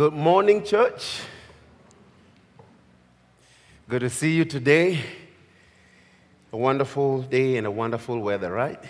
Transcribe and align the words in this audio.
Good 0.00 0.14
morning, 0.14 0.64
church. 0.64 1.20
Good 3.86 4.00
to 4.00 4.08
see 4.08 4.32
you 4.34 4.46
today. 4.46 4.98
A 6.54 6.56
wonderful 6.56 7.20
day 7.20 7.58
and 7.58 7.66
a 7.66 7.70
wonderful 7.70 8.18
weather, 8.18 8.50
right? 8.50 8.82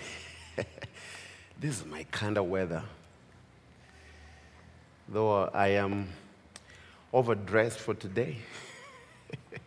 this 1.59 1.81
is 1.81 1.85
my 1.85 2.05
kind 2.11 2.37
of 2.37 2.45
weather. 2.45 2.81
Though 5.09 5.49
I 5.53 5.71
am 5.71 6.07
overdressed 7.11 7.79
for 7.79 7.93
today. 7.93 8.37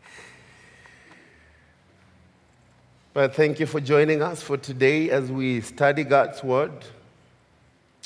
but 3.12 3.34
thank 3.34 3.60
you 3.60 3.66
for 3.66 3.80
joining 3.80 4.22
us 4.22 4.42
for 4.42 4.56
today 4.56 5.10
as 5.10 5.30
we 5.30 5.60
study 5.60 6.04
God's 6.04 6.42
Word. 6.42 6.72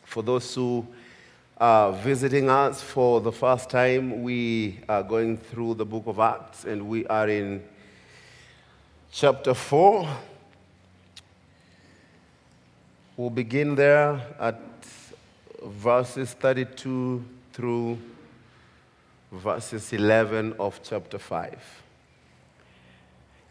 For 0.07 0.25
those 0.25 0.53
who 0.53 0.89
are 1.61 1.93
visiting 1.93 2.49
us 2.49 2.81
for 2.81 3.21
the 3.21 3.33
first 3.33 3.69
time, 3.69 4.23
we 4.23 4.79
are 4.89 5.03
going 5.03 5.37
through 5.37 5.75
the 5.75 5.85
book 5.85 6.05
of 6.07 6.21
Acts 6.21 6.65
and 6.65 6.89
we 6.89 7.05
are 7.07 7.29
in 7.29 7.65
chapter 9.11 9.55
4. 9.55 10.09
We'll 13.17 13.31
begin 13.31 13.75
there 13.75 14.21
at 14.39 14.61
verses 15.65 16.33
32 16.35 17.25
through 17.53 17.99
verses 19.33 19.93
11 19.93 20.55
of 20.61 20.81
chapter 20.85 21.19
5. 21.19 21.83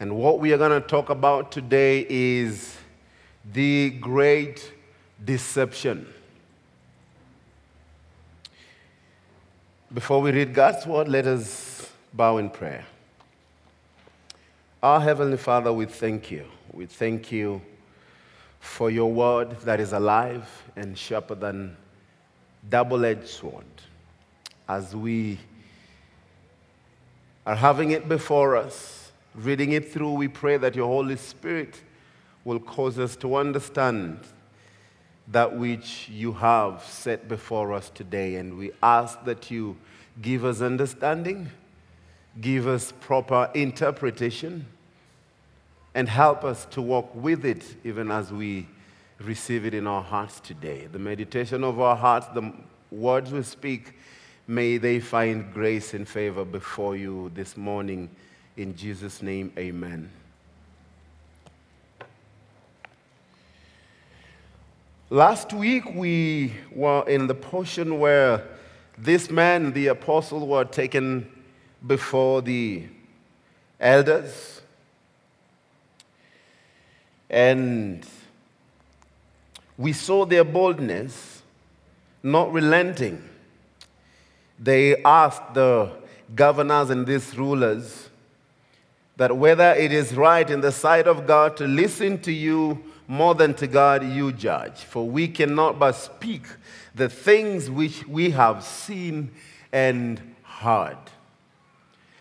And 0.00 0.16
what 0.16 0.38
we 0.38 0.54
are 0.54 0.58
going 0.58 0.80
to 0.80 0.86
talk 0.86 1.10
about 1.10 1.52
today 1.52 2.06
is 2.08 2.74
the 3.52 3.90
great 3.90 4.72
deception. 5.22 6.06
Before 9.92 10.20
we 10.20 10.32
read 10.32 10.52
God's 10.52 10.86
word, 10.86 11.08
let 11.08 11.26
us 11.26 11.90
bow 12.12 12.36
in 12.36 12.50
prayer. 12.50 12.84
Our 14.82 15.00
Heavenly 15.00 15.38
Father, 15.38 15.72
we 15.72 15.86
thank 15.86 16.30
you. 16.30 16.44
We 16.74 16.84
thank 16.84 17.32
you 17.32 17.62
for 18.60 18.90
your 18.90 19.10
word 19.10 19.58
that 19.62 19.80
is 19.80 19.94
alive 19.94 20.46
and 20.76 20.96
sharper 20.96 21.34
than 21.34 21.74
double 22.68 23.02
edged 23.06 23.28
sword. 23.28 23.64
As 24.68 24.94
we 24.94 25.38
are 27.46 27.56
having 27.56 27.92
it 27.92 28.10
before 28.10 28.56
us, 28.56 29.10
reading 29.34 29.72
it 29.72 29.90
through, 29.90 30.12
we 30.12 30.28
pray 30.28 30.58
that 30.58 30.74
your 30.74 30.86
Holy 30.86 31.16
Spirit 31.16 31.80
will 32.44 32.60
cause 32.60 32.98
us 32.98 33.16
to 33.16 33.36
understand 33.36 34.20
that 35.30 35.56
which 35.56 36.08
you 36.08 36.32
have 36.32 36.82
set 36.84 37.28
before 37.28 37.72
us 37.72 37.90
today. 37.90 38.36
And 38.36 38.56
we 38.56 38.72
ask 38.82 39.22
that 39.24 39.50
you 39.50 39.76
give 40.22 40.44
us 40.44 40.60
understanding, 40.60 41.50
give 42.40 42.66
us 42.66 42.92
proper 43.00 43.50
interpretation, 43.54 44.66
and 45.94 46.08
help 46.08 46.44
us 46.44 46.64
to 46.66 46.82
walk 46.82 47.14
with 47.14 47.44
it 47.44 47.64
even 47.84 48.10
as 48.10 48.32
we 48.32 48.66
receive 49.20 49.66
it 49.66 49.74
in 49.74 49.86
our 49.86 50.02
hearts 50.02 50.40
today. 50.40 50.86
The 50.90 50.98
meditation 50.98 51.64
of 51.64 51.80
our 51.80 51.96
hearts, 51.96 52.26
the 52.28 52.52
words 52.90 53.32
we 53.32 53.42
speak, 53.42 53.94
may 54.46 54.78
they 54.78 55.00
find 55.00 55.52
grace 55.52 55.94
and 55.94 56.08
favor 56.08 56.44
before 56.44 56.96
you 56.96 57.30
this 57.34 57.56
morning. 57.56 58.08
In 58.56 58.76
Jesus' 58.76 59.22
name, 59.22 59.52
amen. 59.58 60.10
Last 65.10 65.54
week, 65.54 65.94
we 65.94 66.52
were 66.70 67.02
in 67.08 67.28
the 67.28 67.34
portion 67.34 67.98
where 67.98 68.44
this 68.98 69.30
man, 69.30 69.72
the 69.72 69.86
apostle, 69.86 70.46
were 70.46 70.66
taken 70.66 71.26
before 71.86 72.42
the 72.42 72.84
elders. 73.80 74.60
And 77.30 78.06
we 79.78 79.94
saw 79.94 80.26
their 80.26 80.44
boldness, 80.44 81.40
not 82.22 82.52
relenting. 82.52 83.26
They 84.58 85.02
asked 85.04 85.54
the 85.54 85.90
governors 86.34 86.90
and 86.90 87.06
these 87.06 87.34
rulers 87.34 88.10
that 89.16 89.34
whether 89.34 89.72
it 89.72 89.90
is 89.90 90.14
right 90.14 90.50
in 90.50 90.60
the 90.60 90.70
sight 90.70 91.06
of 91.06 91.26
God 91.26 91.56
to 91.56 91.66
listen 91.66 92.20
to 92.20 92.30
you 92.30 92.84
more 93.08 93.34
than 93.34 93.54
to 93.54 93.66
God 93.66 94.04
you 94.04 94.30
judge. 94.32 94.76
For 94.82 95.08
we 95.08 95.26
cannot 95.26 95.78
but 95.78 95.92
speak 95.92 96.42
the 96.94 97.08
things 97.08 97.70
which 97.70 98.06
we 98.06 98.30
have 98.30 98.62
seen 98.62 99.30
and 99.72 100.20
heard. 100.42 100.98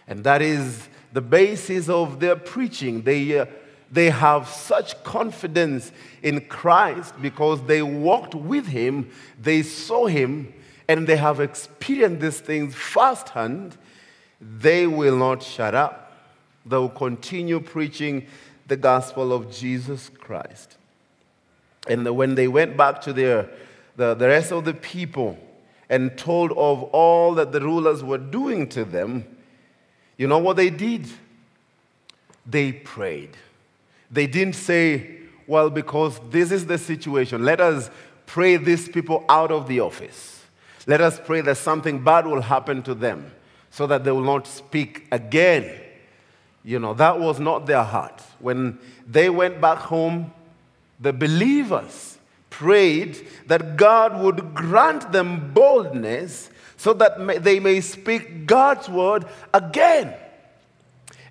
And 0.08 0.24
that 0.24 0.42
is 0.42 0.88
the 1.12 1.22
basis 1.22 1.90
of 1.90 2.22
their 2.22 2.38
preaching. 2.38 3.02
They, 3.02 3.40
uh, 3.40 3.46
they 3.92 4.10
have 4.10 4.48
such 4.48 5.04
confidence 5.04 5.92
in 6.24 6.42
Christ 6.42 7.14
because 7.22 7.62
they 7.66 7.82
walked 7.82 8.34
with 8.34 8.68
him, 8.68 9.10
they 9.40 9.64
saw 9.64 10.08
him, 10.08 10.54
and 10.88 11.06
they 11.06 11.18
have 11.18 11.42
experienced 11.42 12.22
these 12.22 12.40
things 12.40 12.76
firsthand. 12.76 13.78
They 14.40 14.88
will 14.88 15.18
not 15.18 15.44
shut 15.44 15.76
up. 15.76 16.14
They 16.66 16.78
will 16.78 16.90
continue 16.90 17.60
preaching 17.60 18.28
the 18.68 18.78
gospel 18.78 19.34
of 19.34 19.52
Jesus 19.52 20.10
Christ. 20.10 20.77
And 21.88 22.16
when 22.16 22.36
they 22.36 22.48
went 22.48 22.78
back 22.78 23.02
to 23.02 23.14
their, 23.14 23.50
the, 23.96 24.14
the 24.14 24.28
rest 24.28 24.52
of 24.52 24.66
the 24.66 24.74
people 24.74 25.38
and 25.90 26.18
told 26.18 26.52
of 26.52 26.84
all 26.84 27.34
that 27.36 27.52
the 27.52 27.62
rulers 27.62 28.04
were 28.04 28.18
doing 28.18 28.68
to 28.70 28.84
them, 28.84 29.26
you 30.18 30.28
know 30.28 30.40
what 30.40 30.58
they 30.58 30.70
did? 30.70 31.08
They 32.46 32.72
prayed. 32.72 33.38
They 34.12 34.28
didn't 34.28 34.56
say, 34.56 35.18
well, 35.48 35.70
because 35.70 36.20
this 36.30 36.52
is 36.52 36.66
the 36.66 36.78
situation, 36.78 37.44
let 37.44 37.62
us 37.62 37.90
pray 38.26 38.58
these 38.58 38.90
people 38.90 39.24
out 39.30 39.52
of 39.52 39.68
the 39.68 39.80
office. 39.80 40.44
Let 40.86 41.02
us 41.02 41.20
pray 41.24 41.42
that 41.42 41.58
something 41.58 42.04
bad 42.04 42.26
will 42.26 42.42
happen 42.42 42.82
to 42.84 42.94
them 42.94 43.32
so 43.70 43.88
that 43.88 44.04
they 44.04 44.12
will 44.12 44.22
not 44.22 44.48
speak 44.48 45.06
again. 45.12 45.82
You 46.64 46.80
know, 46.80 46.94
that 46.96 47.20
was 47.20 47.40
not 47.40 47.66
their 47.66 47.84
heart. 47.84 48.22
When 48.40 48.80
they 49.06 49.30
went 49.30 49.62
back 49.62 49.78
home, 49.78 50.34
the 51.00 51.14
believers 51.14 52.18
prayed 52.50 53.28
that 53.48 53.78
God 53.78 54.22
would 54.22 54.56
grant 54.56 55.12
them 55.12 55.54
boldness 55.54 56.50
so 56.76 56.94
that 56.94 57.44
they 57.44 57.60
may 57.60 57.82
speak 57.82 58.46
God's 58.46 58.90
word 58.90 59.26
again. 59.54 60.14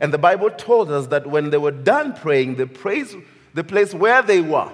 And 0.01 0.13
the 0.13 0.19
Bible 0.19 0.51
told 0.51 0.91
us 0.91 1.07
that 1.09 1.27
when 1.27 1.51
they 1.51 1.59
were 1.59 1.71
done 1.71 2.15
praying, 2.15 2.57
the, 2.57 2.67
praise, 2.67 3.15
the 3.55 3.65
place 3.65 3.95
where 3.95 4.23
they 4.23 4.41
were, 4.41 4.71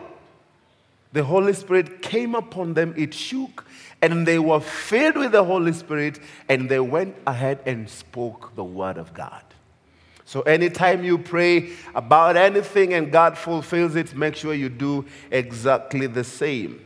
the 1.13 1.25
Holy 1.25 1.53
Spirit 1.53 2.03
came 2.03 2.35
upon 2.35 2.75
them, 2.75 2.95
it 2.97 3.13
shook, 3.15 3.67
and 4.01 4.27
they 4.27 4.39
were 4.39 4.61
filled 4.61 5.17
with 5.17 5.33
the 5.33 5.45
Holy 5.45 5.73
Spirit, 5.73 6.19
and 6.49 6.69
they 6.69 6.81
went 6.81 7.15
ahead 7.27 7.61
and 7.67 7.89
spoke 7.89 8.55
the 8.57 8.65
word 8.65 8.97
of 8.97 9.13
God. 9.15 9.43
So, 10.33 10.41
anytime 10.41 11.05
you 11.05 11.19
pray 11.19 11.73
about 11.95 12.39
anything 12.39 12.95
and 12.95 13.13
God 13.13 13.37
fulfills 13.37 13.97
it, 13.97 14.17
make 14.17 14.35
sure 14.35 14.55
you 14.55 14.71
do 14.71 15.05
exactly 15.31 16.07
the 16.07 16.25
same. 16.25 16.83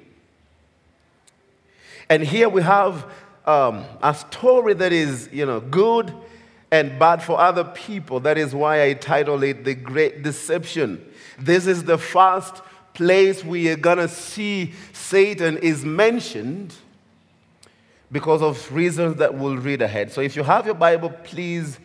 And 2.11 2.25
here 2.25 2.49
we 2.49 2.63
have 2.63 3.09
um, 3.47 3.85
a 4.03 4.13
story 4.15 4.75
that 4.75 4.93
is, 4.93 5.29
you 5.33 5.47
know, 5.47 5.61
good 5.61 6.13
and 6.73 6.99
bad 6.99 7.23
for 7.23 7.39
other 7.39 7.63
people. 7.63 8.19
That 8.19 8.37
is 8.37 8.53
why 8.53 8.83
I 8.83 8.95
titled 8.95 9.45
it 9.45 9.63
The 9.63 9.77
Great 9.77 10.25
Deception. 10.25 11.09
This 11.39 11.69
is 11.69 11.85
the 11.85 11.99
first 11.99 12.63
place 12.95 13.45
we 13.45 13.71
are 13.71 13.77
going 13.77 13.99
to 13.99 14.09
see 14.09 14.73
Satan 14.93 15.59
is 15.59 15.85
mentioned 15.85 16.75
because 18.11 18.43
of 18.43 18.73
reasons 18.75 19.19
that 19.19 19.35
we'll 19.35 19.57
read 19.57 19.83
ahead. 19.83 20.11
So 20.11 20.21
if 20.21 20.35
you 20.35 20.43
have 20.43 20.67
your 20.67 20.75
Bible, 20.75 21.11
please 21.11 21.79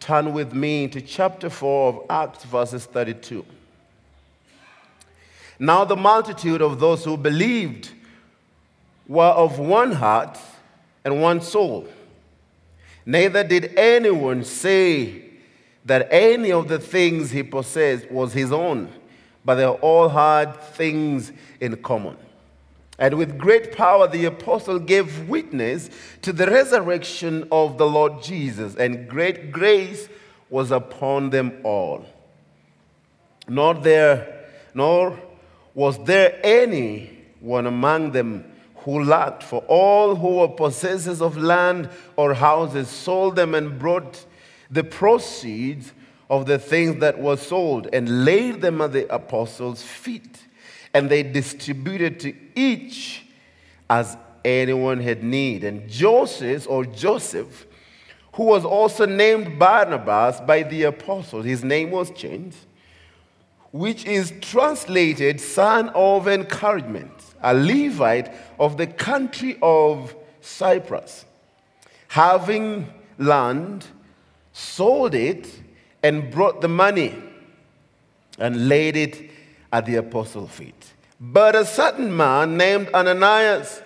turn 0.00 0.32
with 0.32 0.52
me 0.52 0.88
to 0.88 1.00
chapter 1.00 1.50
4 1.50 1.88
of 1.88 2.06
Acts, 2.10 2.44
verses 2.44 2.86
32. 2.86 3.44
Now, 5.58 5.84
the 5.84 5.96
multitude 5.96 6.62
of 6.62 6.78
those 6.78 7.04
who 7.04 7.16
believed 7.16 7.90
were 9.06 9.24
of 9.24 9.58
one 9.58 9.92
heart 9.92 10.38
and 11.04 11.20
one 11.20 11.40
soul. 11.40 11.88
Neither 13.04 13.42
did 13.42 13.74
anyone 13.76 14.44
say 14.44 15.24
that 15.84 16.08
any 16.10 16.52
of 16.52 16.68
the 16.68 16.78
things 16.78 17.30
he 17.30 17.42
possessed 17.42 18.10
was 18.10 18.34
his 18.34 18.52
own, 18.52 18.92
but 19.44 19.54
they 19.54 19.66
all 19.66 20.10
had 20.10 20.52
things 20.52 21.32
in 21.60 21.76
common. 21.82 22.16
And 22.98 23.14
with 23.16 23.38
great 23.38 23.76
power, 23.76 24.08
the 24.08 24.24
apostle 24.24 24.80
gave 24.80 25.28
witness 25.28 25.88
to 26.22 26.32
the 26.32 26.46
resurrection 26.46 27.46
of 27.52 27.78
the 27.78 27.86
Lord 27.86 28.22
Jesus, 28.22 28.74
and 28.74 29.08
great 29.08 29.52
grace 29.52 30.08
was 30.50 30.72
upon 30.72 31.30
them 31.30 31.60
all. 31.62 32.04
Not 33.46 33.82
there, 33.84 34.46
nor 34.74 35.18
was 35.74 36.02
there 36.04 36.40
any 36.42 37.16
one 37.40 37.66
among 37.66 38.10
them 38.12 38.44
who 38.78 39.04
lacked, 39.04 39.44
for 39.44 39.60
all 39.68 40.16
who 40.16 40.36
were 40.38 40.48
possessors 40.48 41.22
of 41.22 41.36
land 41.36 41.88
or 42.16 42.34
houses 42.34 42.88
sold 42.88 43.36
them 43.36 43.54
and 43.54 43.78
brought 43.78 44.24
the 44.70 44.82
proceeds 44.82 45.92
of 46.28 46.46
the 46.46 46.58
things 46.58 47.00
that 47.00 47.18
were 47.18 47.36
sold 47.36 47.88
and 47.92 48.24
laid 48.24 48.60
them 48.60 48.80
at 48.80 48.92
the 48.92 49.12
apostles' 49.14 49.82
feet. 49.82 50.47
And 50.98 51.08
they 51.08 51.22
distributed 51.22 52.18
to 52.20 52.34
each 52.56 53.24
as 53.88 54.16
anyone 54.44 54.98
had 54.98 55.22
need. 55.22 55.62
And 55.62 55.88
Joseph 55.88 56.66
or 56.68 56.84
Joseph, 56.84 57.66
who 58.32 58.42
was 58.42 58.64
also 58.64 59.06
named 59.06 59.60
Barnabas 59.60 60.40
by 60.40 60.64
the 60.64 60.82
apostles, 60.82 61.44
his 61.44 61.62
name 61.62 61.92
was 61.92 62.10
changed, 62.10 62.56
which 63.70 64.04
is 64.06 64.32
translated 64.40 65.40
son 65.40 65.90
of 65.90 66.26
encouragement, 66.26 67.12
a 67.44 67.54
Levite 67.54 68.34
of 68.58 68.76
the 68.76 68.88
country 68.88 69.56
of 69.62 70.16
Cyprus, 70.40 71.26
having 72.08 72.92
land, 73.18 73.86
sold 74.52 75.14
it, 75.14 75.48
and 76.02 76.28
brought 76.32 76.60
the 76.60 76.68
money 76.68 77.14
and 78.36 78.68
laid 78.68 78.96
it 78.96 79.30
at 79.72 79.86
the 79.86 79.96
apostles' 79.96 80.50
feet. 80.50 80.92
But 81.20 81.56
a 81.56 81.64
certain 81.64 82.16
man 82.16 82.56
named 82.56 82.88
Ananias, 82.94 83.82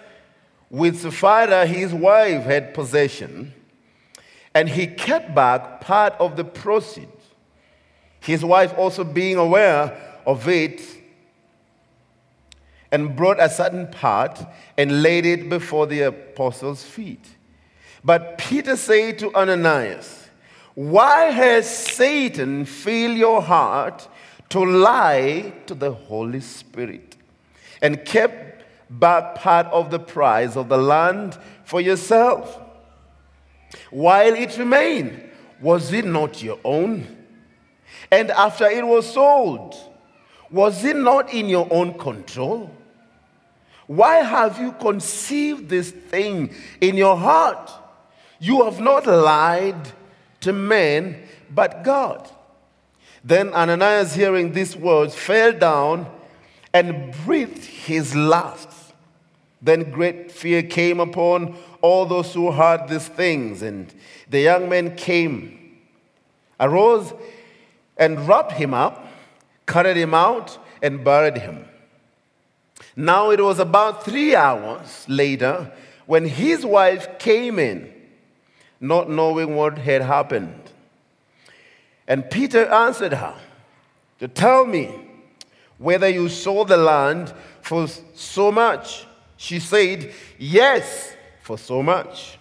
with 0.70 1.00
Sapphira, 1.00 1.66
his 1.66 1.92
wife, 1.92 2.44
had 2.44 2.74
possession, 2.74 3.52
and 4.54 4.68
he 4.68 4.86
kept 4.86 5.34
back 5.34 5.80
part 5.80 6.14
of 6.18 6.36
the 6.36 6.44
proceeds. 6.44 7.08
His 8.20 8.44
wife, 8.44 8.72
also 8.76 9.04
being 9.04 9.36
aware 9.36 9.96
of 10.26 10.48
it, 10.48 10.80
and 12.90 13.16
brought 13.16 13.40
a 13.40 13.48
certain 13.48 13.86
part 13.88 14.44
and 14.76 15.02
laid 15.02 15.24
it 15.24 15.48
before 15.48 15.86
the 15.86 16.02
apostles' 16.02 16.84
feet. 16.84 17.24
But 18.04 18.38
Peter 18.38 18.76
said 18.76 19.18
to 19.20 19.34
Ananias, 19.34 20.28
Why 20.74 21.26
has 21.26 21.68
Satan 21.68 22.66
filled 22.66 23.16
your 23.16 23.40
heart 23.40 24.06
to 24.52 24.62
lie 24.62 25.50
to 25.64 25.74
the 25.74 25.90
Holy 25.90 26.40
Spirit 26.40 27.16
and 27.80 28.04
kept 28.04 28.64
back 28.90 29.36
part 29.36 29.66
of 29.68 29.90
the 29.90 29.98
price 29.98 30.56
of 30.56 30.68
the 30.68 30.76
land 30.76 31.38
for 31.64 31.80
yourself. 31.80 32.60
While 33.90 34.34
it 34.34 34.58
remained, 34.58 35.30
was 35.58 35.90
it 35.94 36.04
not 36.04 36.42
your 36.42 36.58
own? 36.66 37.06
And 38.10 38.30
after 38.30 38.66
it 38.66 38.86
was 38.86 39.10
sold, 39.10 39.74
was 40.50 40.84
it 40.84 40.96
not 40.96 41.32
in 41.32 41.48
your 41.48 41.66
own 41.70 41.96
control? 41.96 42.70
Why 43.86 44.16
have 44.16 44.60
you 44.60 44.72
conceived 44.72 45.70
this 45.70 45.90
thing 45.90 46.54
in 46.78 46.98
your 46.98 47.16
heart? 47.16 47.70
You 48.38 48.64
have 48.64 48.80
not 48.80 49.06
lied 49.06 49.92
to 50.40 50.52
men, 50.52 51.22
but 51.50 51.82
God. 51.82 52.30
Then 53.24 53.52
Ananias, 53.54 54.14
hearing 54.14 54.52
these 54.52 54.76
words, 54.76 55.14
fell 55.14 55.52
down 55.52 56.10
and 56.72 57.14
breathed 57.24 57.64
his 57.64 58.16
last. 58.16 58.68
Then 59.60 59.92
great 59.92 60.32
fear 60.32 60.62
came 60.62 60.98
upon 60.98 61.56
all 61.80 62.04
those 62.04 62.34
who 62.34 62.50
heard 62.50 62.88
these 62.88 63.06
things, 63.06 63.62
and 63.62 63.92
the 64.28 64.40
young 64.40 64.68
men 64.68 64.96
came, 64.96 65.78
arose, 66.58 67.12
and 67.96 68.26
wrapped 68.26 68.52
him 68.52 68.74
up, 68.74 69.06
carried 69.66 69.96
him 69.96 70.14
out, 70.14 70.58
and 70.82 71.04
buried 71.04 71.38
him. 71.38 71.64
Now 72.96 73.30
it 73.30 73.40
was 73.40 73.60
about 73.60 74.04
three 74.04 74.34
hours 74.34 75.06
later 75.08 75.72
when 76.06 76.26
his 76.26 76.66
wife 76.66 77.20
came 77.20 77.60
in, 77.60 77.92
not 78.80 79.08
knowing 79.08 79.54
what 79.54 79.78
had 79.78 80.02
happened. 80.02 80.71
And 82.12 82.30
Peter 82.30 82.66
answered 82.66 83.14
her, 83.14 83.34
To 84.18 84.28
tell 84.28 84.66
me 84.66 84.90
whether 85.78 86.06
you 86.06 86.28
sold 86.28 86.68
the 86.68 86.76
land 86.76 87.32
for 87.62 87.86
so 88.12 88.52
much. 88.52 89.06
She 89.38 89.58
said, 89.58 90.12
Yes, 90.38 91.16
for 91.40 91.56
so 91.56 91.82
much. 91.82 92.36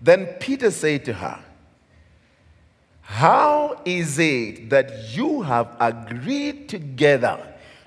Then 0.00 0.26
Peter 0.40 0.72
said 0.72 1.04
to 1.04 1.12
her, 1.12 1.38
How 3.02 3.80
is 3.84 4.18
it 4.18 4.68
that 4.70 5.14
you 5.16 5.42
have 5.42 5.76
agreed 5.78 6.68
together 6.68 7.38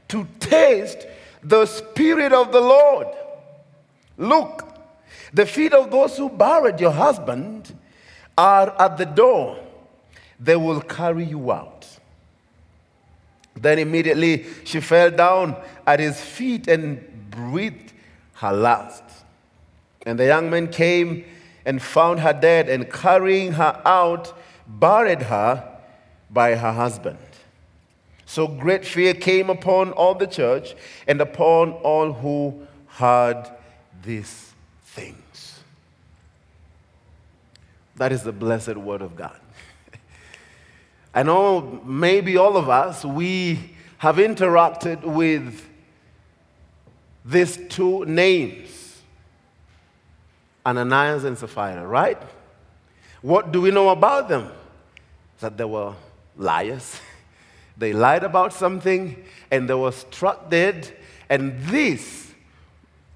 to 0.07 0.25
taste 0.39 1.07
the 1.44 1.65
Spirit 1.65 2.31
of 2.31 2.53
the 2.53 2.62
Lord? 2.62 3.07
Look, 4.18 4.63
the 5.33 5.45
feet 5.45 5.74
of 5.74 5.91
those 5.91 6.15
who 6.15 6.30
buried 6.30 6.80
your 6.80 6.91
husband 6.91 7.77
are 8.38 8.74
at 8.81 8.98
the 8.98 9.06
door. 9.06 9.64
They 10.40 10.56
will 10.56 10.82
carry 10.82 11.24
you 11.26 11.52
out. 11.52 11.88
Then 13.56 13.80
immediately 13.80 14.46
she 14.66 14.80
fell 14.82 15.12
down 15.12 15.56
at 15.88 16.00
his 16.00 16.20
feet 16.20 16.68
and 16.68 17.30
breathed 17.32 17.94
her 18.34 18.52
last. 18.52 19.04
And 20.06 20.20
the 20.20 20.26
young 20.26 20.50
men 20.50 20.68
came 20.68 21.26
and 21.66 21.82
found 21.82 22.20
her 22.20 22.34
dead, 22.34 22.70
and 22.70 22.92
carrying 22.92 23.54
her 23.54 23.82
out, 23.86 24.38
buried 24.68 25.24
her 25.24 25.80
by 26.30 26.54
her 26.54 26.72
husband. 26.72 27.18
So 28.28 28.48
great 28.48 28.86
fear 28.86 29.16
came 29.16 29.50
upon 29.50 29.92
all 29.94 30.14
the 30.14 30.28
church 30.28 30.76
and 31.08 31.20
upon 31.22 31.72
all 31.72 32.14
who 32.14 32.68
heard 32.88 33.50
these 34.04 34.52
things. 34.84 35.60
That 37.96 38.12
is 38.12 38.24
the 38.24 38.32
blessed 38.32 38.78
word 38.78 39.02
of 39.02 39.16
God. 39.16 39.40
I 41.15 41.23
know 41.23 41.81
maybe 41.85 42.35
all 42.35 42.57
of 42.57 42.67
us, 42.67 43.06
we 43.06 43.71
have 44.00 44.17
interacted 44.17 45.01
with 45.01 45.65
these 47.23 47.57
two 47.69 48.03
names 48.06 49.01
Ananias 50.65 51.23
and 51.23 51.38
Sapphira, 51.38 51.88
right? 51.88 52.21
What 53.21 53.51
do 53.51 53.62
we 53.62 53.71
know 53.71 53.89
about 53.89 54.27
them? 54.27 54.51
That 55.39 55.57
they 55.57 55.65
were 55.65 55.94
liars. 56.38 57.00
They 57.77 57.91
lied 57.91 58.23
about 58.23 58.53
something 58.53 59.21
and 59.51 59.69
they 59.69 59.73
were 59.73 59.91
struck 59.91 60.50
dead, 60.50 60.95
and 61.29 61.62
this 61.63 62.31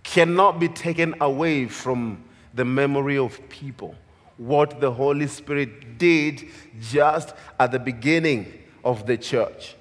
cannot 0.04 0.60
be 0.60 0.68
taken 0.68 1.16
away 1.22 1.66
from 1.68 2.22
the 2.54 2.66
memory 2.66 3.18
of 3.18 3.40
people. 3.48 3.96
What 4.40 4.80
the 4.80 4.92
Holy 4.92 5.28
Spirit 5.28 5.98
did 5.98 6.48
just 6.80 7.36
at 7.60 7.72
the 7.72 7.80
beginning 7.80 8.52
of 8.84 9.06
the 9.06 9.18
church. 9.18 9.76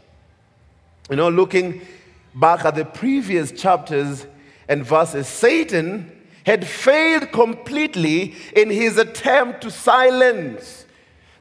You 1.08 1.16
know, 1.16 1.28
looking 1.28 1.80
back 2.34 2.64
at 2.64 2.74
the 2.74 2.84
previous 2.84 3.52
chapters 3.52 4.26
and 4.68 4.84
verses, 4.84 5.28
Satan 5.28 6.10
had 6.44 6.66
failed 6.66 7.30
completely 7.30 8.34
in 8.56 8.68
his 8.68 8.98
attempt 8.98 9.60
to 9.62 9.70
silence 9.70 10.86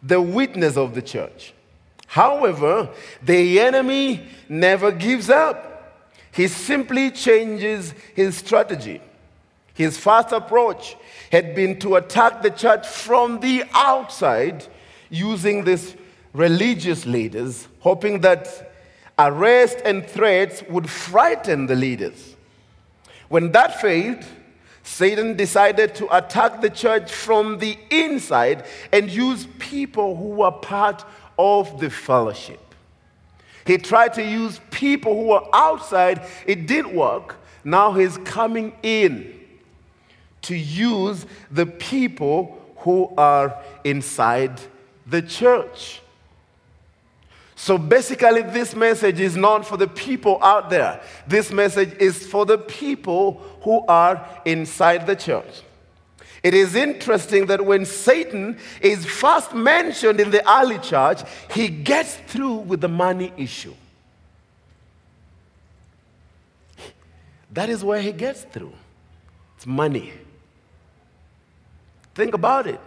the 0.03 0.21
witness 0.21 0.77
of 0.77 0.93
the 0.93 1.01
church. 1.01 1.53
However, 2.05 2.89
the 3.23 3.59
enemy 3.59 4.27
never 4.47 4.91
gives 4.91 5.29
up. 5.29 6.05
He 6.31 6.47
simply 6.47 7.09
changes 7.11 7.93
his 8.15 8.37
strategy. 8.37 9.01
His 9.77 9.95
first 9.95 10.31
approach 10.31 10.97
had 11.31 11.53
been 11.53 11.77
to 11.81 11.97
attack 11.97 12.41
the 12.41 12.49
church 12.49 12.87
from 12.87 13.41
the 13.41 13.63
outside 13.75 14.65
using 15.11 15.63
these 15.65 15.95
religious 16.33 17.05
leaders, 17.05 17.67
hoping 17.81 18.21
that 18.21 18.73
arrest 19.19 19.77
and 19.85 20.03
threats 20.03 20.63
would 20.63 20.89
frighten 20.89 21.67
the 21.67 21.75
leaders. 21.75 22.35
When 23.29 23.51
that 23.51 23.79
failed, 23.79 24.25
Satan 24.81 25.37
decided 25.37 25.93
to 25.95 26.17
attack 26.17 26.59
the 26.59 26.71
church 26.71 27.11
from 27.11 27.59
the 27.59 27.77
inside 27.91 28.65
and 28.91 29.11
use 29.11 29.47
people 29.59 30.15
who 30.15 30.29
were 30.29 30.51
part 30.51 31.05
of 31.37 31.79
the 31.79 31.91
fellowship. 31.91 32.73
He 33.63 33.77
tried 33.77 34.15
to 34.15 34.23
use 34.23 34.59
people 34.71 35.13
who 35.13 35.27
were 35.27 35.47
outside, 35.53 36.25
it 36.47 36.65
didn't 36.65 36.95
work. 36.95 37.35
Now 37.63 37.91
he's 37.91 38.17
coming 38.17 38.73
in 38.81 39.36
to 40.47 40.55
use 40.55 41.25
the 41.51 41.65
people 41.65 42.57
who 42.77 43.11
are 43.17 43.61
inside 43.83 44.59
the 45.05 45.21
church. 45.21 46.01
So 47.55 47.77
basically, 47.77 48.43
this 48.43 48.75
message 48.75 49.19
is 49.19 49.35
not 49.35 49.65
for 49.65 49.77
the 49.77 49.87
people 49.87 50.41
out 50.43 50.69
there. 50.69 51.01
This 51.27 51.51
message 51.51 51.93
is 51.99 52.25
for 52.25 52.45
the 52.45 52.57
people 52.57 53.41
who 53.61 53.83
are 53.87 54.25
inside 54.45 55.05
the 55.05 55.15
church. 55.15 55.63
It 56.43 56.53
is 56.53 56.75
interesting 56.75 57.47
that 57.47 57.65
when 57.65 57.83
Satan 57.83 58.57
is 58.79 59.05
first 59.05 59.53
mentioned 59.53 60.21
in 60.21 60.29
the 60.29 60.47
early 60.49 60.77
church, 60.77 61.21
he 61.51 61.67
gets 61.67 62.15
through 62.15 62.57
with 62.57 62.79
the 62.79 62.87
money 62.87 63.33
issue. 63.35 63.73
That 67.51 67.69
is 67.69 67.83
where 67.83 68.01
he 68.01 68.13
gets 68.13 68.43
through. 68.43 68.73
It's 69.57 69.65
money. 69.65 70.13
Think 72.17 72.33
about 72.33 72.65
it. 72.65 72.81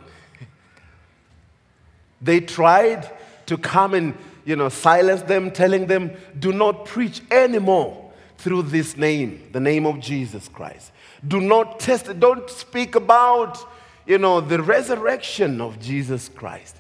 They 2.21 2.41
tried 2.41 3.09
to 3.47 3.57
come 3.57 3.95
and 3.95 4.15
you 4.45 4.57
know, 4.57 4.69
silence 4.69 5.23
them, 5.23 5.53
telling 5.53 5.87
them, 5.87 6.11
do 6.37 6.53
not 6.53 6.85
preach 6.85 7.23
anymore 7.31 8.11
through 8.39 8.63
this 8.63 8.97
name, 8.97 9.49
the 9.53 9.61
name 9.61 9.87
of 9.87 10.01
Jesus 10.01 10.49
Christ. 10.49 10.91
Do 11.27 11.41
not 11.41 11.79
test. 11.79 12.19
Don't 12.19 12.51
speak 12.51 12.97
about, 12.97 13.59
you 14.07 14.19
know, 14.19 14.41
the 14.41 14.61
resurrection 14.61 15.61
of 15.61 15.79
Jesus 15.79 16.29
Christ. 16.29 16.77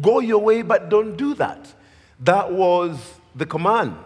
Go 0.00 0.20
your 0.20 0.38
way, 0.38 0.62
but 0.62 0.88
don't 0.88 1.16
do 1.16 1.34
that. 1.34 1.74
That 2.20 2.52
was 2.52 3.14
the 3.34 3.46
command 3.46 3.96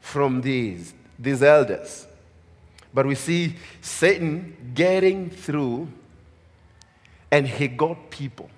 from 0.00 0.40
these, 0.40 0.94
these 1.20 1.44
elders. 1.44 2.08
But 2.92 3.06
we 3.06 3.14
see 3.14 3.54
Satan 3.82 4.72
getting 4.74 5.30
through, 5.30 5.86
and 7.30 7.46
he 7.46 7.68
got 7.68 8.10
people. 8.10 8.50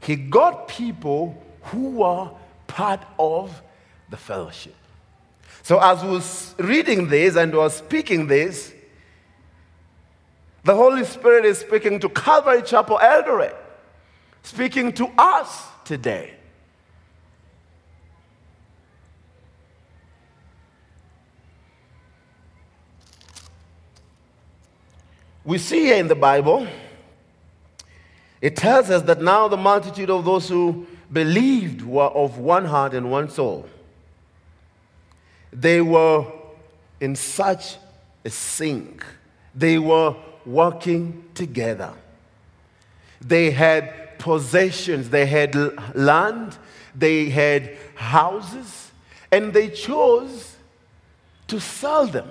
He 0.00 0.16
got 0.16 0.68
people 0.68 1.40
who 1.64 1.90
were 1.90 2.30
part 2.66 3.04
of 3.18 3.62
the 4.08 4.16
fellowship. 4.16 4.74
So, 5.62 5.78
as 5.78 6.02
was 6.02 6.54
reading 6.58 7.08
this 7.08 7.36
and 7.36 7.54
was 7.54 7.76
speaking 7.76 8.26
this, 8.26 8.72
the 10.64 10.74
Holy 10.74 11.04
Spirit 11.04 11.44
is 11.44 11.58
speaking 11.58 12.00
to 12.00 12.08
Calvary 12.08 12.62
Chapel 12.62 12.98
Eldoret, 12.98 13.54
speaking 14.42 14.92
to 14.94 15.10
us 15.18 15.64
today. 15.84 16.34
We 25.50 25.58
see 25.58 25.86
here 25.86 25.96
in 25.96 26.06
the 26.06 26.14
Bible, 26.14 26.64
it 28.40 28.54
tells 28.54 28.88
us 28.88 29.02
that 29.02 29.20
now 29.20 29.48
the 29.48 29.56
multitude 29.56 30.08
of 30.08 30.24
those 30.24 30.48
who 30.48 30.86
believed 31.12 31.82
were 31.82 32.04
of 32.04 32.38
one 32.38 32.66
heart 32.66 32.94
and 32.94 33.10
one 33.10 33.28
soul. 33.28 33.68
They 35.52 35.80
were 35.80 36.24
in 37.00 37.16
such 37.16 37.78
a 38.24 38.30
sync. 38.30 39.04
They 39.52 39.80
were 39.80 40.14
working 40.46 41.24
together. 41.34 41.94
They 43.20 43.50
had 43.50 44.20
possessions, 44.20 45.10
they 45.10 45.26
had 45.26 45.56
land, 45.96 46.58
they 46.94 47.28
had 47.28 47.76
houses, 47.96 48.92
and 49.32 49.52
they 49.52 49.70
chose 49.70 50.54
to 51.48 51.58
sell 51.58 52.06
them 52.06 52.30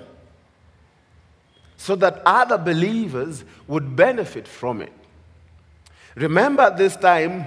so 1.80 1.96
that 1.96 2.20
other 2.26 2.58
believers 2.58 3.42
would 3.66 3.96
benefit 3.96 4.46
from 4.46 4.82
it. 4.82 4.92
Remember 6.14 6.70
this 6.76 6.94
time 6.94 7.46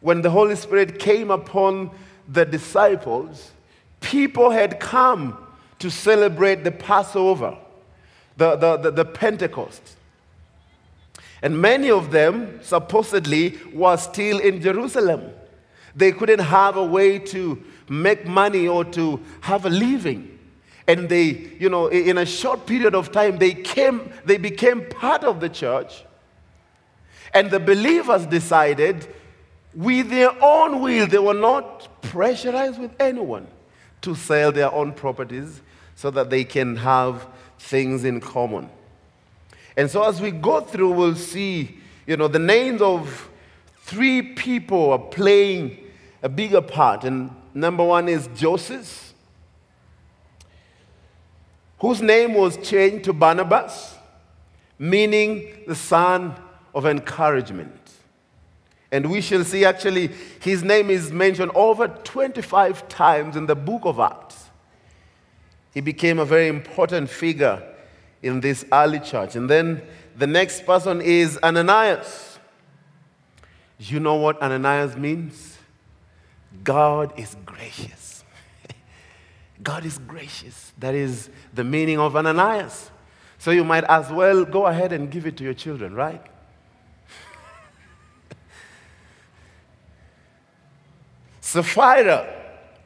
when 0.00 0.22
the 0.22 0.30
Holy 0.30 0.56
Spirit 0.56 0.98
came 0.98 1.30
upon 1.30 1.92
the 2.28 2.44
disciples, 2.44 3.52
people 4.00 4.50
had 4.50 4.80
come 4.80 5.38
to 5.78 5.88
celebrate 5.88 6.64
the 6.64 6.72
Passover, 6.72 7.56
the, 8.36 8.56
the, 8.56 8.76
the, 8.76 8.90
the 8.90 9.04
Pentecost. 9.04 9.98
And 11.40 11.56
many 11.56 11.92
of 11.92 12.10
them 12.10 12.58
supposedly 12.60 13.56
were 13.72 13.96
still 13.98 14.40
in 14.40 14.62
Jerusalem. 14.62 15.30
They 15.94 16.10
couldn't 16.10 16.40
have 16.40 16.76
a 16.76 16.84
way 16.84 17.20
to 17.20 17.62
make 17.88 18.26
money 18.26 18.66
or 18.66 18.84
to 18.86 19.20
have 19.42 19.64
a 19.64 19.70
living. 19.70 20.33
And 20.86 21.08
they, 21.08 21.50
you 21.58 21.70
know, 21.70 21.86
in 21.86 22.18
a 22.18 22.26
short 22.26 22.66
period 22.66 22.94
of 22.94 23.10
time, 23.10 23.38
they 23.38 23.54
came, 23.54 24.12
they 24.24 24.36
became 24.36 24.86
part 24.88 25.24
of 25.24 25.40
the 25.40 25.48
church. 25.48 26.04
And 27.32 27.50
the 27.50 27.58
believers 27.58 28.26
decided, 28.26 29.06
with 29.74 30.10
their 30.10 30.30
own 30.42 30.80
will, 30.80 31.06
they 31.06 31.18
were 31.18 31.34
not 31.34 31.88
pressurized 32.02 32.78
with 32.78 32.92
anyone 33.00 33.46
to 34.02 34.14
sell 34.14 34.52
their 34.52 34.72
own 34.72 34.92
properties 34.92 35.62
so 35.96 36.10
that 36.10 36.28
they 36.28 36.44
can 36.44 36.76
have 36.76 37.26
things 37.58 38.04
in 38.04 38.20
common. 38.20 38.68
And 39.76 39.90
so 39.90 40.04
as 40.04 40.20
we 40.20 40.30
go 40.30 40.60
through, 40.60 40.92
we'll 40.92 41.16
see, 41.16 41.78
you 42.06 42.16
know, 42.16 42.28
the 42.28 42.38
names 42.38 42.82
of 42.82 43.28
three 43.80 44.22
people 44.22 44.92
are 44.92 44.98
playing 44.98 45.78
a 46.22 46.28
bigger 46.28 46.60
part. 46.60 47.04
And 47.04 47.30
number 47.54 47.84
one 47.84 48.08
is 48.08 48.28
Joseph 48.36 49.03
whose 51.84 52.00
name 52.00 52.32
was 52.32 52.56
changed 52.66 53.04
to 53.04 53.12
Barnabas, 53.12 53.94
meaning 54.78 55.46
the 55.66 55.74
son 55.74 56.34
of 56.74 56.86
encouragement. 56.86 57.78
And 58.90 59.10
we 59.10 59.20
shall 59.20 59.44
see 59.44 59.66
actually 59.66 60.08
his 60.40 60.62
name 60.62 60.88
is 60.88 61.12
mentioned 61.12 61.52
over 61.54 61.88
25 61.88 62.88
times 62.88 63.36
in 63.36 63.44
the 63.44 63.54
book 63.54 63.82
of 63.84 64.00
Acts. 64.00 64.46
He 65.74 65.82
became 65.82 66.18
a 66.18 66.24
very 66.24 66.48
important 66.48 67.10
figure 67.10 67.62
in 68.22 68.40
this 68.40 68.64
early 68.72 69.00
church. 69.00 69.36
And 69.36 69.50
then 69.50 69.82
the 70.16 70.26
next 70.26 70.64
person 70.64 71.02
is 71.02 71.38
Ananias. 71.42 72.38
You 73.78 74.00
know 74.00 74.14
what 74.14 74.40
Ananias 74.40 74.96
means? 74.96 75.58
God 76.62 77.12
is 77.18 77.36
gracious. 77.44 78.03
God 79.64 79.84
is 79.84 79.98
gracious. 79.98 80.72
That 80.78 80.94
is 80.94 81.28
the 81.52 81.64
meaning 81.64 81.98
of 81.98 82.14
Ananias. 82.14 82.92
So 83.38 83.50
you 83.50 83.64
might 83.64 83.82
as 83.84 84.10
well 84.10 84.44
go 84.44 84.66
ahead 84.66 84.92
and 84.92 85.10
give 85.10 85.26
it 85.26 85.36
to 85.38 85.44
your 85.44 85.54
children, 85.54 85.94
right? 85.94 86.22
Sapphira, 91.40 92.28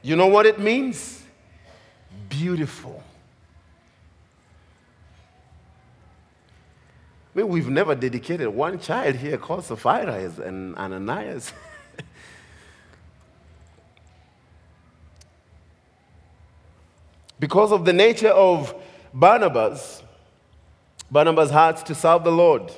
you 0.02 0.14
know 0.16 0.28
what 0.28 0.47
it 0.47 0.58
means? 0.61 1.23
Beautiful. 2.28 3.02
I 7.35 7.38
mean, 7.38 7.49
we've 7.49 7.68
never 7.68 7.94
dedicated 7.94 8.49
one 8.49 8.78
child 8.78 9.16
here 9.16 9.37
called 9.37 9.64
Sapphira 9.64 10.32
and 10.44 10.76
Ananias. 10.76 11.52
Because 17.38 17.73
of 17.73 17.85
the 17.85 17.92
nature 17.92 18.28
of 18.28 18.75
Barnabas, 19.14 20.02
Barnabas' 21.11 21.50
heart 21.50 21.87
to 21.87 21.95
serve 21.95 22.25
the 22.25 22.33
Lord. 22.33 22.71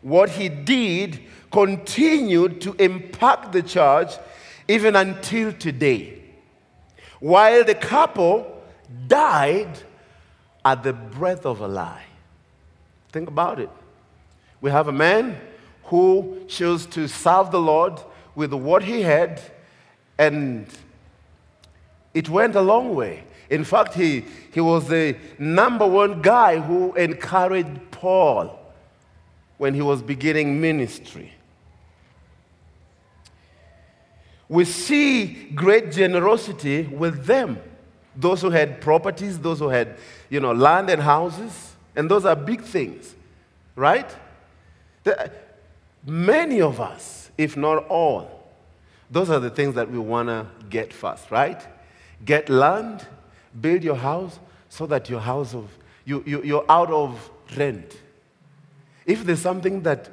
What 0.00 0.30
he 0.30 0.48
did 0.48 1.20
continued 1.50 2.60
to 2.62 2.74
impact 2.74 3.52
the 3.52 3.62
church 3.62 4.12
even 4.68 4.96
until 4.96 5.52
today. 5.52 6.20
While 7.20 7.64
the 7.64 7.74
couple 7.74 8.62
died 9.06 9.78
at 10.64 10.82
the 10.82 10.92
breath 10.92 11.46
of 11.46 11.60
a 11.60 11.68
lie. 11.68 12.04
Think 13.10 13.28
about 13.28 13.60
it. 13.60 13.70
We 14.60 14.70
have 14.70 14.88
a 14.88 14.92
man 14.92 15.38
who 15.84 16.44
chose 16.48 16.86
to 16.86 17.08
serve 17.08 17.50
the 17.50 17.60
Lord 17.60 18.00
with 18.34 18.52
what 18.52 18.84
he 18.84 19.02
had, 19.02 19.40
and 20.18 20.66
it 22.14 22.28
went 22.28 22.54
a 22.54 22.60
long 22.60 22.94
way. 22.94 23.24
In 23.52 23.64
fact, 23.64 23.92
he, 23.92 24.24
he 24.50 24.62
was 24.62 24.88
the 24.88 25.14
number 25.38 25.86
one 25.86 26.22
guy 26.22 26.58
who 26.58 26.94
encouraged 26.94 27.90
Paul 27.90 28.58
when 29.58 29.74
he 29.74 29.82
was 29.82 30.00
beginning 30.00 30.58
ministry. 30.58 31.34
We 34.48 34.64
see 34.64 35.50
great 35.54 35.92
generosity 35.92 36.84
with 36.84 37.26
them. 37.26 37.58
Those 38.16 38.40
who 38.40 38.48
had 38.48 38.80
properties, 38.80 39.38
those 39.38 39.58
who 39.58 39.68
had, 39.68 39.98
you 40.30 40.40
know, 40.40 40.52
land 40.52 40.88
and 40.88 41.02
houses, 41.02 41.74
and 41.94 42.10
those 42.10 42.24
are 42.24 42.34
big 42.34 42.62
things, 42.62 43.14
right? 43.76 44.10
The, 45.04 45.30
many 46.06 46.62
of 46.62 46.80
us, 46.80 47.30
if 47.36 47.54
not 47.54 47.86
all, 47.88 48.48
those 49.10 49.28
are 49.28 49.40
the 49.40 49.50
things 49.50 49.74
that 49.74 49.90
we 49.90 49.98
want 49.98 50.28
to 50.28 50.46
get 50.70 50.90
first, 50.94 51.30
right? 51.30 51.60
Get 52.24 52.48
land, 52.48 53.06
build 53.60 53.82
your 53.84 53.96
house 53.96 54.38
so 54.68 54.86
that 54.86 55.08
your 55.10 55.20
house 55.20 55.54
of 55.54 55.68
you, 56.04 56.22
you, 56.26 56.42
you're 56.42 56.64
out 56.68 56.90
of 56.90 57.30
rent. 57.56 57.96
If 59.06 59.24
there's 59.24 59.40
something 59.40 59.82
that 59.82 60.10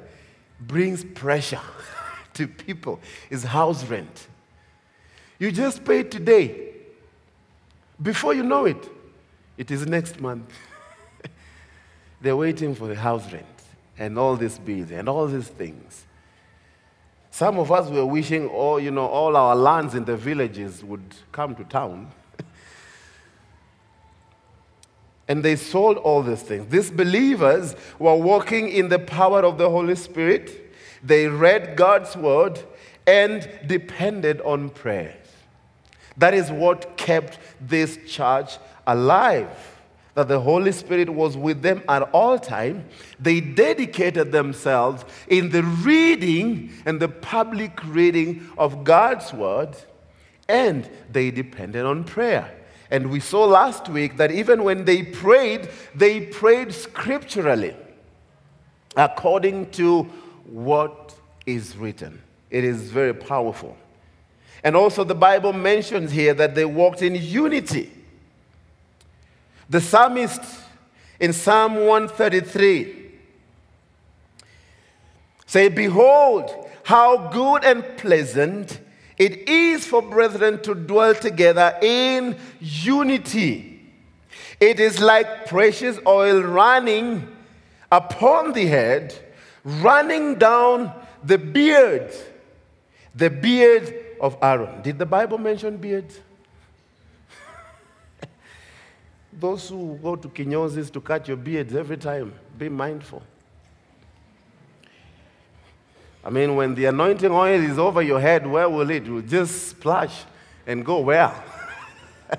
brings 0.60 1.04
pressure 1.04 1.60
to 2.34 2.46
people, 2.46 3.00
is 3.28 3.42
house 3.42 3.84
rent. 3.84 4.28
You 5.38 5.50
just 5.50 5.84
pay 5.84 6.02
today. 6.02 6.74
Before 8.00 8.34
you 8.34 8.42
know 8.42 8.66
it, 8.66 8.90
it 9.56 9.70
is 9.70 9.86
next 9.86 10.20
month. 10.20 10.52
They're 12.20 12.36
waiting 12.36 12.74
for 12.74 12.88
the 12.88 12.94
house 12.94 13.30
rent 13.32 13.46
and 13.98 14.18
all 14.18 14.36
these 14.36 14.58
bills 14.58 14.90
and 14.90 15.08
all 15.08 15.26
these 15.26 15.48
things. 15.48 16.06
Some 17.30 17.58
of 17.58 17.70
us 17.70 17.88
were 17.88 18.04
wishing 18.04 18.48
all, 18.48 18.80
you 18.80 18.90
know, 18.90 19.06
all 19.06 19.36
our 19.36 19.54
lands 19.54 19.94
in 19.94 20.04
the 20.04 20.16
villages 20.16 20.82
would 20.82 21.14
come 21.32 21.54
to 21.54 21.64
town 21.64 22.10
and 25.30 25.44
they 25.44 25.54
sold 25.54 25.96
all 25.98 26.24
these 26.24 26.42
things. 26.42 26.66
These 26.70 26.90
believers 26.90 27.76
were 28.00 28.16
walking 28.16 28.68
in 28.68 28.88
the 28.88 28.98
power 28.98 29.44
of 29.44 29.58
the 29.58 29.70
Holy 29.70 29.94
Spirit. 29.94 30.74
They 31.04 31.28
read 31.28 31.76
God's 31.76 32.16
word 32.16 32.60
and 33.06 33.48
depended 33.64 34.40
on 34.40 34.70
prayer. 34.70 35.14
That 36.16 36.34
is 36.34 36.50
what 36.50 36.96
kept 36.96 37.38
this 37.60 37.96
church 38.08 38.58
alive. 38.88 39.78
That 40.14 40.26
the 40.26 40.40
Holy 40.40 40.72
Spirit 40.72 41.08
was 41.08 41.36
with 41.36 41.62
them 41.62 41.84
at 41.88 42.02
all 42.10 42.36
time. 42.36 42.86
They 43.20 43.40
dedicated 43.40 44.32
themselves 44.32 45.04
in 45.28 45.50
the 45.50 45.62
reading 45.62 46.72
and 46.84 46.98
the 46.98 47.08
public 47.08 47.78
reading 47.84 48.50
of 48.58 48.82
God's 48.82 49.32
word, 49.32 49.76
and 50.48 50.90
they 51.08 51.30
depended 51.30 51.86
on 51.86 52.02
prayer. 52.02 52.59
And 52.90 53.10
we 53.10 53.20
saw 53.20 53.44
last 53.44 53.88
week 53.88 54.16
that 54.16 54.32
even 54.32 54.64
when 54.64 54.84
they 54.84 55.02
prayed, 55.02 55.68
they 55.94 56.20
prayed 56.22 56.74
scripturally 56.74 57.76
according 58.96 59.70
to 59.70 60.02
what 60.44 61.14
is 61.46 61.76
written. 61.76 62.20
It 62.50 62.64
is 62.64 62.90
very 62.90 63.14
powerful. 63.14 63.76
And 64.64 64.76
also, 64.76 65.04
the 65.04 65.14
Bible 65.14 65.52
mentions 65.52 66.10
here 66.10 66.34
that 66.34 66.54
they 66.54 66.64
walked 66.64 67.00
in 67.00 67.14
unity. 67.14 67.90
The 69.70 69.80
psalmist 69.80 70.42
in 71.20 71.32
Psalm 71.32 71.86
133 71.86 73.12
say, 75.46 75.68
Behold, 75.68 76.68
how 76.82 77.28
good 77.28 77.64
and 77.64 77.84
pleasant 77.96 78.80
it 79.20 79.50
is 79.50 79.84
for 79.84 80.00
brethren 80.00 80.62
to 80.62 80.74
dwell 80.74 81.14
together 81.14 81.76
in 81.82 82.38
unity. 82.58 83.82
It 84.58 84.80
is 84.80 84.98
like 84.98 85.44
precious 85.44 85.98
oil 86.06 86.40
running 86.40 87.28
upon 87.92 88.54
the 88.54 88.64
head, 88.64 89.14
running 89.62 90.36
down 90.36 90.90
the 91.22 91.36
beard, 91.36 92.14
the 93.14 93.28
beard 93.28 93.94
of 94.22 94.38
Aaron. 94.40 94.80
Did 94.80 94.98
the 94.98 95.04
Bible 95.04 95.36
mention 95.36 95.76
beard? 95.76 96.06
Those 99.34 99.68
who 99.68 99.98
go 100.02 100.16
to 100.16 100.28
kinyozis 100.30 100.90
to 100.94 101.00
cut 101.02 101.28
your 101.28 101.36
beards 101.36 101.74
every 101.74 101.98
time, 101.98 102.32
be 102.56 102.70
mindful. 102.70 103.22
I 106.22 106.30
mean, 106.30 106.54
when 106.54 106.74
the 106.74 106.84
anointing 106.86 107.30
oil 107.30 107.62
is 107.62 107.78
over 107.78 108.02
your 108.02 108.20
head, 108.20 108.46
where 108.46 108.68
will 108.68 108.90
it? 108.90 109.06
It 109.06 109.10
will 109.10 109.22
just 109.22 109.68
splash 109.68 110.24
and 110.66 110.84
go 110.84 111.00
where? 111.00 111.32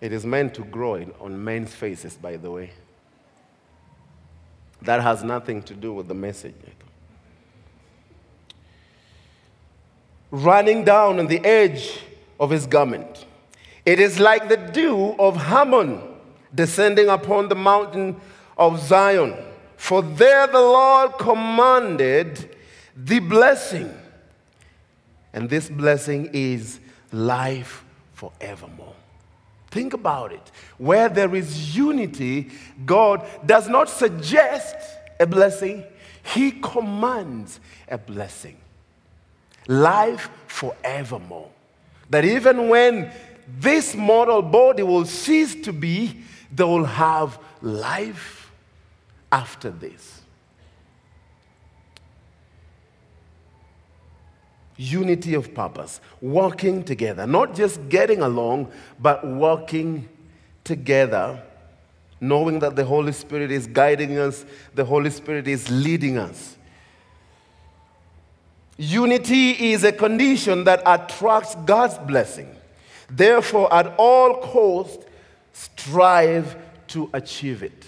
it 0.00 0.12
is 0.12 0.26
meant 0.26 0.54
to 0.54 0.64
grow 0.64 0.96
in, 0.96 1.12
on 1.20 1.44
men's 1.44 1.72
faces, 1.74 2.14
by 2.14 2.36
the 2.36 2.50
way. 2.50 2.72
That 4.82 5.00
has 5.00 5.22
nothing 5.22 5.62
to 5.64 5.74
do 5.74 5.92
with 5.92 6.08
the 6.08 6.14
message. 6.14 6.54
Running 10.30 10.84
down 10.84 11.20
on 11.20 11.26
the 11.26 11.44
edge 11.44 12.00
of 12.38 12.50
his 12.50 12.66
garment. 12.66 13.26
It 13.86 14.00
is 14.00 14.20
like 14.20 14.48
the 14.48 14.56
dew 14.56 15.14
of 15.18 15.36
Hermon 15.36 16.02
descending 16.54 17.08
upon 17.08 17.48
the 17.48 17.54
mountain 17.54 18.20
of 18.56 18.80
Zion. 18.80 19.34
For 19.78 20.02
there 20.02 20.46
the 20.48 20.60
Lord 20.60 21.16
commanded 21.18 22.56
the 22.94 23.20
blessing. 23.20 23.94
And 25.32 25.48
this 25.48 25.70
blessing 25.70 26.30
is 26.32 26.80
life 27.12 27.84
forevermore. 28.12 28.94
Think 29.70 29.94
about 29.94 30.32
it. 30.32 30.50
Where 30.78 31.08
there 31.08 31.32
is 31.34 31.76
unity, 31.76 32.50
God 32.84 33.24
does 33.46 33.68
not 33.68 33.88
suggest 33.88 34.76
a 35.20 35.26
blessing, 35.26 35.84
He 36.22 36.50
commands 36.50 37.60
a 37.88 37.98
blessing. 37.98 38.56
Life 39.68 40.28
forevermore. 40.48 41.50
That 42.10 42.24
even 42.24 42.68
when 42.68 43.12
this 43.60 43.94
mortal 43.94 44.42
body 44.42 44.82
will 44.82 45.04
cease 45.04 45.54
to 45.62 45.72
be, 45.72 46.24
they 46.52 46.64
will 46.64 46.84
have 46.84 47.38
life 47.62 48.47
after 49.30 49.70
this. 49.70 50.22
Unity 54.76 55.34
of 55.34 55.52
purpose, 55.54 56.00
working 56.20 56.84
together, 56.84 57.26
not 57.26 57.54
just 57.54 57.88
getting 57.88 58.20
along, 58.20 58.70
but 59.00 59.26
working 59.26 60.08
together, 60.62 61.42
knowing 62.20 62.60
that 62.60 62.76
the 62.76 62.84
Holy 62.84 63.12
Spirit 63.12 63.50
is 63.50 63.66
guiding 63.66 64.18
us, 64.18 64.44
the 64.74 64.84
Holy 64.84 65.10
Spirit 65.10 65.48
is 65.48 65.68
leading 65.68 66.16
us. 66.16 66.56
Unity 68.76 69.72
is 69.72 69.82
a 69.82 69.90
condition 69.90 70.62
that 70.62 70.80
attracts 70.86 71.56
God's 71.66 71.98
blessing. 71.98 72.54
Therefore, 73.10 73.72
at 73.74 73.94
all 73.98 74.36
costs, 74.40 75.04
strive 75.52 76.56
to 76.88 77.10
achieve 77.12 77.64
it. 77.64 77.86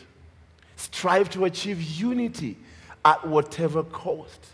Strive 0.91 1.31
to 1.31 1.45
achieve 1.45 1.81
unity 1.81 2.57
at 3.05 3.27
whatever 3.27 3.83
cost. 3.83 4.47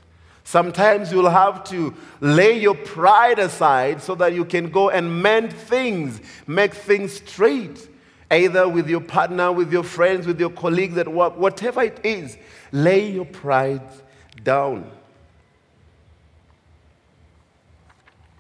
Sometimes 0.45 1.11
you'll 1.11 1.29
have 1.29 1.65
to 1.65 1.93
lay 2.21 2.59
your 2.59 2.77
pride 2.77 3.39
aside 3.41 4.01
so 4.01 4.15
that 4.15 4.33
you 4.33 4.45
can 4.45 4.71
go 4.71 4.91
and 4.91 5.23
mend 5.23 5.53
things, 5.53 6.21
make 6.47 6.73
things 6.73 7.15
straight, 7.15 7.89
either 8.31 8.69
with 8.69 8.89
your 8.89 9.01
partner, 9.01 9.51
with 9.51 9.73
your 9.73 9.83
friends, 9.83 10.27
with 10.27 10.39
your 10.39 10.51
colleagues 10.51 10.97
at 10.99 11.09
work, 11.09 11.37
whatever 11.37 11.83
it 11.83 11.99
is. 12.05 12.37
Lay 12.71 13.11
your 13.11 13.25
pride 13.25 13.83
down. 14.45 14.89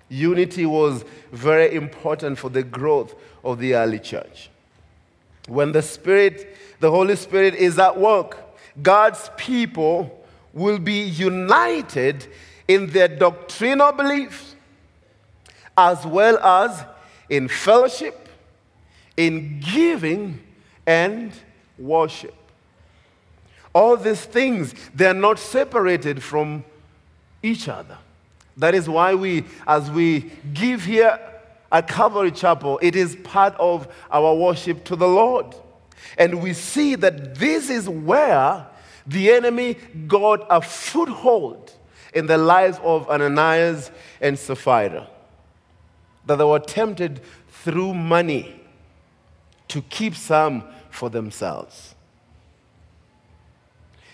Unity 0.08 0.64
was 0.64 1.04
very 1.32 1.74
important 1.74 2.38
for 2.38 2.50
the 2.50 2.62
growth 2.62 3.14
of 3.42 3.58
the 3.58 3.74
early 3.74 3.98
church. 3.98 4.48
When 5.48 5.72
the 5.72 5.82
Spirit 5.82 6.56
the 6.80 6.90
Holy 6.90 7.16
Spirit 7.16 7.54
is 7.54 7.78
at 7.78 7.98
work. 7.98 8.38
God's 8.82 9.30
people 9.36 10.24
will 10.52 10.78
be 10.78 11.02
united 11.02 12.26
in 12.68 12.88
their 12.88 13.08
doctrinal 13.08 13.92
beliefs 13.92 14.56
as 15.76 16.04
well 16.06 16.38
as 16.38 16.84
in 17.28 17.48
fellowship, 17.48 18.28
in 19.16 19.60
giving, 19.60 20.40
and 20.86 21.32
worship. 21.78 22.34
All 23.74 23.96
these 23.96 24.24
things, 24.24 24.74
they 24.94 25.06
are 25.06 25.14
not 25.14 25.38
separated 25.38 26.22
from 26.22 26.64
each 27.42 27.68
other. 27.68 27.98
That 28.56 28.74
is 28.74 28.88
why 28.88 29.14
we, 29.14 29.44
as 29.66 29.90
we 29.90 30.30
give 30.54 30.84
here 30.84 31.20
at 31.70 31.88
Calvary 31.88 32.30
Chapel, 32.30 32.78
it 32.80 32.96
is 32.96 33.16
part 33.16 33.54
of 33.58 33.86
our 34.10 34.34
worship 34.34 34.84
to 34.84 34.96
the 34.96 35.08
Lord. 35.08 35.54
And 36.18 36.42
we 36.42 36.52
see 36.52 36.94
that 36.96 37.36
this 37.36 37.70
is 37.70 37.88
where 37.88 38.66
the 39.06 39.30
enemy 39.30 39.74
got 40.06 40.46
a 40.50 40.60
foothold 40.60 41.72
in 42.14 42.26
the 42.26 42.38
lives 42.38 42.78
of 42.82 43.08
Ananias 43.08 43.90
and 44.20 44.38
Sapphira. 44.38 45.08
That 46.26 46.36
they 46.36 46.44
were 46.44 46.58
tempted 46.58 47.20
through 47.48 47.94
money 47.94 48.60
to 49.68 49.82
keep 49.82 50.14
some 50.14 50.64
for 50.90 51.10
themselves. 51.10 51.94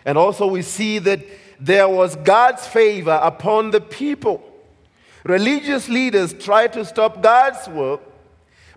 And 0.05 0.19
also, 0.19 0.47
we 0.47 0.63
see 0.63 0.99
that 0.99 1.21
there 1.61 1.89
was 1.89 2.17
God's 2.17 2.67
favor 2.67 3.19
upon 3.23 3.71
the 3.71 3.81
people. 3.81 4.43
Religious 5.25 5.89
leaders 5.89 6.33
tried 6.33 6.73
to 6.73 6.85
stop 6.85 7.23
God's 7.23 7.69
work 7.69 8.01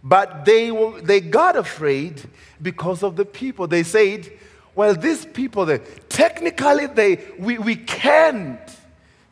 but 0.08 0.46
they, 0.46 0.70
they 1.02 1.20
got 1.20 1.58
afraid 1.58 2.22
because 2.62 3.02
of 3.02 3.15
the 3.15 3.26
people. 3.26 3.65
They 3.65 3.82
said, 3.82 4.32
well, 4.76 4.94
these 4.94 5.26
people, 5.26 5.65
they, 5.65 5.80
technically, 6.10 6.86
they, 6.86 7.26
we, 7.39 7.58
we 7.58 7.76
can't 7.76 8.60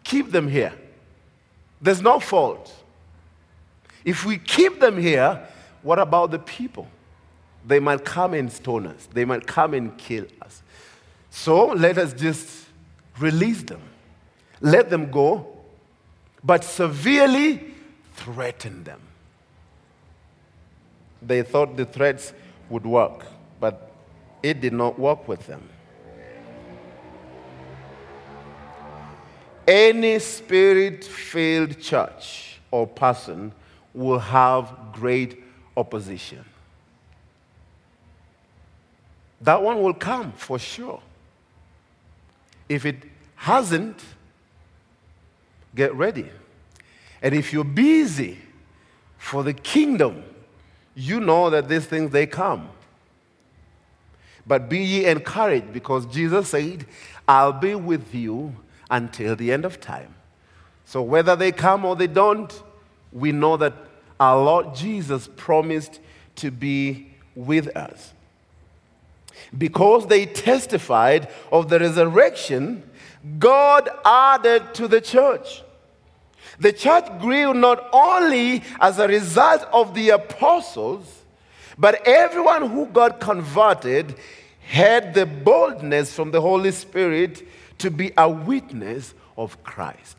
keep 0.04 0.32
them 0.32 0.48
here. 0.48 0.74
There's 1.80 2.02
no 2.02 2.20
fault. 2.20 2.74
If 4.04 4.26
we 4.26 4.40
keep 4.40 4.80
them 4.80 4.98
here, 4.98 5.48
what 5.84 6.00
about 6.00 6.32
the 6.32 6.40
people? 6.40 6.88
They 7.66 7.80
might 7.80 8.04
come 8.04 8.34
and 8.34 8.52
stone 8.52 8.88
us, 8.88 9.08
they 9.14 9.26
might 9.26 9.46
come 9.46 9.76
and 9.76 9.96
kill 9.96 10.26
us. 10.42 10.64
So 11.30 11.68
let 11.68 12.00
us 12.00 12.14
just 12.14 12.66
release 13.20 13.62
them, 13.62 13.82
let 14.60 14.90
them 14.90 15.12
go, 15.12 15.48
but 16.44 16.64
severely 16.64 17.62
threaten 18.16 18.84
them. 18.86 19.02
They 21.26 21.42
thought 21.44 21.78
the 21.78 21.86
threats 21.86 22.34
would 22.70 22.86
work, 22.86 23.26
but 23.60 23.92
it 24.42 24.60
did 24.62 24.74
not 24.74 25.00
work 25.00 25.28
with 25.28 25.46
them. 25.48 25.70
Any 29.68 30.20
spirit 30.20 31.06
filled 31.06 31.80
church 31.80 32.60
or 32.70 32.86
person 32.86 33.54
will 33.94 34.20
have 34.20 34.74
great 34.92 35.42
opposition. 35.78 36.44
That 39.42 39.62
one 39.62 39.82
will 39.82 39.94
come 39.94 40.34
for 40.34 40.60
sure. 40.60 41.02
If 42.68 42.86
it 42.86 43.04
hasn't, 43.36 44.04
get 45.76 45.94
ready. 45.96 46.30
And 47.22 47.34
if 47.34 47.54
you're 47.54 47.64
busy 47.64 48.40
for 49.18 49.44
the 49.44 49.54
kingdom, 49.54 50.24
you 50.96 51.20
know 51.20 51.50
that 51.50 51.68
these 51.68 51.86
things 51.86 52.12
they 52.12 52.26
come. 52.26 52.70
But 54.46 54.70
be 54.70 54.80
ye 54.80 55.06
encouraged 55.06 55.72
because 55.72 56.06
Jesus 56.06 56.50
said, 56.50 56.86
I'll 57.28 57.54
be 57.54 57.76
with 57.76 58.14
you 58.14 58.56
until 58.92 59.36
the 59.36 59.52
end 59.52 59.66
of 59.66 59.80
time. 59.80 60.14
So 60.86 61.02
whether 61.02 61.36
they 61.36 61.52
come 61.52 61.86
or 61.86 61.96
they 61.96 62.08
don't, 62.08 62.62
we 63.12 63.32
know 63.32 63.58
that 63.58 63.74
our 64.20 64.44
Lord 64.44 64.76
Jesus 64.76 65.30
promised 65.36 66.00
to 66.36 66.52
be 66.52 67.08
with 67.36 67.76
us. 67.76 68.14
Because 69.58 70.08
they 70.08 70.26
testified 70.26 71.30
of 71.52 71.70
the 71.70 71.80
resurrection, 71.80 72.84
God 73.40 73.90
added 74.04 74.74
to 74.76 74.88
the 74.88 75.02
church. 75.02 75.64
The 76.64 76.72
church 76.72 77.20
grew 77.20 77.54
not 77.54 77.90
only 77.92 78.64
as 78.80 78.98
a 78.98 79.06
result 79.06 79.64
of 79.74 79.94
the 79.94 80.12
apostles, 80.12 81.24
but 81.78 82.08
everyone 82.08 82.70
who 82.70 82.86
got 82.86 83.20
converted 83.20 84.16
had 84.66 85.14
the 85.14 85.26
boldness 85.26 86.16
from 86.16 86.32
the 86.32 86.40
Holy 86.40 86.72
Spirit 86.72 87.46
to 87.80 87.92
be 87.92 88.14
a 88.16 88.30
witness 88.30 89.14
of 89.36 89.62
Christ. 89.62 90.16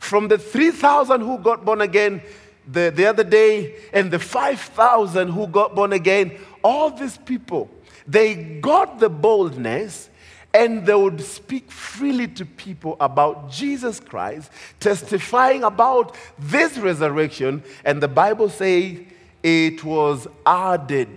From 0.00 0.26
the 0.26 0.36
3,000 0.36 1.20
who 1.20 1.38
got 1.38 1.64
born 1.64 1.80
again 1.80 2.22
the, 2.66 2.92
the 2.92 3.06
other 3.06 3.22
day 3.22 3.76
and 3.92 4.10
the 4.10 4.18
5,000 4.18 5.28
who 5.28 5.46
got 5.46 5.76
born 5.76 5.92
again, 5.92 6.40
all 6.64 6.90
these 6.90 7.18
people, 7.18 7.70
they 8.04 8.34
got 8.34 8.98
the 8.98 9.08
boldness 9.08 10.09
and 10.52 10.84
they 10.84 10.94
would 10.94 11.20
speak 11.20 11.70
freely 11.70 12.26
to 12.26 12.44
people 12.44 12.96
about 13.00 13.50
Jesus 13.50 14.00
Christ, 14.00 14.50
testifying 14.80 15.62
about 15.62 16.16
this 16.38 16.76
resurrection. 16.78 17.62
And 17.84 18.02
the 18.02 18.08
Bible 18.08 18.48
says 18.48 19.00
it 19.42 19.84
was 19.84 20.26
added 20.44 21.08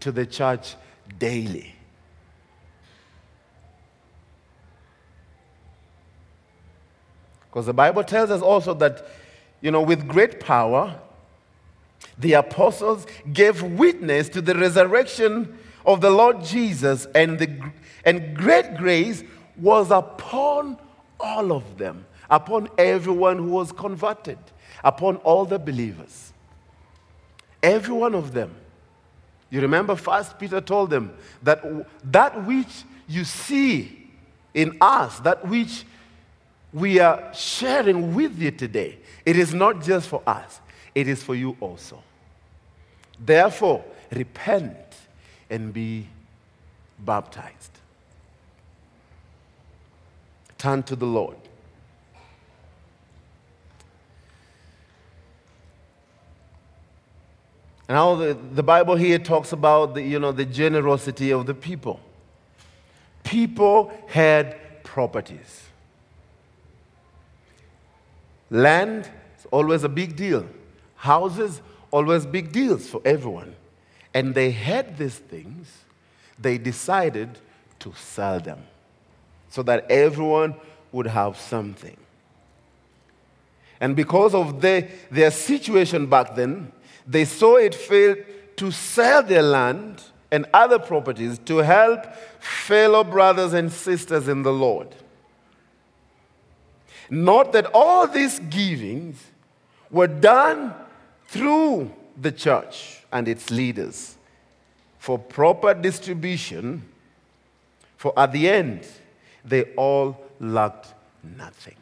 to 0.00 0.10
the 0.10 0.26
church 0.26 0.74
daily. 1.18 1.74
Because 7.48 7.66
the 7.66 7.74
Bible 7.74 8.04
tells 8.04 8.30
us 8.30 8.42
also 8.42 8.74
that, 8.74 9.06
you 9.60 9.70
know, 9.70 9.82
with 9.82 10.06
great 10.06 10.40
power, 10.40 11.00
the 12.18 12.34
apostles 12.34 13.06
gave 13.32 13.62
witness 13.62 14.28
to 14.28 14.40
the 14.40 14.54
resurrection 14.54 15.58
of 15.84 16.00
the 16.00 16.10
Lord 16.10 16.44
Jesus, 16.44 17.06
and, 17.14 17.38
the, 17.38 17.72
and 18.04 18.36
great 18.36 18.76
grace 18.76 19.24
was 19.56 19.90
upon 19.90 20.78
all 21.18 21.52
of 21.52 21.78
them, 21.78 22.06
upon 22.30 22.68
everyone 22.78 23.38
who 23.38 23.50
was 23.50 23.72
converted, 23.72 24.38
upon 24.84 25.16
all 25.16 25.44
the 25.44 25.58
believers. 25.58 26.32
Every 27.62 27.94
one 27.94 28.14
of 28.14 28.32
them. 28.32 28.54
You 29.50 29.60
remember, 29.60 29.96
First 29.96 30.38
Peter 30.38 30.60
told 30.60 30.90
them 30.90 31.12
that 31.42 31.62
that 32.12 32.46
which 32.46 32.84
you 33.08 33.24
see 33.24 34.08
in 34.54 34.76
us, 34.80 35.18
that 35.20 35.46
which 35.46 35.84
we 36.72 37.00
are 37.00 37.34
sharing 37.34 38.14
with 38.14 38.38
you 38.38 38.52
today, 38.52 38.98
it 39.26 39.36
is 39.36 39.52
not 39.52 39.82
just 39.82 40.08
for 40.08 40.22
us, 40.26 40.60
it 40.94 41.08
is 41.08 41.22
for 41.22 41.34
you 41.34 41.56
also. 41.60 42.02
Therefore, 43.18 43.84
repent 44.12 44.76
and 45.50 45.72
be 45.72 46.06
baptized. 47.00 47.78
Turn 50.58 50.82
to 50.84 50.96
the 50.96 51.06
Lord. 51.06 51.36
Now, 57.88 58.14
the, 58.14 58.38
the 58.52 58.62
Bible 58.62 58.94
here 58.94 59.18
talks 59.18 59.50
about 59.50 59.94
the, 59.94 60.02
you 60.02 60.20
know, 60.20 60.30
the 60.30 60.44
generosity 60.44 61.32
of 61.32 61.46
the 61.46 61.54
people. 61.54 61.98
People 63.24 63.92
had 64.06 64.84
properties. 64.84 65.64
Land 68.48 69.10
is 69.38 69.46
always 69.50 69.82
a 69.82 69.88
big 69.88 70.14
deal. 70.14 70.46
Houses, 70.94 71.60
always 71.90 72.26
big 72.26 72.52
deals 72.52 72.88
for 72.88 73.00
everyone. 73.04 73.56
And 74.12 74.34
they 74.34 74.50
had 74.50 74.98
these 74.98 75.18
things, 75.18 75.84
they 76.38 76.58
decided 76.58 77.38
to 77.80 77.92
sell 77.94 78.40
them 78.40 78.64
so 79.48 79.62
that 79.62 79.90
everyone 79.90 80.54
would 80.92 81.06
have 81.06 81.36
something. 81.36 81.96
And 83.80 83.96
because 83.96 84.34
of 84.34 84.60
the, 84.60 84.86
their 85.10 85.30
situation 85.30 86.06
back 86.06 86.34
then, 86.34 86.72
they 87.06 87.24
saw 87.24 87.56
it 87.56 87.74
fit 87.74 88.56
to 88.58 88.70
sell 88.70 89.22
their 89.22 89.42
land 89.42 90.02
and 90.30 90.46
other 90.52 90.78
properties 90.78 91.38
to 91.46 91.58
help 91.58 92.06
fellow 92.40 93.02
brothers 93.02 93.52
and 93.52 93.72
sisters 93.72 94.28
in 94.28 94.42
the 94.42 94.52
Lord. 94.52 94.94
Note 97.08 97.52
that 97.52 97.66
all 97.74 98.06
these 98.06 98.38
givings 98.38 99.20
were 99.90 100.06
done 100.06 100.74
through 101.26 101.92
the 102.20 102.30
church 102.30 102.99
and 103.12 103.28
its 103.28 103.50
leaders 103.50 104.16
for 105.00 105.18
proper 105.18 105.72
distribution, 105.72 106.82
for 107.96 108.12
at 108.18 108.32
the 108.32 108.48
end, 108.48 108.86
they 109.44 109.64
all 109.74 110.16
lacked 110.38 110.92
nothing. 111.22 111.76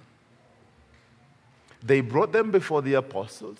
They 1.83 2.01
brought 2.01 2.33
them 2.33 2.53
before 2.53 2.81
the 2.81 2.95
apostles 2.95 3.59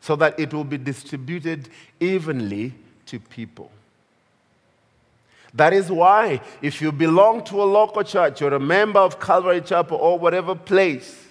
so 0.00 0.14
that 0.16 0.38
it 0.38 0.54
will 0.54 0.64
be 0.64 0.78
distributed 0.78 1.68
evenly 1.98 2.72
to 3.06 3.18
people. 3.18 3.70
That 5.54 5.72
is 5.72 5.90
why, 5.90 6.40
if 6.62 6.80
you 6.80 6.92
belong 6.92 7.42
to 7.44 7.60
a 7.60 7.64
local 7.64 8.04
church, 8.04 8.40
you're 8.40 8.54
a 8.54 8.60
member 8.60 9.00
of 9.00 9.18
Calvary 9.18 9.60
Chapel 9.60 9.96
or 9.96 10.18
whatever 10.18 10.54
place, 10.54 11.26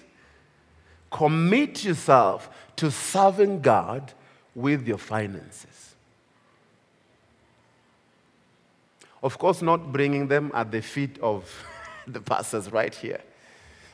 commit 1.10 1.84
yourself 1.84 2.50
to 2.76 2.90
serving 2.90 3.62
God 3.62 4.12
with 4.58 4.88
your 4.88 4.98
finances. 4.98 5.94
Of 9.22 9.38
course, 9.38 9.62
not 9.62 9.92
bringing 9.92 10.26
them 10.26 10.50
at 10.52 10.72
the 10.72 10.82
feet 10.82 11.16
of 11.20 11.48
the 12.06 12.20
pastors 12.20 12.72
right 12.72 12.92
here. 12.92 13.20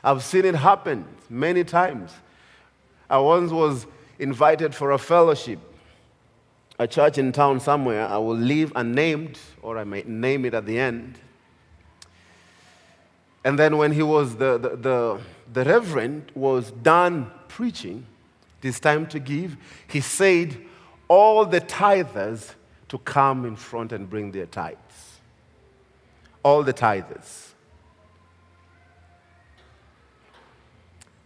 I've 0.03 0.25
seen 0.25 0.47
it 0.47 0.55
happen 0.55 1.05
many 1.29 1.65
times. 1.65 2.13
I 3.11 3.19
once 3.19 3.51
was 3.51 3.87
invited 4.19 4.75
for 4.75 4.93
a 4.93 4.99
fellowship, 4.99 5.59
a 6.79 6.87
church 6.87 7.19
in 7.19 7.33
town 7.33 7.61
somewhere. 7.61 8.07
I 8.07 8.17
will 8.17 8.37
leave 8.37 8.73
unnamed, 8.75 9.39
or 9.61 9.77
I 9.77 9.85
might 9.85 10.09
name 10.09 10.47
it 10.47 10.55
at 10.55 10.65
the 10.65 10.79
end. 10.79 11.19
And 13.45 13.59
then 13.59 13.77
when 13.77 13.93
he 13.93 14.03
was, 14.03 14.37
the, 14.37 14.57
the, 14.57 14.77
the, 14.77 15.21
the 15.53 15.65
reverend 15.65 16.33
was 16.35 16.71
done 16.71 17.31
preaching, 17.49 18.07
it 18.65 18.69
is 18.69 18.81
time 18.81 19.07
to 19.09 19.19
give, 19.19 19.59
he 19.87 20.01
said, 20.01 20.57
all 21.07 21.45
the 21.45 21.61
tithers 21.61 22.55
to 22.89 22.97
come 22.97 23.45
in 23.45 23.57
front 23.57 23.93
and 23.93 24.09
bring 24.09 24.33
their 24.33 24.47
tithes. 24.47 25.19
All 26.43 26.63
the 26.63 26.73
tithers. 26.73 27.51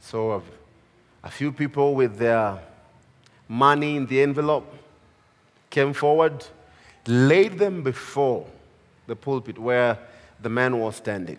So 0.00 0.42
a 1.22 1.30
few 1.30 1.52
people 1.52 1.94
with 1.94 2.18
their 2.18 2.58
money 3.46 3.94
in 3.96 4.06
the 4.06 4.20
envelope, 4.20 4.74
came 5.70 5.92
forward, 5.92 6.44
laid 7.06 7.56
them 7.56 7.84
before 7.84 8.48
the 9.06 9.14
pulpit 9.14 9.58
where 9.58 9.96
the 10.40 10.48
man 10.48 10.76
was 10.76 10.96
standing. 10.96 11.38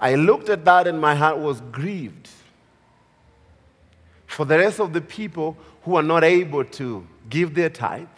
I 0.00 0.16
looked 0.16 0.48
at 0.48 0.64
that 0.64 0.88
and 0.88 1.00
my 1.00 1.14
heart 1.14 1.38
was 1.38 1.60
grieved 1.70 2.28
for 4.26 4.44
the 4.44 4.58
rest 4.58 4.80
of 4.80 4.92
the 4.92 5.00
people 5.00 5.56
who 5.82 5.94
are 5.94 6.02
not 6.02 6.24
able 6.24 6.64
to 6.64 7.06
give 7.28 7.54
their 7.54 7.70
tithes. 7.70 8.08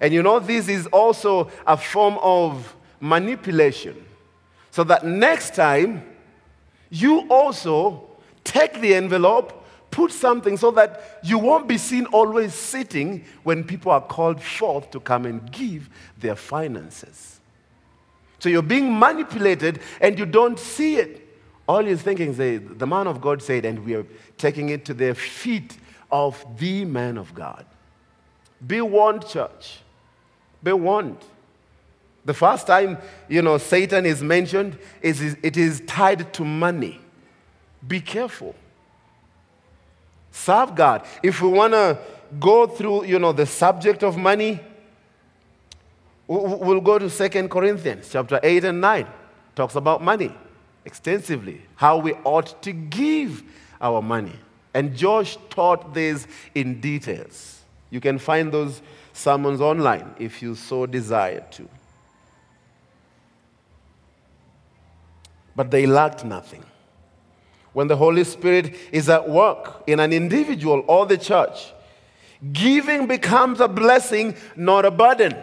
And 0.00 0.14
you 0.14 0.22
know, 0.22 0.38
this 0.38 0.68
is 0.68 0.86
also 0.86 1.50
a 1.66 1.76
form 1.76 2.18
of 2.22 2.74
manipulation. 3.00 4.02
So 4.70 4.84
that 4.84 5.04
next 5.04 5.54
time, 5.54 6.02
you 6.88 7.28
also 7.28 8.08
Take 8.44 8.80
the 8.80 8.94
envelope, 8.94 9.64
put 9.90 10.10
something 10.12 10.56
so 10.56 10.70
that 10.72 11.20
you 11.22 11.38
won't 11.38 11.68
be 11.68 11.78
seen 11.78 12.06
always 12.06 12.54
sitting 12.54 13.24
when 13.42 13.64
people 13.64 13.92
are 13.92 14.00
called 14.00 14.42
forth 14.42 14.90
to 14.90 15.00
come 15.00 15.26
and 15.26 15.50
give 15.52 15.88
their 16.18 16.36
finances. 16.36 17.40
So 18.42 18.48
you're 18.48 18.60
being 18.60 18.98
manipulated 18.98 19.78
and 20.00 20.18
you 20.18 20.26
don't 20.26 20.58
see 20.58 20.96
it 20.96 21.22
All 21.68 21.86
you're 21.86 21.96
thinking 21.96 22.30
is 22.30 22.60
the 22.76 22.86
man 22.86 23.06
of 23.06 23.20
God 23.20 23.40
said, 23.40 23.64
and 23.64 23.84
we 23.84 23.94
are 23.94 24.04
taking 24.36 24.70
it 24.70 24.84
to 24.86 24.94
the 24.94 25.14
feet 25.14 25.76
of 26.10 26.44
the 26.58 26.84
man 26.84 27.16
of 27.16 27.32
God. 27.34 27.64
Be 28.66 28.80
warned, 28.80 29.28
church. 29.28 29.78
Be 30.60 30.72
warned. 30.72 31.18
The 32.24 32.34
first 32.34 32.66
time, 32.66 32.98
you 33.28 33.42
know, 33.42 33.58
Satan 33.58 34.06
is 34.06 34.22
mentioned, 34.22 34.76
is 35.00 35.20
it 35.22 35.56
is 35.56 35.82
tied 35.86 36.34
to 36.34 36.44
money. 36.44 37.00
Be 37.86 38.00
careful. 38.00 38.56
Serve 40.32 40.74
God. 40.74 41.06
If 41.22 41.42
we 41.42 41.48
want 41.48 41.74
to 41.74 41.96
go 42.40 42.66
through, 42.66 43.04
you 43.04 43.20
know, 43.20 43.32
the 43.32 43.46
subject 43.46 44.02
of 44.02 44.16
money, 44.16 44.60
we'll 46.40 46.80
go 46.80 46.98
to 46.98 47.10
Second 47.10 47.50
Corinthians 47.50 48.08
chapter 48.10 48.40
8 48.42 48.64
and 48.64 48.80
9. 48.80 49.06
Talks 49.54 49.74
about 49.74 50.02
money 50.02 50.32
extensively, 50.84 51.62
how 51.76 51.98
we 51.98 52.12
ought 52.24 52.60
to 52.62 52.72
give 52.72 53.42
our 53.80 54.00
money. 54.02 54.34
And 54.74 54.96
Josh 54.96 55.36
taught 55.50 55.92
this 55.92 56.26
in 56.54 56.80
details. 56.80 57.60
You 57.90 58.00
can 58.00 58.18
find 58.18 58.50
those 58.50 58.80
sermons 59.12 59.60
online 59.60 60.14
if 60.18 60.40
you 60.40 60.54
so 60.54 60.86
desire 60.86 61.44
to. 61.52 61.68
But 65.54 65.70
they 65.70 65.84
lacked 65.86 66.24
nothing. 66.24 66.64
When 67.74 67.88
the 67.88 67.96
Holy 67.96 68.24
Spirit 68.24 68.74
is 68.90 69.08
at 69.08 69.28
work 69.28 69.82
in 69.86 70.00
an 70.00 70.12
individual 70.12 70.84
or 70.86 71.04
the 71.04 71.18
church, 71.18 71.72
giving 72.52 73.06
becomes 73.06 73.60
a 73.60 73.68
blessing, 73.68 74.36
not 74.56 74.84
a 74.84 74.90
burden. 74.90 75.36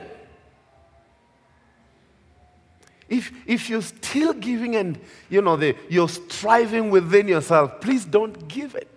If, 3.10 3.32
if 3.48 3.70
you're 3.70 3.82
still 3.82 4.34
giving 4.34 4.76
and 4.76 5.00
you 5.30 5.42
know 5.42 5.56
the, 5.56 5.76
you're 5.90 6.10
striving 6.10 6.92
within 6.92 7.28
yourself, 7.28 7.82
please 7.82 8.06
don't 8.06 8.48
give 8.48 8.76
it. 8.76 8.88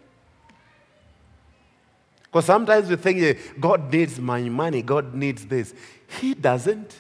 Because 2.25 2.45
sometimes 2.45 2.89
we 2.89 2.97
think 2.97 3.39
God 3.61 3.93
needs 3.93 4.19
my 4.19 4.43
money, 4.43 4.83
God 4.83 5.15
needs 5.15 5.47
this. 5.47 5.75
He 6.21 6.35
doesn't. 6.35 6.95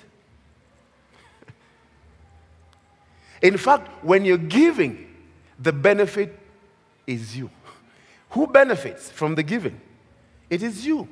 In 3.42 3.57
fact, 3.57 4.05
when 4.05 4.25
you're 4.25 4.37
giving, 4.37 5.07
the 5.59 5.72
benefit 5.72 6.38
is 7.07 7.37
you. 7.37 7.51
Who 8.31 8.46
benefits 8.46 9.11
from 9.11 9.35
the 9.35 9.42
giving? 9.42 9.81
It 10.48 10.62
is 10.62 10.87
you. 10.87 11.09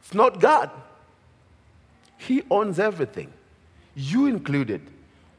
It's 0.00 0.14
not 0.14 0.40
God. 0.40 0.70
He 2.18 2.42
owns 2.50 2.78
everything, 2.78 3.32
you 3.96 4.26
included. 4.26 4.82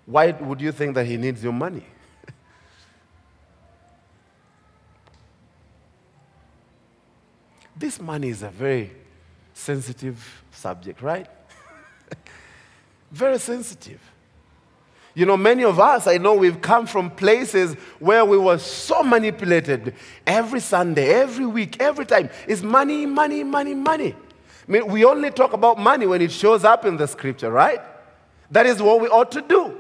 Why 0.08 0.32
would 0.32 0.60
you 0.60 0.72
think 0.72 0.96
that 0.96 1.06
He 1.06 1.16
needs 1.16 1.44
your 1.44 1.54
money? 1.54 1.86
this 7.78 8.02
money 8.02 8.30
is 8.30 8.42
a 8.42 8.50
very 8.50 8.92
sensitive 9.54 10.44
subject, 10.52 11.04
right? 11.04 11.28
very 13.12 13.38
sensitive. 13.38 14.02
You 15.14 15.26
know, 15.26 15.38
many 15.38 15.64
of 15.64 15.80
us, 15.80 16.08
I 16.08 16.18
know 16.18 16.34
we've 16.36 16.62
come 16.62 16.86
from 16.86 17.10
places 17.12 17.74
where 18.00 18.24
we 18.26 18.38
were 18.38 18.58
so 18.60 19.04
manipulated. 19.04 19.96
Every 20.26 20.60
Sunday, 20.60 21.10
every 21.10 21.46
week, 21.46 21.78
every 21.80 22.06
time 22.06 22.30
is 22.48 22.62
money, 22.64 23.06
money, 23.06 23.44
money, 23.44 23.74
money. 23.74 24.16
I 24.68 24.72
mean, 24.72 24.88
we 24.88 25.06
only 25.06 25.32
talk 25.32 25.54
about 25.54 25.80
money 25.80 26.06
when 26.06 26.22
it 26.22 26.32
shows 26.32 26.64
up 26.64 26.86
in 26.86 26.98
the 26.98 27.08
scripture, 27.08 27.52
right? 27.52 27.82
That 28.52 28.66
is 28.66 28.82
what 28.82 29.02
we 29.02 29.08
ought 29.08 29.32
to 29.34 29.42
do. 29.42 29.78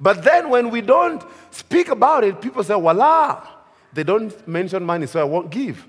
But 0.00 0.22
then 0.24 0.50
when 0.50 0.70
we 0.70 0.80
don't 0.80 1.22
speak 1.50 1.88
about 1.88 2.24
it, 2.24 2.40
people 2.40 2.62
say, 2.62 2.74
voila, 2.74 3.46
they 3.92 4.02
don't 4.02 4.46
mention 4.46 4.84
money, 4.84 5.06
so 5.06 5.20
I 5.20 5.24
won't 5.24 5.50
give. 5.50 5.86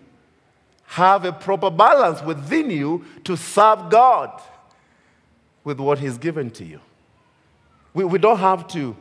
Have 0.85 1.25
a 1.25 1.33
proper 1.33 1.71
balance 1.71 2.21
within 2.21 2.69
you 2.69 3.03
to 3.23 3.35
serve 3.35 3.89
God 3.89 4.41
with 5.63 5.79
what 5.79 5.99
He's 5.99 6.17
given 6.17 6.51
to 6.51 6.63
you. 6.63 6.79
We, 7.93 8.03
we 8.05 8.19
don't 8.19 8.37
have 8.37 8.67
to 8.69 8.95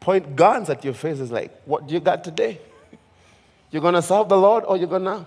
point 0.00 0.36
guns 0.36 0.68
at 0.70 0.84
your 0.84 0.94
faces 0.94 1.30
like, 1.30 1.62
what 1.64 1.86
do 1.86 1.94
you 1.94 2.00
got 2.00 2.22
today? 2.22 2.60
You're 3.70 3.82
going 3.82 3.94
to 3.94 4.02
serve 4.02 4.28
the 4.28 4.36
Lord 4.36 4.64
or 4.64 4.76
you're 4.76 4.88
going 4.88 5.04
to? 5.04 5.26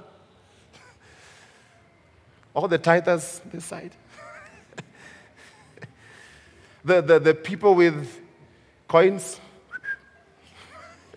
All 2.53 2.67
the 2.67 2.79
tithers 2.79 3.39
this 3.51 3.65
side. 3.65 3.91
The, 6.83 7.01
the, 7.01 7.19
the 7.19 7.33
people 7.33 7.75
with 7.75 8.19
coins. 8.87 9.39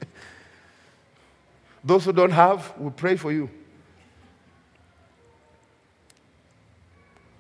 Those 1.85 2.05
who 2.05 2.13
don't 2.13 2.31
have, 2.31 2.73
we 2.79 2.91
pray 2.91 3.17
for 3.17 3.33
you. 3.33 3.51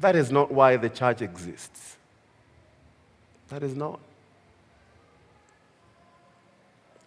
That 0.00 0.16
is 0.16 0.30
not 0.30 0.52
why 0.52 0.76
the 0.76 0.90
church 0.90 1.22
exists. 1.22 1.96
That 3.48 3.62
is 3.62 3.74
not. 3.74 4.00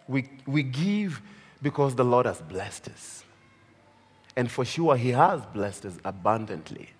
We, 0.06 0.28
we 0.46 0.62
give 0.62 1.20
because 1.62 1.94
the 1.94 2.04
Lord 2.04 2.26
has 2.26 2.40
blessed 2.40 2.88
us. 2.88 3.24
And 4.36 4.50
for 4.50 4.64
sure, 4.64 4.96
He 4.96 5.10
has 5.10 5.44
blessed 5.46 5.84
us 5.84 5.98
abundantly. 6.04 6.90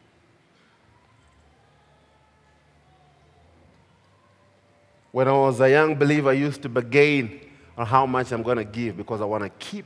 When 5.13 5.27
I 5.29 5.33
was 5.33 5.61
a 5.61 5.71
young 5.71 5.95
believer, 5.95 6.31
I 6.31 6.35
used 6.35 6.63
to 6.63 6.69
bargain 6.69 7.41
on 7.77 7.87
how 7.87 8.07
much 8.07 8.33
I'm 8.33 8.43
going 8.43 8.59
to 8.59 8.65
give 8.65 8.97
because 8.97 9.21
I 9.21 9.25
want 9.25 9.45
to 9.45 9.51
keep 9.51 9.85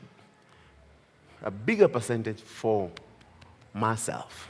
a 1.42 1.50
bigger 1.50 1.88
percentage 1.88 2.40
for 2.40 2.90
myself. 3.74 4.48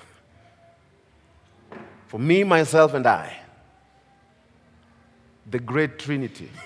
For 2.08 2.18
me, 2.18 2.44
myself, 2.44 2.94
and 2.94 3.06
I. 3.06 3.36
The 5.50 5.58
great 5.58 5.98
Trinity. 5.98 6.50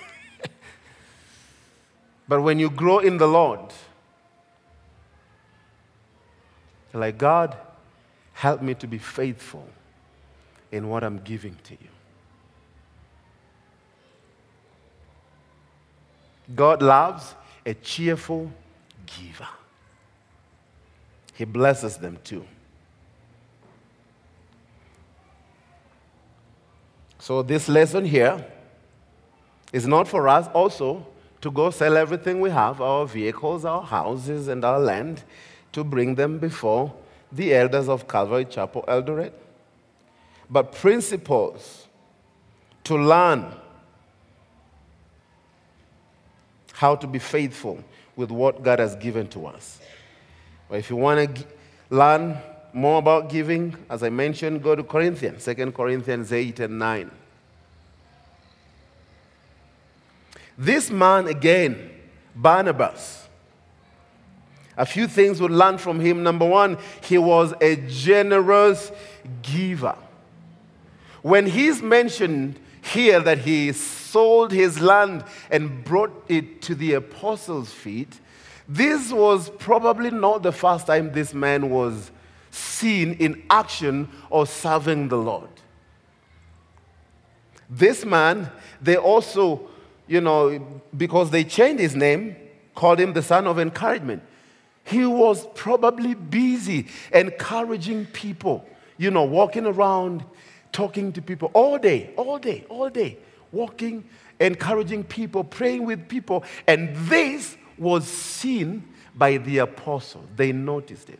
But 2.27 2.41
when 2.41 2.59
you 2.59 2.69
grow 2.69 2.99
in 2.99 3.17
the 3.17 3.27
Lord, 3.27 3.71
like, 6.93 7.17
God, 7.17 7.55
help 8.33 8.61
me 8.61 8.73
to 8.75 8.87
be 8.87 8.97
faithful 8.97 9.65
in 10.71 10.89
what 10.89 11.03
I'm 11.03 11.19
giving 11.19 11.55
to 11.63 11.73
you. 11.73 11.89
God 16.55 16.81
loves 16.81 17.35
a 17.65 17.73
cheerful 17.73 18.51
giver. 19.05 19.47
He 21.33 21.45
blesses 21.45 21.97
them 21.97 22.17
too. 22.23 22.45
So, 27.19 27.41
this 27.41 27.67
lesson 27.67 28.05
here 28.05 28.45
is 29.73 29.85
not 29.85 30.07
for 30.07 30.27
us 30.27 30.47
also 30.53 31.05
to 31.41 31.51
go 31.51 31.69
sell 31.69 31.97
everything 31.97 32.39
we 32.39 32.49
have 32.49 32.81
our 32.81 33.05
vehicles, 33.05 33.65
our 33.65 33.83
houses, 33.83 34.47
and 34.47 34.63
our 34.63 34.79
land 34.79 35.23
to 35.73 35.83
bring 35.83 36.15
them 36.15 36.39
before 36.39 36.93
the 37.31 37.53
elders 37.53 37.89
of 37.89 38.07
Calvary 38.07 38.45
Chapel 38.45 38.83
Eldoret. 38.87 39.33
But 40.49 40.71
principles 40.71 41.87
to 42.85 42.95
learn 42.95 43.53
how 46.77 46.95
to 46.95 47.07
be 47.07 47.17
faithful 47.17 47.83
with 48.15 48.29
what 48.29 48.61
God 48.61 48.77
has 48.77 48.95
given 48.97 49.27
to 49.29 49.47
us. 49.47 49.79
But 50.69 50.77
if 50.77 50.91
you 50.91 50.95
want 50.95 51.35
to 51.35 51.45
learn 51.89 52.37
more 52.71 52.99
about 52.99 53.29
giving, 53.29 53.75
as 53.89 54.03
I 54.03 54.09
mentioned, 54.09 54.61
go 54.61 54.75
to 54.75 54.83
Corinthians, 54.83 55.43
2 55.43 55.71
Corinthians 55.71 56.31
8 56.31 56.59
and 56.59 56.77
9. 56.77 57.11
This 60.55 60.91
man 60.91 61.27
again, 61.27 61.89
Barnabas, 62.35 63.27
a 64.77 64.85
few 64.85 65.07
things 65.07 65.41
we 65.41 65.47
learn 65.47 65.79
from 65.79 65.99
him. 65.99 66.21
Number 66.21 66.45
one, 66.45 66.77
he 67.01 67.17
was 67.17 67.55
a 67.59 67.77
generous 67.87 68.91
giver. 69.41 69.95
When 71.23 71.47
he's 71.47 71.81
mentioned 71.81 72.59
here 72.87 73.19
that 73.19 73.39
he 73.39 73.71
sold 73.71 74.51
his 74.51 74.79
land 74.79 75.23
and 75.49 75.83
brought 75.83 76.25
it 76.27 76.61
to 76.63 76.75
the 76.75 76.93
apostles' 76.93 77.71
feet, 77.71 78.19
this 78.67 79.11
was 79.11 79.49
probably 79.57 80.11
not 80.11 80.43
the 80.43 80.51
first 80.51 80.87
time 80.87 81.11
this 81.11 81.33
man 81.33 81.69
was 81.69 82.11
seen 82.51 83.13
in 83.13 83.43
action 83.49 84.09
or 84.29 84.45
serving 84.45 85.07
the 85.09 85.17
Lord. 85.17 85.49
This 87.69 88.05
man, 88.05 88.49
they 88.81 88.95
also 88.95 89.69
you 90.07 90.21
know, 90.21 90.81
because 90.95 91.29
they 91.29 91.43
changed 91.43 91.81
his 91.81 91.95
name, 91.95 92.35
called 92.73 92.99
him 92.99 93.13
the 93.13 93.21
son 93.21 93.45
of 93.45 93.59
encouragement. 93.59 94.23
He 94.83 95.05
was 95.05 95.45
probably 95.53 96.13
busy 96.13 96.87
encouraging 97.13 98.05
people, 98.07 98.65
you 98.97 99.11
know, 99.11 99.25
walking 99.25 99.65
around, 99.65 100.23
talking 100.71 101.11
to 101.13 101.21
people 101.21 101.51
all 101.53 101.77
day, 101.77 102.11
all 102.17 102.37
day, 102.39 102.65
all 102.69 102.89
day, 102.89 103.17
walking 103.51 104.03
encouraging 104.39 105.03
people, 105.03 105.43
praying 105.43 105.85
with 105.85 106.07
people. 106.07 106.43
And 106.67 106.95
this 106.95 107.57
was 107.77 108.07
seen 108.07 108.87
by 109.15 109.37
the 109.37 109.59
apostles. 109.59 110.25
They 110.35 110.51
noticed 110.51 111.09
it. 111.09 111.19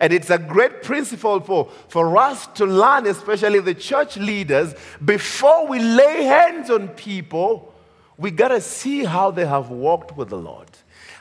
And 0.00 0.12
it's 0.12 0.30
a 0.30 0.38
great 0.38 0.82
principle 0.82 1.40
for, 1.40 1.70
for 1.88 2.16
us 2.16 2.46
to 2.54 2.64
learn, 2.64 3.06
especially 3.06 3.60
the 3.60 3.74
church 3.74 4.16
leaders, 4.16 4.74
before 5.04 5.68
we 5.68 5.78
lay 5.80 6.24
hands 6.24 6.70
on 6.70 6.88
people, 6.88 7.74
we 8.16 8.30
got 8.30 8.48
to 8.48 8.60
see 8.60 9.04
how 9.04 9.30
they 9.30 9.44
have 9.44 9.70
walked 9.70 10.16
with 10.16 10.30
the 10.30 10.38
Lord, 10.38 10.68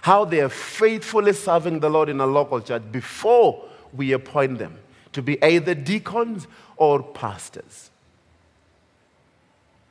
how 0.02 0.26
they 0.26 0.40
are 0.40 0.50
faithfully 0.50 1.34
serving 1.34 1.80
the 1.80 1.90
Lord 1.90 2.10
in 2.10 2.22
a 2.22 2.26
local 2.26 2.62
church 2.62 2.84
before 2.92 3.66
we 3.94 4.14
appoint 4.14 4.58
them 4.58 4.78
to 5.12 5.22
be 5.22 5.42
either 5.44 5.76
deacons 5.76 6.48
or 6.78 7.04
pastors. 7.04 7.90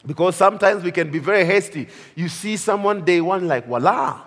Because 0.06 0.36
sometimes 0.36 0.82
we 0.82 0.90
can 0.90 1.10
be 1.10 1.18
very 1.18 1.44
hasty. 1.44 1.88
You 2.14 2.28
see 2.28 2.56
someone 2.56 3.04
day 3.04 3.20
one, 3.20 3.46
like, 3.46 3.66
voila, 3.66 4.22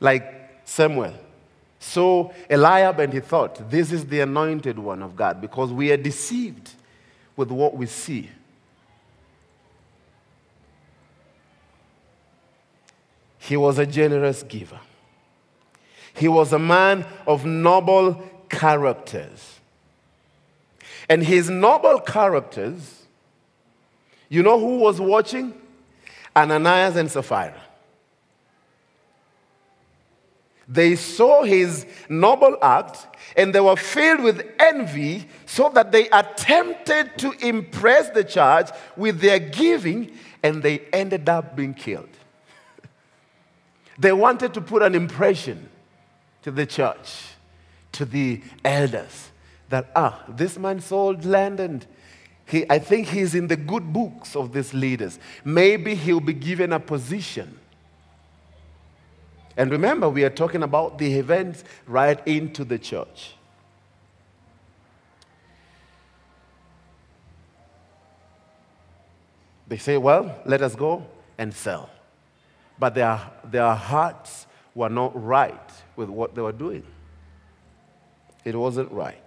like 0.00 0.60
Samuel. 0.64 1.14
So 1.78 2.32
Eliab 2.48 3.00
and 3.00 3.12
he 3.12 3.20
thought, 3.20 3.70
this 3.70 3.92
is 3.92 4.06
the 4.06 4.20
anointed 4.20 4.78
one 4.78 5.02
of 5.02 5.16
God 5.16 5.40
because 5.40 5.72
we 5.72 5.90
are 5.92 5.96
deceived 5.96 6.70
with 7.36 7.50
what 7.50 7.76
we 7.76 7.86
see. 7.86 8.30
He 13.38 13.56
was 13.56 13.78
a 13.78 13.86
generous 13.86 14.44
giver. 14.44 14.78
He 16.14 16.28
was 16.28 16.52
a 16.52 16.58
man 16.58 17.04
of 17.26 17.44
noble 17.44 18.22
characters. 18.48 19.60
And 21.12 21.22
his 21.22 21.50
noble 21.50 22.00
characters 22.00 23.02
you 24.32 24.42
know 24.42 24.58
who 24.58 24.78
was 24.78 24.98
watching? 24.98 25.52
Ananias 26.34 26.96
and 26.96 27.10
Sapphira. 27.10 27.60
They 30.66 30.96
saw 30.96 31.42
his 31.42 31.84
noble 32.08 32.56
act 32.62 33.06
and 33.36 33.54
they 33.54 33.60
were 33.60 33.76
filled 33.76 34.22
with 34.22 34.42
envy, 34.58 35.28
so 35.44 35.68
that 35.74 35.92
they 35.92 36.08
attempted 36.08 37.18
to 37.18 37.32
impress 37.46 38.08
the 38.08 38.24
church 38.24 38.70
with 38.96 39.20
their 39.20 39.38
giving 39.38 40.12
and 40.42 40.62
they 40.62 40.78
ended 40.94 41.28
up 41.28 41.54
being 41.54 41.74
killed. 41.74 42.08
they 43.98 44.14
wanted 44.14 44.54
to 44.54 44.62
put 44.62 44.82
an 44.82 44.94
impression 44.94 45.68
to 46.40 46.50
the 46.50 46.64
church, 46.64 47.34
to 47.92 48.06
the 48.06 48.40
elders, 48.64 49.31
that, 49.72 49.90
ah, 49.96 50.22
this 50.28 50.58
man 50.58 50.80
sold 50.80 51.24
land 51.24 51.58
and 51.58 51.86
he, 52.44 52.66
I 52.68 52.78
think 52.78 53.08
he's 53.08 53.34
in 53.34 53.46
the 53.46 53.56
good 53.56 53.90
books 53.90 54.36
of 54.36 54.52
these 54.52 54.74
leaders. 54.74 55.18
Maybe 55.46 55.94
he'll 55.94 56.20
be 56.20 56.34
given 56.34 56.74
a 56.74 56.78
position. 56.78 57.58
And 59.56 59.70
remember, 59.70 60.10
we 60.10 60.24
are 60.24 60.30
talking 60.30 60.62
about 60.62 60.98
the 60.98 61.14
events 61.14 61.64
right 61.86 62.20
into 62.28 62.64
the 62.64 62.78
church. 62.78 63.32
They 69.68 69.78
say, 69.78 69.96
well, 69.96 70.38
let 70.44 70.60
us 70.60 70.74
go 70.74 71.06
and 71.38 71.54
sell. 71.54 71.88
But 72.78 72.94
their, 72.94 73.18
their 73.42 73.74
hearts 73.74 74.46
were 74.74 74.90
not 74.90 75.12
right 75.14 75.70
with 75.96 76.10
what 76.10 76.34
they 76.34 76.42
were 76.42 76.52
doing. 76.52 76.84
It 78.44 78.54
wasn't 78.54 78.92
right. 78.92 79.21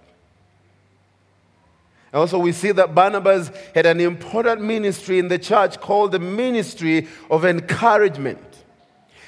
Also, 2.15 2.39
we 2.39 2.53
see 2.53 2.71
that 2.71 2.95
Barnabas 2.95 3.51
had 3.75 3.85
an 3.85 3.99
important 3.99 4.61
ministry 4.61 5.19
in 5.19 5.27
the 5.27 5.37
church 5.37 5.81
called 5.81 6.13
the 6.13 6.19
ministry 6.19 7.09
of 7.29 7.43
encouragement. 7.43 8.63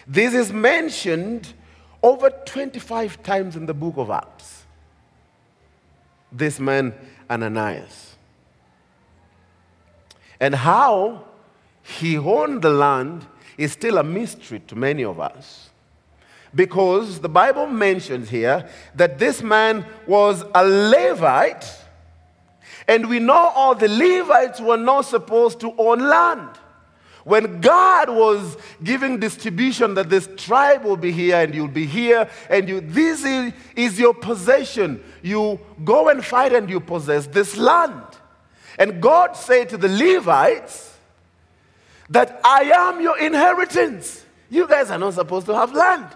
This 0.08 0.34
is 0.34 0.54
mentioned 0.54 1.54
over 2.02 2.30
25 2.30 3.22
times 3.24 3.58
in 3.58 3.66
the 3.66 3.74
book 3.74 3.96
of 3.98 4.10
Acts. 4.10 4.64
This 6.32 6.62
man, 6.62 6.96
Ananias. 7.30 8.16
And 10.40 10.56
how 10.56 11.26
he 11.84 12.18
owned 12.18 12.62
the 12.62 12.70
land 12.70 13.26
is 13.58 13.74
still 13.74 13.98
a 13.98 14.04
mystery 14.04 14.62
to 14.68 14.78
many 14.78 15.04
of 15.04 15.20
us. 15.20 15.72
Because 16.56 17.20
the 17.20 17.28
Bible 17.28 17.68
mentions 17.68 18.30
here 18.30 18.70
that 18.96 19.20
this 19.20 19.44
man 19.44 19.86
was 20.08 20.46
a 20.56 20.66
Levite 20.66 21.84
and 22.88 23.10
we 23.10 23.20
know 23.20 23.52
all 23.56 23.76
the 23.76 23.88
Levites 23.88 24.62
were 24.62 24.78
not 24.78 25.02
supposed 25.02 25.60
to 25.60 25.74
own 25.78 26.00
land. 26.00 26.50
When 27.26 27.60
God 27.60 28.10
was 28.10 28.56
giving 28.82 29.20
distribution 29.20 29.96
that 29.96 30.10
this 30.10 30.30
tribe 30.38 30.86
will 30.86 30.96
be 30.96 31.12
here 31.12 31.36
and 31.36 31.54
you'll 31.54 31.68
be 31.68 31.86
here, 31.86 32.30
and 32.50 32.70
you, 32.70 32.80
this 32.80 33.26
is, 33.26 33.52
is 33.76 34.00
your 34.00 34.14
possession. 34.14 35.04
You 35.22 35.60
go 35.84 36.08
and 36.08 36.24
fight 36.24 36.54
and 36.54 36.70
you 36.70 36.80
possess 36.80 37.28
this 37.28 37.58
land. 37.58 38.02
And 38.80 39.02
God 39.02 39.36
said 39.36 39.68
to 39.70 39.78
the 39.78 39.90
Levites 39.90 40.98
that 42.10 42.40
I 42.46 42.72
am 42.74 43.02
your 43.02 43.20
inheritance. 43.20 44.24
You 44.50 44.66
guys 44.66 44.90
are 44.90 44.98
not 44.98 45.16
supposed 45.16 45.48
to 45.48 45.56
have 45.56 45.74
land. 45.74 46.08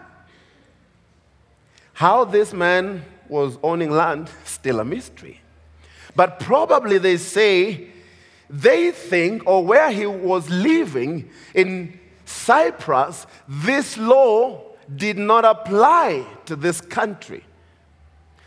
How 1.91 2.23
this 2.23 2.53
man 2.53 3.03
was 3.27 3.57
owning 3.61 3.91
land, 3.91 4.29
still 4.45 4.79
a 4.79 4.85
mystery. 4.85 5.41
But 6.15 6.39
probably 6.39 6.97
they 6.97 7.17
say 7.17 7.87
they 8.49 8.91
think, 8.91 9.43
or 9.45 9.65
where 9.65 9.91
he 9.91 10.05
was 10.05 10.49
living 10.49 11.29
in 11.53 11.99
Cyprus, 12.25 13.25
this 13.47 13.97
law 13.97 14.63
did 14.93 15.17
not 15.17 15.45
apply 15.45 16.25
to 16.45 16.55
this 16.55 16.81
country. 16.81 17.45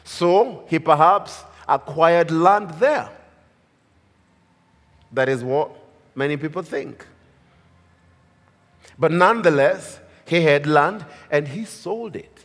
So 0.04 0.64
he 0.68 0.78
perhaps 0.78 1.42
acquired 1.66 2.30
land 2.30 2.70
there. 2.72 3.08
That 5.12 5.28
is 5.28 5.42
what 5.42 5.70
many 6.14 6.36
people 6.36 6.62
think. 6.62 7.06
But 8.98 9.10
nonetheless, 9.10 10.00
he 10.26 10.42
had 10.42 10.66
land 10.66 11.04
and 11.30 11.48
he 11.48 11.64
sold 11.64 12.16
it. 12.16 12.44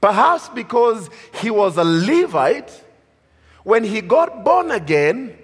Perhaps 0.00 0.48
because 0.48 1.10
he 1.34 1.50
was 1.50 1.76
a 1.76 1.84
Levite 1.84 2.84
when 3.64 3.84
he 3.84 4.00
got 4.00 4.44
born 4.44 4.70
again, 4.70 5.36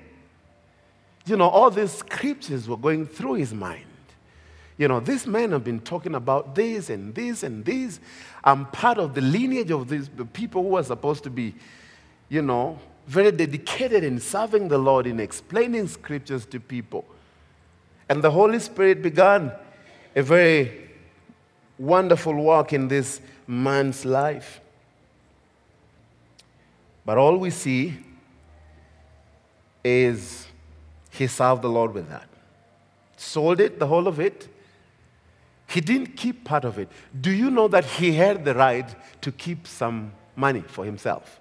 you 1.27 1.37
know, 1.37 1.49
all 1.49 1.71
these 1.71 1.93
scriptures 1.93 2.69
were 2.69 2.77
going 2.77 3.07
through 3.07 3.35
his 3.35 3.53
mind. 3.53 3.85
You 4.79 4.89
know, 4.89 5.01
these 5.01 5.27
men 5.27 5.53
have 5.53 5.65
been 5.65 5.81
talking 5.81 6.15
about 6.15 6.55
this 6.55 6.91
and 6.91 7.15
this 7.15 7.43
and 7.43 7.65
this. 7.65 7.99
I'm 8.45 8.67
part 8.67 8.99
of 8.99 9.15
the 9.15 9.23
lineage 9.23 9.71
of 9.71 9.89
these 9.89 10.09
the 10.09 10.25
people 10.25 10.63
who 10.63 10.77
are 10.77 10.85
supposed 10.85 11.25
to 11.25 11.31
be, 11.31 11.55
you 12.29 12.43
know, 12.43 12.79
very 13.07 13.33
dedicated 13.33 14.05
in 14.05 14.21
serving 14.21 14.69
the 14.69 14.79
Lord, 14.79 15.07
in 15.07 15.19
explaining 15.19 15.89
scriptures 15.89 16.45
to 16.47 16.61
people. 16.61 17.05
And 18.09 18.23
the 18.23 18.31
Holy 18.31 18.59
Spirit 18.59 19.03
began 19.03 19.53
a 20.15 20.23
very 20.23 20.91
wonderful 21.79 22.35
work 22.35 22.73
in 22.73 22.89
this 22.89 23.21
man's 23.47 24.05
life. 24.05 24.61
But 27.07 27.19
all 27.19 27.37
we 27.37 27.51
see 27.51 27.97
is 29.85 30.49
he 31.11 31.29
served 31.29 31.63
the 31.63 31.69
Lord 31.69 31.95
with 31.95 32.11
that. 32.11 32.29
Sold 33.17 33.61
it, 33.61 33.79
the 33.79 33.87
whole 33.87 34.09
of 34.09 34.19
it. 34.19 34.49
He 35.69 35.81
didn't 35.81 36.17
keep 36.17 36.45
part 36.45 36.65
of 36.65 36.79
it. 36.79 36.89
Do 37.19 37.31
you 37.31 37.49
know 37.49 37.69
that 37.69 37.85
he 37.85 38.13
had 38.13 38.45
the 38.45 38.55
right 38.55 38.93
to 39.23 39.31
keep 39.31 39.69
some 39.69 40.13
money 40.35 40.65
for 40.67 40.85
himself? 40.85 41.41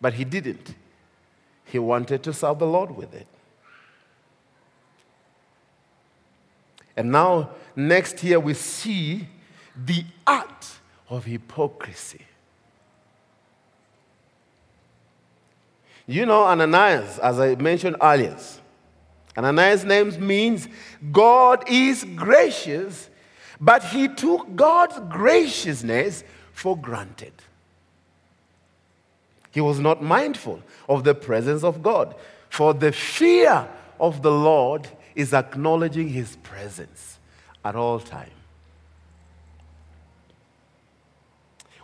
But 0.00 0.14
he 0.14 0.24
didn't. 0.24 0.74
He 1.66 1.78
wanted 1.78 2.22
to 2.22 2.32
serve 2.32 2.58
the 2.58 2.66
Lord 2.66 2.96
with 2.96 3.14
it. 3.14 3.26
And 6.96 7.12
now, 7.12 7.50
next 7.76 8.22
year, 8.24 8.40
we 8.40 8.54
see 8.54 9.28
the 9.76 10.04
art 10.26 10.66
of 11.10 11.26
hypocrisy. 11.26 12.24
You 16.06 16.26
know 16.26 16.44
Ananias, 16.44 17.18
as 17.18 17.40
I 17.40 17.54
mentioned 17.54 17.96
earlier. 18.00 18.36
Ananias' 19.36 19.84
name 19.84 20.26
means 20.26 20.68
God 21.10 21.64
is 21.68 22.04
gracious, 22.14 23.08
but 23.60 23.82
he 23.84 24.08
took 24.08 24.54
God's 24.54 25.00
graciousness 25.08 26.22
for 26.52 26.76
granted. 26.76 27.32
He 29.50 29.60
was 29.60 29.80
not 29.80 30.02
mindful 30.02 30.62
of 30.88 31.04
the 31.04 31.14
presence 31.14 31.64
of 31.64 31.82
God, 31.82 32.14
for 32.50 32.74
the 32.74 32.92
fear 32.92 33.68
of 33.98 34.22
the 34.22 34.30
Lord 34.30 34.88
is 35.14 35.32
acknowledging 35.32 36.08
his 36.08 36.36
presence 36.42 37.18
at 37.64 37.74
all 37.74 37.98
times. 37.98 38.30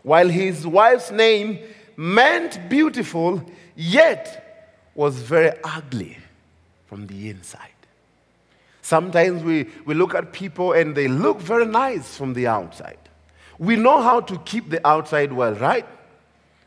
While 0.03 0.29
his 0.29 0.67
wife's 0.67 1.11
name 1.11 1.59
meant 2.01 2.71
beautiful, 2.71 3.45
yet 3.77 4.73
was 4.95 5.17
very 5.17 5.53
ugly 5.63 6.17
from 6.87 7.07
the 7.07 7.29
inside. 7.29 7.69
Sometimes 8.81 9.43
we, 9.45 9.69
we 9.85 9.93
look 9.93 10.15
at 10.15 10.33
people 10.33 10.73
and 10.73 10.97
they 10.97 11.09
look 11.09 11.39
very 11.43 11.67
nice 11.67 12.17
from 12.17 12.33
the 12.33 12.47
outside. 12.47 12.97
We 13.59 13.77
know 13.77 14.01
how 14.01 14.21
to 14.23 14.39
keep 14.39 14.71
the 14.71 14.85
outside 14.87 15.31
well, 15.31 15.53
right? 15.57 15.87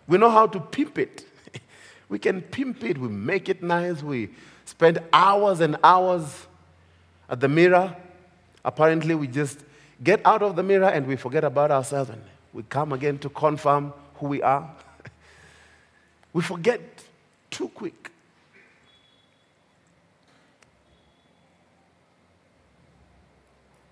We 0.07 0.19
know 0.19 0.29
how 0.29 0.45
to 0.45 0.59
pimp 0.59 0.99
it. 0.99 1.25
we 2.09 2.19
can 2.19 2.43
pimp 2.43 2.84
it, 2.84 2.99
we 2.99 3.07
make 3.07 3.49
it 3.49 3.63
nice, 3.63 4.03
we 4.03 4.29
spend 4.65 4.99
hours 5.11 5.61
and 5.61 5.77
hours 5.84 6.45
at 7.27 7.39
the 7.39 7.47
mirror. 7.49 7.95
Apparently, 8.63 9.15
we 9.15 9.25
just 9.25 9.61
get 10.03 10.21
out 10.25 10.43
of 10.43 10.55
the 10.55 10.61
mirror 10.61 10.89
and 10.89 11.07
we 11.07 11.15
forget 11.15 11.43
about 11.43 11.71
ourselves 11.71 12.11
and 12.11 12.21
we 12.53 12.61
come 12.69 12.93
again 12.93 13.17
to 13.17 13.29
confirm 13.29 13.93
who 14.17 14.27
we 14.27 14.43
are. 14.43 14.69
we 16.34 16.41
forget 16.41 16.81
too 17.49 17.69
quick. 17.69 18.11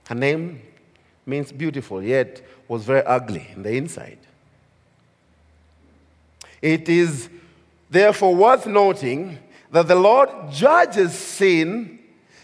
Her 0.08 0.16
name 0.16 0.62
means 1.26 1.52
beautiful, 1.52 2.04
yet 2.04 2.42
was 2.68 2.84
very 2.84 3.04
ugly 3.06 3.48
in 3.56 3.64
the 3.64 3.72
inside. 3.72 4.18
It 6.62 6.90
is 6.90 7.30
therefore 7.90 8.36
worth 8.36 8.68
noting 8.68 9.40
that 9.72 9.88
the 9.88 9.96
Lord 9.96 10.30
judges 10.52 11.14
sin 11.14 12.00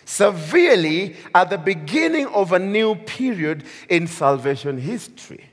severely 0.05 1.17
at 1.35 1.49
the 1.49 1.57
beginning 1.57 2.27
of 2.27 2.53
a 2.53 2.59
new 2.59 2.95
period 2.95 3.65
in 3.89 4.07
salvation 4.07 4.77
history. 4.77 5.43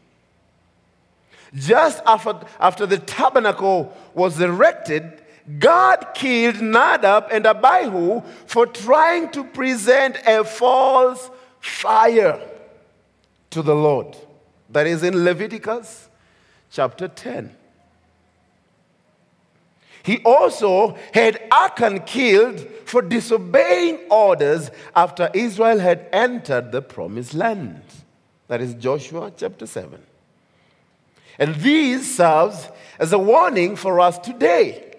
Just 1.55 2.03
after, 2.05 2.41
after 2.59 2.87
the 2.87 2.99
tabernacle 2.99 3.97
was 4.13 4.41
erected, 4.41 5.23
God 5.59 6.09
killed 6.15 6.61
Nadab 6.61 7.29
and 7.31 7.47
Abihu 7.47 8.23
for 8.47 8.67
trying 8.67 9.31
to 9.33 9.45
present 9.45 10.17
a 10.27 10.43
false 10.43 11.31
fire 11.61 12.41
to 13.51 13.63
the 13.63 13.75
Lord. 13.75 14.17
That 14.71 14.87
is 14.87 15.03
in 15.03 15.23
Leviticus 15.23 16.09
chapter 16.71 17.07
10. 17.07 17.55
He 20.03 20.19
also 20.25 20.99
had 21.15 21.41
Achan 21.51 22.01
killed 22.01 22.61
for 22.85 23.01
disobeying 23.01 24.01
orders 24.11 24.71
after 24.95 25.31
Israel 25.33 25.79
had 25.79 26.09
entered 26.13 26.73
the 26.73 26.83
promised 26.83 27.33
land. 27.33 27.83
That 28.49 28.61
is 28.61 28.75
Joshua 28.75 29.33
chapter 29.35 29.67
7. 29.67 30.03
And 31.39 31.55
these 31.57 32.17
serves 32.17 32.69
as 32.99 33.13
a 33.13 33.19
warning 33.19 33.77
for 33.77 34.01
us 34.01 34.19
today. 34.19 34.97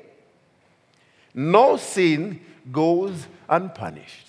No 1.33 1.77
sin 1.77 2.41
goes 2.71 3.27
unpunished. 3.49 4.27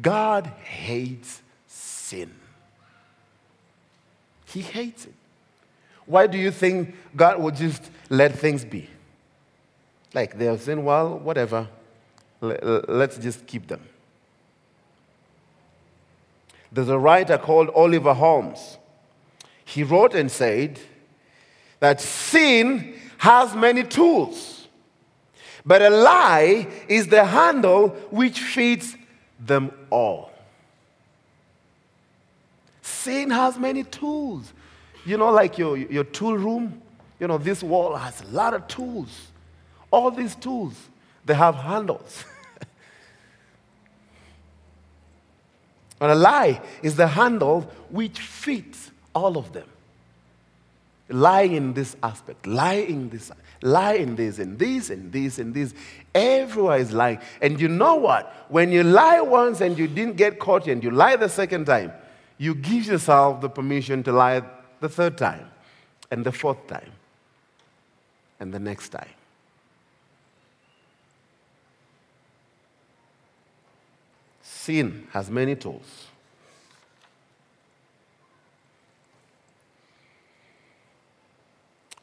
God 0.00 0.46
hates 0.62 1.42
sin. 1.66 2.32
He 4.46 4.60
hates 4.60 5.06
it. 5.06 5.14
Why 6.06 6.26
do 6.26 6.38
you 6.38 6.50
think 6.50 6.94
God 7.16 7.40
would 7.40 7.56
just 7.56 7.90
let 8.08 8.38
things 8.38 8.64
be? 8.64 8.88
Like 10.12 10.38
they 10.38 10.44
have 10.44 10.60
sin, 10.60 10.84
well, 10.84 11.18
whatever. 11.18 11.68
Let's 12.40 13.18
just 13.18 13.46
keep 13.46 13.66
them. 13.66 13.80
There's 16.70 16.88
a 16.88 16.98
writer 16.98 17.38
called 17.38 17.70
Oliver 17.70 18.14
Holmes. 18.14 18.78
He 19.64 19.82
wrote 19.82 20.14
and 20.14 20.30
said 20.30 20.78
that 21.80 22.00
sin 22.00 22.94
has 23.18 23.54
many 23.54 23.84
tools, 23.84 24.68
but 25.64 25.82
a 25.82 25.90
lie 25.90 26.68
is 26.88 27.08
the 27.08 27.24
handle 27.24 27.88
which 28.10 28.40
fits 28.40 28.96
them 29.38 29.70
all. 29.90 30.30
Sin 32.82 33.30
has 33.30 33.58
many 33.58 33.84
tools. 33.84 34.52
You 35.06 35.16
know, 35.16 35.30
like 35.30 35.58
your, 35.58 35.76
your 35.76 36.04
tool 36.04 36.36
room, 36.36 36.80
you 37.18 37.26
know, 37.26 37.38
this 37.38 37.62
wall 37.62 37.96
has 37.96 38.22
a 38.22 38.26
lot 38.26 38.54
of 38.54 38.66
tools. 38.68 39.28
All 39.90 40.10
these 40.10 40.34
tools, 40.34 40.74
they 41.24 41.34
have 41.34 41.54
handles. 41.54 42.24
and 46.00 46.12
a 46.12 46.14
lie 46.14 46.60
is 46.82 46.96
the 46.96 47.06
handle 47.06 47.62
which 47.90 48.20
fits 48.20 48.90
all 49.14 49.38
of 49.38 49.52
them. 49.52 49.68
Lie 51.08 51.42
in 51.42 51.74
this 51.74 51.96
aspect, 52.02 52.46
lie 52.46 52.74
in 52.74 53.10
this, 53.10 53.30
lie 53.60 53.94
in 53.94 54.16
this, 54.16 54.38
and 54.38 54.58
this, 54.58 54.88
and 54.88 55.12
this, 55.12 55.38
and 55.38 55.52
this. 55.52 55.74
Everywhere 56.14 56.78
is 56.78 56.92
lying. 56.92 57.18
And 57.42 57.60
you 57.60 57.68
know 57.68 57.96
what? 57.96 58.32
When 58.48 58.72
you 58.72 58.82
lie 58.82 59.20
once 59.20 59.60
and 59.60 59.78
you 59.78 59.86
didn't 59.86 60.16
get 60.16 60.38
caught 60.38 60.66
and 60.66 60.82
you 60.82 60.90
lie 60.90 61.16
the 61.16 61.28
second 61.28 61.66
time, 61.66 61.92
you 62.38 62.54
give 62.54 62.86
yourself 62.86 63.42
the 63.42 63.50
permission 63.50 64.02
to 64.04 64.12
lie 64.12 64.42
the 64.80 64.88
third 64.88 65.16
time, 65.18 65.50
and 66.10 66.24
the 66.24 66.32
fourth 66.32 66.66
time, 66.66 66.90
and 68.40 68.52
the 68.52 68.58
next 68.58 68.88
time. 68.88 69.08
Sin 74.42 75.06
has 75.12 75.30
many 75.30 75.54
tools. 75.54 76.03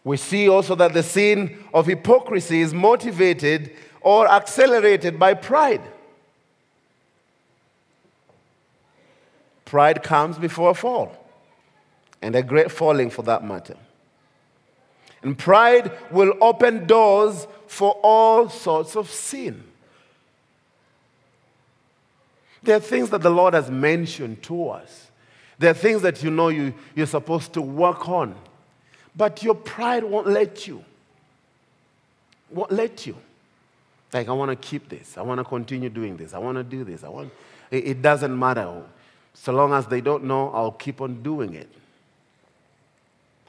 We 0.04 0.18
see 0.18 0.50
also 0.50 0.76
that 0.76 0.94
the 0.94 1.04
sin 1.04 1.64
of 1.74 1.86
hypocrisy 1.86 2.62
is 2.62 2.74
motivated 2.74 3.72
or 4.02 4.28
accelerated 4.28 5.20
by 5.20 5.36
pride. 5.36 5.82
Pride 9.66 10.04
comes 10.04 10.38
before 10.38 10.72
a 10.72 10.74
fall, 10.74 11.16
and 12.22 12.36
a 12.36 12.44
great 12.44 12.72
falling 12.72 13.10
for 13.10 13.22
that 13.24 13.44
matter. 13.44 13.78
And 15.24 15.38
pride 15.38 15.92
will 16.10 16.34
open 16.42 16.88
doors 16.88 17.48
for 17.68 17.92
all 18.04 18.50
sorts 18.50 18.96
of 18.96 19.10
sin. 19.10 19.64
There 22.64 22.76
are 22.76 22.82
things 22.82 23.12
that 23.12 23.22
the 23.22 23.30
Lord 23.30 23.54
has 23.54 23.72
mentioned 23.72 24.44
to 24.44 24.70
us. 24.70 25.10
There 25.58 25.72
are 25.72 25.76
things 25.76 26.02
that 26.02 26.24
you 26.24 26.32
know 26.32 26.50
you, 26.50 26.74
you're 26.96 27.06
supposed 27.06 27.54
to 27.54 27.62
work 27.62 28.10
on, 28.10 28.36
but 29.16 29.44
your 29.44 29.56
pride 29.56 30.04
won't 30.04 30.28
let 30.28 30.68
you. 30.68 30.84
Won't 32.50 32.72
let 32.72 33.06
you. 33.06 33.16
Like, 34.14 34.28
I 34.28 34.34
want 34.34 34.50
to 34.52 34.56
keep 34.56 34.90
this. 34.90 35.18
I 35.18 35.22
want 35.22 35.40
to 35.40 35.44
continue 35.44 35.90
doing 35.90 36.18
this. 36.18 36.34
I 36.34 36.38
want 36.38 36.58
to 36.58 36.64
do 36.64 36.84
this. 36.84 37.04
I 37.04 37.10
want, 37.10 37.32
it, 37.70 37.88
it 37.88 38.02
doesn't 38.02 38.38
matter. 38.38 38.84
So 39.34 39.54
long 39.54 39.74
as 39.74 39.88
they 39.88 40.02
don't 40.02 40.26
know, 40.26 40.50
I'll 40.50 40.72
keep 40.72 41.02
on 41.02 41.24
doing 41.24 41.54
it. 41.54 41.70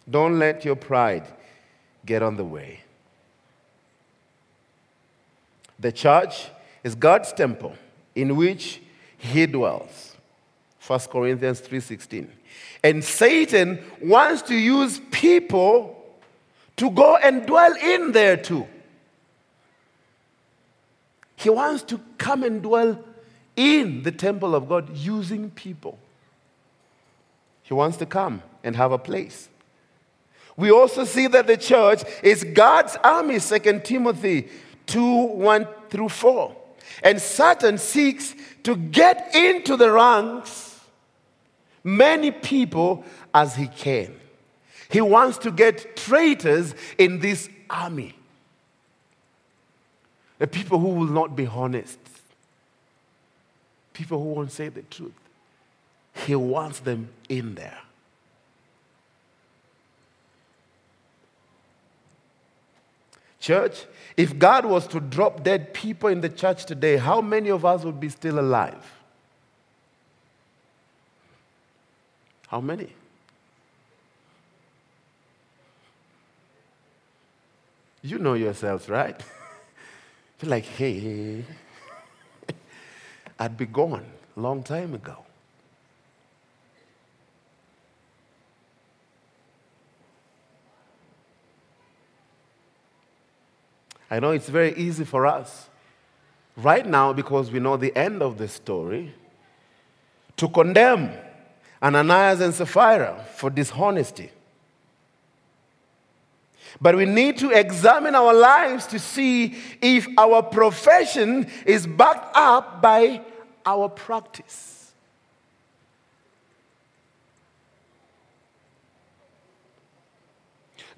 Don't 0.09 0.39
let 0.39 0.65
your 0.65 0.77
pride 0.77 1.27
get 2.05 2.23
on 2.23 2.37
the 2.37 2.45
way. 2.45 2.81
The 5.79 5.93
church 5.93 6.49
is 6.85 6.95
God's 6.95 7.33
temple 7.33 7.75
in 8.15 8.37
which 8.37 8.81
he 9.19 9.47
dwells. 9.47 10.17
1 10.87 11.01
Corinthians 11.11 11.61
3:16. 11.61 12.29
And 12.85 13.05
Satan 13.05 13.79
wants 14.01 14.43
to 14.43 14.55
use 14.55 15.01
people 15.11 15.99
to 16.77 16.91
go 16.91 17.17
and 17.17 17.47
dwell 17.47 17.75
in 17.77 18.13
there 18.13 18.37
too. 18.37 18.67
He 21.37 21.51
wants 21.51 21.83
to 21.85 22.01
come 22.19 22.43
and 22.43 22.63
dwell 22.63 23.03
in 23.57 24.03
the 24.03 24.13
temple 24.13 24.55
of 24.55 24.69
God 24.69 24.97
using 24.97 25.51
people. 25.51 25.99
He 27.63 27.75
wants 27.75 27.97
to 27.99 28.07
come 28.07 28.43
and 28.65 28.75
have 28.77 28.93
a 28.93 28.99
place. 28.99 29.49
We 30.57 30.71
also 30.71 31.05
see 31.05 31.27
that 31.29 31.47
the 31.47 31.57
church 31.57 32.03
is 32.23 32.45
God's 32.45 32.97
army, 33.03 33.41
2 33.41 33.81
Timothy 33.81 34.49
2 34.87 35.05
1 35.05 35.69
through 35.89 36.09
4. 36.09 36.57
And 37.03 37.21
Satan 37.21 37.79
seeks 37.79 38.35
to 38.65 38.77
get 38.77 39.35
into 39.35 39.77
the 39.77 39.91
ranks 39.91 40.72
many 41.85 42.31
people 42.31 43.05
as 43.35 43.57
he 43.57 43.67
can. 43.67 44.15
He 44.91 45.01
wants 45.01 45.39
to 45.39 45.51
get 45.51 45.97
traitors 45.97 46.75
in 46.99 47.21
this 47.21 47.49
army. 47.71 48.15
The 50.39 50.47
people 50.47 50.79
who 50.79 50.89
will 50.89 51.07
not 51.07 51.35
be 51.37 51.47
honest, 51.47 51.99
people 53.93 54.23
who 54.23 54.31
won't 54.31 54.53
say 54.53 54.69
the 54.69 54.83
truth. 54.83 55.13
He 56.15 56.35
wants 56.35 56.81
them 56.81 57.09
in 57.29 57.55
there. 57.55 57.79
Church, 63.41 63.87
if 64.17 64.39
God 64.39 64.67
was 64.67 64.87
to 64.89 65.01
drop 65.01 65.43
dead 65.43 65.75
people 65.75 66.09
in 66.09 66.21
the 66.21 66.29
church 66.29 66.65
today, 66.65 66.97
how 66.97 67.21
many 67.21 67.51
of 67.51 67.65
us 67.65 67.83
would 67.83 67.99
be 67.99 68.09
still 68.09 68.39
alive? 68.39 69.02
How 72.53 72.61
many? 72.61 72.89
You 78.03 78.19
know 78.19 78.35
yourselves, 78.35 78.91
right? 78.91 79.19
You're 80.43 80.51
like, 80.51 80.67
hey, 80.67 81.47
I'd 83.39 83.57
be 83.57 83.65
gone 83.65 84.05
long 84.37 84.63
time 84.63 84.93
ago. 84.93 85.17
I 94.11 94.21
know 94.21 94.33
it's 94.33 94.51
very 94.51 94.75
easy 94.75 95.07
for 95.07 95.27
us 95.27 95.71
right 96.59 96.87
now 96.87 97.15
because 97.15 97.51
we 97.51 97.61
know 97.61 97.79
the 97.79 97.97
end 97.97 98.21
of 98.21 98.37
the 98.37 98.47
story 98.47 99.15
to 100.37 100.49
condemn 100.51 101.13
Ananias 101.83 102.41
and 102.41 102.55
Sapphira 102.55 103.25
for 103.35 103.51
dishonesty. 103.51 104.31
But 106.81 106.97
we 106.97 107.05
need 107.05 107.39
to 107.39 107.51
examine 107.51 108.15
our 108.15 108.33
lives 108.33 108.87
to 108.89 108.99
see 108.99 109.57
if 109.81 110.07
our 110.17 110.43
profession 110.43 111.49
is 111.67 111.87
backed 111.87 112.37
up 112.37 112.81
by 112.81 113.23
our 113.67 113.89
practice. 113.89 114.93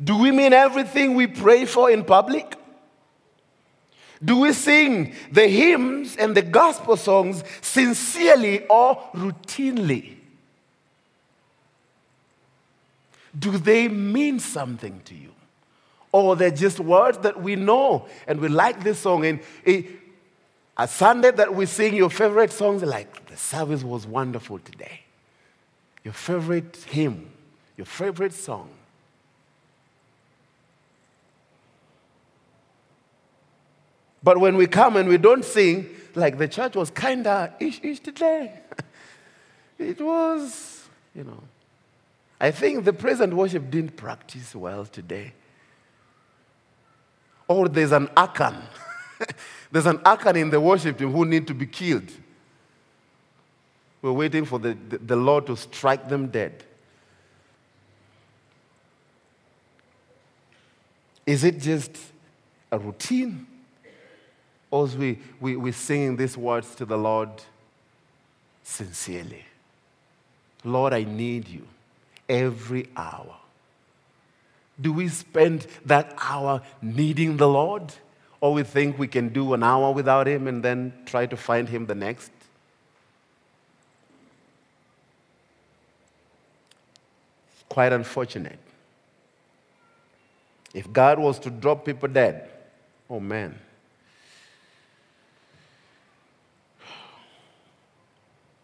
Do 0.03 0.19
we 0.19 0.31
mean 0.31 0.53
everything 0.53 1.15
we 1.15 1.27
pray 1.27 1.65
for 1.67 1.91
in 1.91 2.05
public? 2.05 2.57
Do 4.25 4.41
we 4.41 4.53
sing 4.53 5.15
the 5.31 5.47
hymns 5.47 6.17
and 6.17 6.35
the 6.35 6.43
gospel 6.43 6.97
songs 6.97 7.45
sincerely 7.61 8.67
or 8.67 8.97
routinely? 9.15 10.14
Do 13.39 13.59
they 13.59 13.89
mean 13.89 14.39
something 14.39 15.01
to 15.07 15.15
you? 15.15 15.33
Or 16.13 16.37
they're 16.37 16.51
just 16.51 16.79
words 16.79 17.19
that 17.19 17.41
we 17.41 17.57
know 17.57 18.07
and 18.29 18.41
we 18.41 18.49
like 18.49 18.85
this 18.85 19.01
song. 19.01 19.25
And 19.27 19.41
a 20.77 20.89
Sunday 20.89 21.33
that 21.33 21.55
we 21.55 21.67
sing 21.67 21.95
your 21.95 22.11
favorite 22.11 22.53
songs, 22.53 22.83
like 22.83 23.27
the 23.27 23.37
service 23.37 23.83
was 23.83 24.07
wonderful 24.07 24.59
today. 24.61 25.01
Your 26.05 26.15
favorite 26.15 26.77
hymn, 26.89 27.31
your 27.77 27.87
favorite 27.87 28.33
song. 28.33 28.69
But 34.23 34.39
when 34.39 34.57
we 34.57 34.67
come 34.67 34.97
and 34.97 35.09
we 35.09 35.19
don't 35.19 35.45
sing, 35.45 35.87
like 36.15 36.39
the 36.39 36.49
church 36.49 36.77
was 36.77 36.91
kind 36.91 37.27
of 37.27 37.51
ish 37.61 37.81
ish 37.83 38.01
today. 38.01 38.53
it 39.79 40.01
was, 40.01 40.89
you 41.15 41.25
know. 41.25 41.43
I 42.41 42.51
think 42.51 42.85
the 42.85 42.93
praise 42.93 43.21
and 43.21 43.37
worship 43.37 43.71
didn't 43.71 43.97
practice 43.97 44.55
well 44.55 44.85
today. 44.85 45.33
Or 47.47 47.69
there's 47.69 47.93
an 47.93 48.09
Achan. 48.17 48.57
there's 49.71 49.87
an 49.87 50.01
Achan 50.05 50.37
in 50.37 50.51
the 50.51 50.61
worship 50.61 50.99
team 50.99 51.13
who 51.13 51.25
need 51.25 51.47
to 51.47 51.55
be 51.55 51.67
killed. 51.67 52.11
We're 54.03 54.13
waiting 54.13 54.45
for 54.45 54.59
the, 54.59 54.77
the, 54.89 54.99
the 54.99 55.17
Lord 55.17 55.47
to 55.47 55.57
strike 55.57 56.09
them 56.09 56.29
dead. 56.29 56.65
Is 61.27 61.45
it 61.45 61.59
just 61.59 61.97
a 62.71 62.79
routine? 62.79 63.47
Or 64.71 64.87
we, 64.87 65.19
we, 65.41 65.57
we 65.57 65.73
singing 65.73 66.17
these 66.17 66.37
words 66.37 66.75
to 66.75 66.85
the 66.85 66.99
Lord 66.99 67.31
sincerely? 68.63 69.45
Lord, 70.65 70.93
I 70.93 71.05
need 71.05 71.49
you 71.49 71.67
every 72.29 72.89
hour. 72.97 73.37
Do 74.81 74.93
we 74.93 75.09
spend 75.09 75.67
that 75.87 76.15
hour 76.21 76.63
needing 76.83 77.37
the 77.37 77.49
Lord? 77.49 77.93
Or 78.41 78.53
we 78.53 78.63
think 78.63 78.99
we 78.99 79.09
can 79.09 79.29
do 79.29 79.55
an 79.55 79.63
hour 79.63 79.93
without 79.93 80.27
Him 80.27 80.47
and 80.47 80.63
then 80.63 80.93
try 81.07 81.27
to 81.27 81.37
find 81.37 81.69
Him 81.69 81.87
the 81.87 81.95
next? 81.95 82.31
It's 87.53 87.65
quite 87.69 87.93
unfortunate. 87.93 88.59
If 90.75 90.93
God 90.93 91.21
was 91.21 91.39
to 91.41 91.51
drop 91.51 91.85
people 91.85 92.09
dead, 92.09 92.51
oh 93.09 93.21
man. 93.21 93.59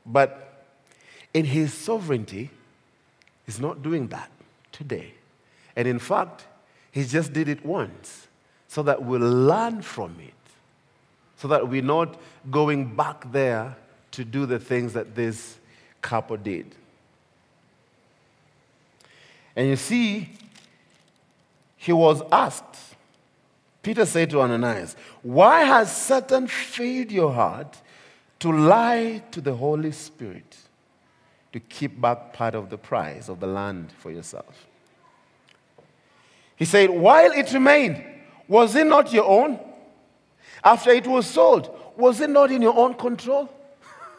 But 0.04 0.66
in 1.32 1.44
his 1.44 1.72
sovereignty, 1.72 2.50
he's 3.50 3.58
not 3.58 3.82
doing 3.82 4.06
that 4.06 4.30
today. 4.70 5.12
And 5.74 5.88
in 5.88 5.98
fact, 5.98 6.46
he 6.92 7.04
just 7.04 7.32
did 7.32 7.48
it 7.48 7.66
once 7.66 8.28
so 8.68 8.80
that 8.84 9.02
we'll 9.02 9.20
learn 9.20 9.82
from 9.82 10.16
it, 10.20 10.34
so 11.36 11.48
that 11.48 11.66
we're 11.68 11.82
not 11.82 12.16
going 12.48 12.94
back 12.94 13.32
there 13.32 13.76
to 14.12 14.24
do 14.24 14.46
the 14.46 14.60
things 14.60 14.92
that 14.92 15.16
this 15.16 15.58
couple 16.00 16.36
did. 16.36 16.76
And 19.56 19.68
you 19.68 19.76
see, 19.76 20.28
he 21.76 21.92
was 21.92 22.22
asked, 22.30 22.94
Peter 23.82 24.06
said 24.06 24.30
to 24.30 24.42
Ananias, 24.42 24.94
Why 25.22 25.64
has 25.64 25.90
Satan 25.90 26.46
filled 26.46 27.10
your 27.10 27.32
heart 27.32 27.80
to 28.38 28.52
lie 28.52 29.22
to 29.32 29.40
the 29.40 29.56
Holy 29.56 29.90
Spirit 29.90 30.56
to 31.52 31.60
keep 31.60 32.00
back 32.00 32.32
part 32.32 32.54
of 32.54 32.70
the 32.70 32.78
price 32.78 33.28
of 33.28 33.40
the 33.40 33.46
land 33.46 33.92
for 33.98 34.10
yourself. 34.10 34.66
He 36.56 36.64
said, 36.64 36.90
While 36.90 37.32
it 37.32 37.52
remained, 37.52 38.04
was 38.46 38.74
it 38.76 38.86
not 38.86 39.12
your 39.12 39.24
own? 39.24 39.58
After 40.62 40.90
it 40.90 41.06
was 41.06 41.26
sold, 41.26 41.74
was 41.96 42.20
it 42.20 42.30
not 42.30 42.50
in 42.50 42.62
your 42.62 42.76
own 42.76 42.94
control? 42.94 43.48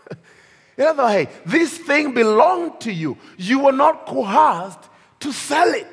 in 0.77 0.85
other 0.85 1.03
words, 1.03 1.13
hey, 1.13 1.27
this 1.45 1.77
thing 1.77 2.13
belonged 2.13 2.81
to 2.81 2.91
you. 2.91 3.17
You 3.37 3.59
were 3.59 3.71
not 3.71 4.05
coerced 4.05 4.89
to 5.19 5.31
sell 5.31 5.73
it. 5.73 5.87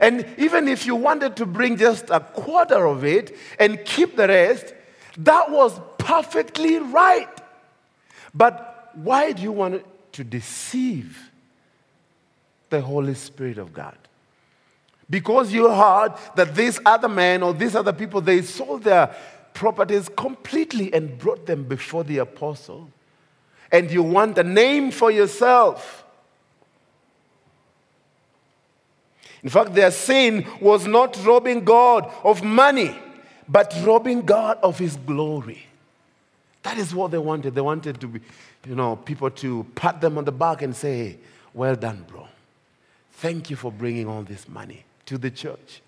And 0.00 0.26
even 0.38 0.66
if 0.66 0.86
you 0.86 0.96
wanted 0.96 1.36
to 1.36 1.46
bring 1.46 1.76
just 1.76 2.08
a 2.10 2.20
quarter 2.20 2.86
of 2.86 3.04
it 3.04 3.36
and 3.58 3.84
keep 3.84 4.16
the 4.16 4.26
rest, 4.26 4.72
that 5.18 5.50
was 5.50 5.78
perfectly 5.98 6.78
right. 6.78 7.28
But 8.34 8.69
why 8.94 9.32
do 9.32 9.42
you 9.42 9.52
want 9.52 9.84
to 10.12 10.24
deceive 10.24 11.30
the 12.68 12.80
Holy 12.80 13.14
Spirit 13.14 13.58
of 13.58 13.72
God? 13.72 13.96
Because 15.08 15.52
you 15.52 15.68
heard 15.68 16.14
that 16.36 16.54
this 16.54 16.78
other 16.86 17.08
man 17.08 17.42
or 17.42 17.52
these 17.52 17.74
other 17.74 17.92
people, 17.92 18.20
they 18.20 18.42
sold 18.42 18.84
their 18.84 19.14
properties 19.54 20.08
completely 20.08 20.92
and 20.94 21.18
brought 21.18 21.46
them 21.46 21.64
before 21.64 22.04
the 22.04 22.18
apostle. 22.18 22.88
And 23.72 23.90
you 23.90 24.02
want 24.02 24.38
a 24.38 24.44
name 24.44 24.90
for 24.90 25.10
yourself. 25.10 26.04
In 29.42 29.48
fact, 29.48 29.74
their 29.74 29.90
sin 29.90 30.46
was 30.60 30.86
not 30.86 31.18
robbing 31.24 31.64
God 31.64 32.12
of 32.22 32.42
money 32.42 32.94
but 33.50 33.74
robbing 33.84 34.22
God 34.22 34.58
of 34.62 34.78
his 34.78 34.96
glory. 34.96 35.66
That 36.62 36.78
is 36.78 36.94
what 36.94 37.10
they 37.10 37.18
wanted. 37.18 37.54
They 37.54 37.60
wanted 37.60 38.00
to 38.00 38.06
be, 38.06 38.20
you 38.66 38.74
know, 38.74 38.96
people 38.96 39.30
to 39.30 39.66
pat 39.74 40.00
them 40.00 40.18
on 40.18 40.24
the 40.24 40.32
back 40.32 40.62
and 40.62 40.74
say, 40.74 41.18
Well 41.54 41.74
done, 41.74 42.04
bro. 42.06 42.28
Thank 43.12 43.50
you 43.50 43.56
for 43.56 43.72
bringing 43.72 44.06
all 44.08 44.22
this 44.22 44.48
money 44.48 44.84
to 45.06 45.18
the 45.18 45.30
church. 45.30 45.82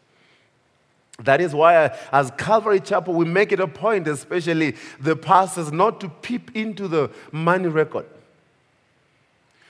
That 1.18 1.41
is 1.41 1.55
why, 1.55 1.97
as 2.11 2.31
Calvary 2.33 2.81
Chapel, 2.81 3.14
we 3.14 3.25
make 3.25 3.53
it 3.53 3.61
a 3.61 3.66
point, 3.66 4.09
especially 4.09 4.77
the 4.99 5.14
pastors, 5.14 5.70
not 5.70 6.01
to 6.01 6.09
peep 6.09 6.57
into 6.57 6.89
the 6.89 7.11
money 7.31 7.68
record, 7.68 8.07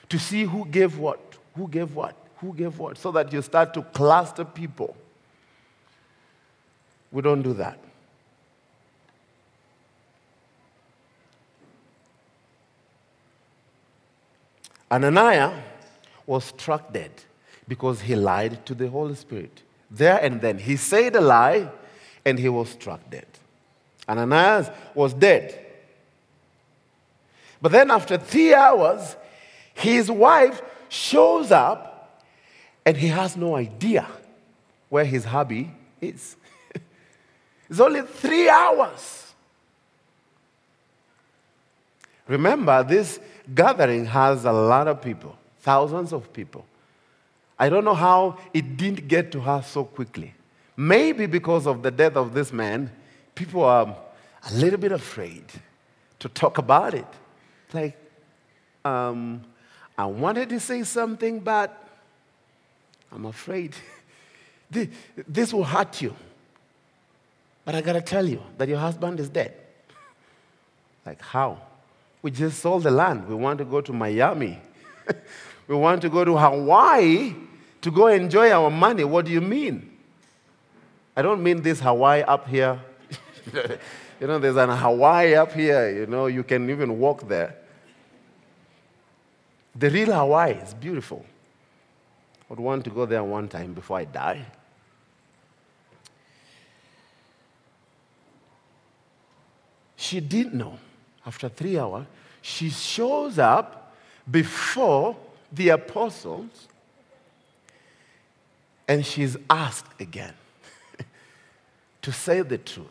to 0.09 0.17
see 0.17 0.45
who 0.45 0.65
gave 0.65 0.97
what, 0.97 1.19
who 1.55 1.67
gave 1.67 1.95
what, 1.95 2.15
who 2.37 2.53
gave 2.53 2.79
what, 2.79 2.97
so 2.97 3.11
that 3.11 3.31
you 3.33 3.41
start 3.41 3.73
to 3.73 3.81
cluster 3.81 4.45
people. 4.45 4.95
We 7.11 7.21
don't 7.21 7.41
do 7.41 7.53
that. 7.53 7.77
Ananias 14.93 15.59
was 16.27 16.43
struck 16.43 16.93
dead 16.93 17.11
because 17.67 18.01
he 18.01 18.15
lied 18.15 18.63
to 18.67 18.75
the 18.75 18.87
Holy 18.87 19.15
Spirit. 19.15 19.63
There 19.89 20.19
and 20.21 20.39
then, 20.39 20.59
he 20.59 20.75
said 20.75 21.15
a 21.15 21.21
lie 21.21 21.67
and 22.23 22.37
he 22.37 22.47
was 22.47 22.69
struck 22.69 23.09
dead. 23.09 23.25
Ananias 24.07 24.69
was 24.93 25.15
dead. 25.15 25.59
But 27.59 27.71
then, 27.71 27.89
after 27.89 28.17
three 28.17 28.53
hours, 28.53 29.15
his 29.73 30.11
wife 30.11 30.61
shows 30.89 31.51
up 31.51 32.21
and 32.85 32.95
he 32.95 33.07
has 33.07 33.35
no 33.35 33.55
idea 33.55 34.05
where 34.89 35.05
his 35.05 35.25
hubby 35.25 35.71
is. 35.99 36.35
It's 37.67 37.79
only 37.79 38.03
three 38.03 38.47
hours. 38.47 39.33
Remember, 42.27 42.83
this 42.83 43.19
gathering 43.53 44.05
has 44.05 44.45
a 44.45 44.51
lot 44.51 44.87
of 44.87 45.01
people, 45.01 45.37
thousands 45.59 46.13
of 46.13 46.31
people. 46.33 46.65
I 47.59 47.69
don't 47.69 47.85
know 47.85 47.93
how 47.93 48.37
it 48.53 48.77
didn't 48.77 49.07
get 49.07 49.31
to 49.33 49.41
her 49.41 49.61
so 49.61 49.83
quickly. 49.83 50.33
Maybe 50.75 51.25
because 51.25 51.67
of 51.67 51.83
the 51.83 51.91
death 51.91 52.15
of 52.15 52.33
this 52.33 52.51
man, 52.51 52.91
people 53.35 53.63
are 53.63 53.95
a 54.49 54.53
little 54.53 54.79
bit 54.79 54.91
afraid 54.91 55.45
to 56.19 56.29
talk 56.29 56.57
about 56.57 56.93
it. 56.93 57.07
Like, 57.71 57.97
um, 58.83 59.43
I 59.97 60.05
wanted 60.05 60.49
to 60.49 60.59
say 60.59 60.83
something, 60.83 61.39
but 61.39 61.87
I'm 63.11 63.25
afraid 63.25 63.75
this 65.27 65.53
will 65.53 65.63
hurt 65.63 66.01
you. 66.01 66.15
But 67.65 67.75
I 67.75 67.81
gotta 67.81 68.01
tell 68.01 68.27
you 68.27 68.41
that 68.57 68.67
your 68.67 68.79
husband 68.79 69.19
is 69.19 69.29
dead. 69.29 69.53
Like, 71.05 71.21
how? 71.21 71.61
We 72.23 72.31
just 72.31 72.59
sold 72.59 72.83
the 72.83 72.91
land. 72.91 73.27
We 73.27 73.35
want 73.35 73.59
to 73.59 73.65
go 73.65 73.81
to 73.81 73.93
Miami. 73.93 74.59
we 75.67 75.75
want 75.75 76.01
to 76.01 76.09
go 76.09 76.23
to 76.23 76.37
Hawaii 76.37 77.35
to 77.81 77.91
go 77.91 78.07
enjoy 78.07 78.49
our 78.49 78.71
money. 78.71 79.03
What 79.03 79.25
do 79.25 79.31
you 79.31 79.41
mean? 79.41 79.91
I 81.15 81.21
don't 81.21 81.43
mean 81.43 81.61
this 81.61 81.81
Hawaii 81.81 82.21
up 82.21 82.47
here. 82.47 82.79
you 84.21 84.27
know, 84.27 84.39
there's 84.39 84.55
an 84.55 84.69
Hawaii 84.69 85.35
up 85.35 85.51
here, 85.51 85.89
you 85.89 86.05
know, 86.07 86.27
you 86.27 86.43
can 86.43 86.69
even 86.69 86.97
walk 86.97 87.27
there. 87.27 87.55
The 89.75 89.89
real 89.89 90.13
Hawaii 90.13 90.53
is 90.53 90.73
beautiful. 90.73 91.25
I 92.39 92.45
would 92.49 92.59
want 92.59 92.85
to 92.85 92.89
go 92.89 93.05
there 93.05 93.23
one 93.23 93.49
time 93.49 93.73
before 93.73 93.97
I 93.97 94.05
die. 94.05 94.45
She 99.97 100.21
didn't 100.21 100.53
know. 100.53 100.79
After 101.25 101.49
three 101.49 101.77
hours, 101.77 102.05
she 102.41 102.69
shows 102.69 103.39
up 103.39 103.95
before 104.29 105.15
the 105.51 105.69
apostles 105.69 106.67
and 108.87 109.05
she's 109.05 109.37
asked 109.49 110.01
again 110.01 110.33
to 112.01 112.11
say 112.11 112.41
the 112.41 112.57
truth. 112.57 112.87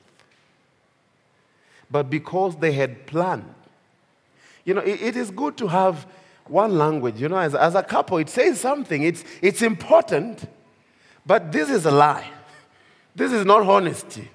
But 1.90 2.08
because 2.08 2.56
they 2.56 2.72
had 2.72 3.06
planned, 3.06 3.54
you 4.64 4.74
know, 4.74 4.80
it, 4.80 5.02
it 5.02 5.16
is 5.16 5.30
good 5.30 5.56
to 5.58 5.66
have 5.66 6.06
one 6.46 6.78
language. 6.78 7.20
You 7.20 7.28
know, 7.28 7.36
as, 7.36 7.54
as 7.54 7.74
a 7.74 7.82
couple, 7.82 8.18
it 8.18 8.30
says 8.30 8.58
something, 8.58 9.02
it's, 9.02 9.24
it's 9.42 9.60
important, 9.60 10.48
but 11.26 11.52
this 11.52 11.68
is 11.70 11.86
a 11.86 11.90
lie. 11.90 12.28
This 13.14 13.30
is 13.30 13.44
not 13.44 13.60
honesty. 13.60 14.30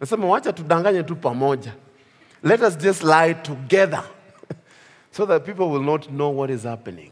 Nasema 0.00 0.24
wacha 0.24 0.50
tudanganye 0.50 1.06
tu 1.06 1.14
pamoja. 1.14 1.72
Let 2.44 2.60
us 2.60 2.76
just 2.76 3.02
lie 3.02 3.32
together 3.32 4.04
so 5.10 5.24
that 5.24 5.46
people 5.46 5.70
will 5.70 5.82
not 5.82 6.12
know 6.12 6.28
what 6.28 6.50
is 6.50 6.64
happening. 6.64 7.10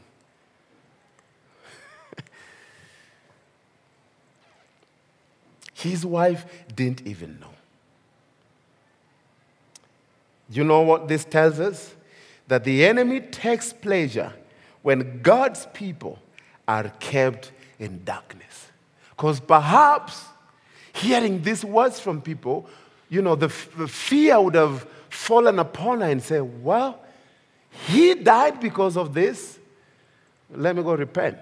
His 5.72 6.04
wife 6.04 6.44
didn't 6.76 7.06
even 7.06 7.40
know. 7.40 7.48
You 10.50 10.64
know 10.64 10.82
what 10.82 11.08
this 11.08 11.24
tells 11.24 11.58
us? 11.58 11.94
That 12.48 12.64
the 12.64 12.84
enemy 12.84 13.20
takes 13.20 13.72
pleasure 13.72 14.34
when 14.82 15.22
God's 15.22 15.66
people 15.72 16.18
are 16.68 16.90
kept 17.00 17.52
in 17.78 18.04
darkness. 18.04 18.68
Because 19.16 19.40
perhaps 19.40 20.26
hearing 20.92 21.40
these 21.40 21.64
words 21.64 21.98
from 21.98 22.20
people, 22.20 22.68
you 23.08 23.22
know, 23.22 23.34
the, 23.34 23.46
the 23.78 23.88
fear 23.88 24.38
would 24.38 24.56
have 24.56 24.86
fallen 25.12 25.58
upon 25.58 26.00
her 26.00 26.08
and 26.08 26.22
say, 26.22 26.40
Well, 26.40 26.98
he 27.86 28.14
died 28.14 28.60
because 28.60 28.96
of 28.96 29.14
this. 29.14 29.58
Let 30.50 30.76
me 30.76 30.82
go 30.82 30.94
repent 30.94 31.38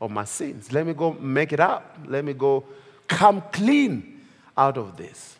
of 0.00 0.10
my 0.10 0.24
sins. 0.24 0.72
Let 0.72 0.86
me 0.86 0.94
go 0.94 1.12
make 1.12 1.52
it 1.52 1.60
up. 1.60 1.98
Let 2.06 2.24
me 2.24 2.32
go 2.32 2.64
come 3.06 3.42
clean 3.52 4.20
out 4.56 4.76
of 4.76 4.96
this. 4.96 5.36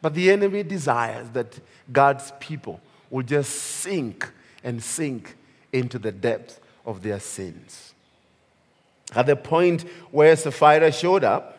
But 0.00 0.14
the 0.14 0.30
enemy 0.30 0.62
desires 0.62 1.28
that 1.30 1.58
God's 1.90 2.32
people 2.38 2.80
will 3.10 3.22
just 3.22 3.52
sink 3.52 4.30
and 4.62 4.82
sink 4.82 5.36
into 5.72 5.98
the 5.98 6.12
depths 6.12 6.60
of 6.84 7.02
their 7.02 7.20
sins. 7.20 7.94
At 9.14 9.26
the 9.26 9.36
point 9.36 9.82
where 10.10 10.34
Sapphira 10.34 10.90
showed 10.92 11.24
up, 11.24 11.55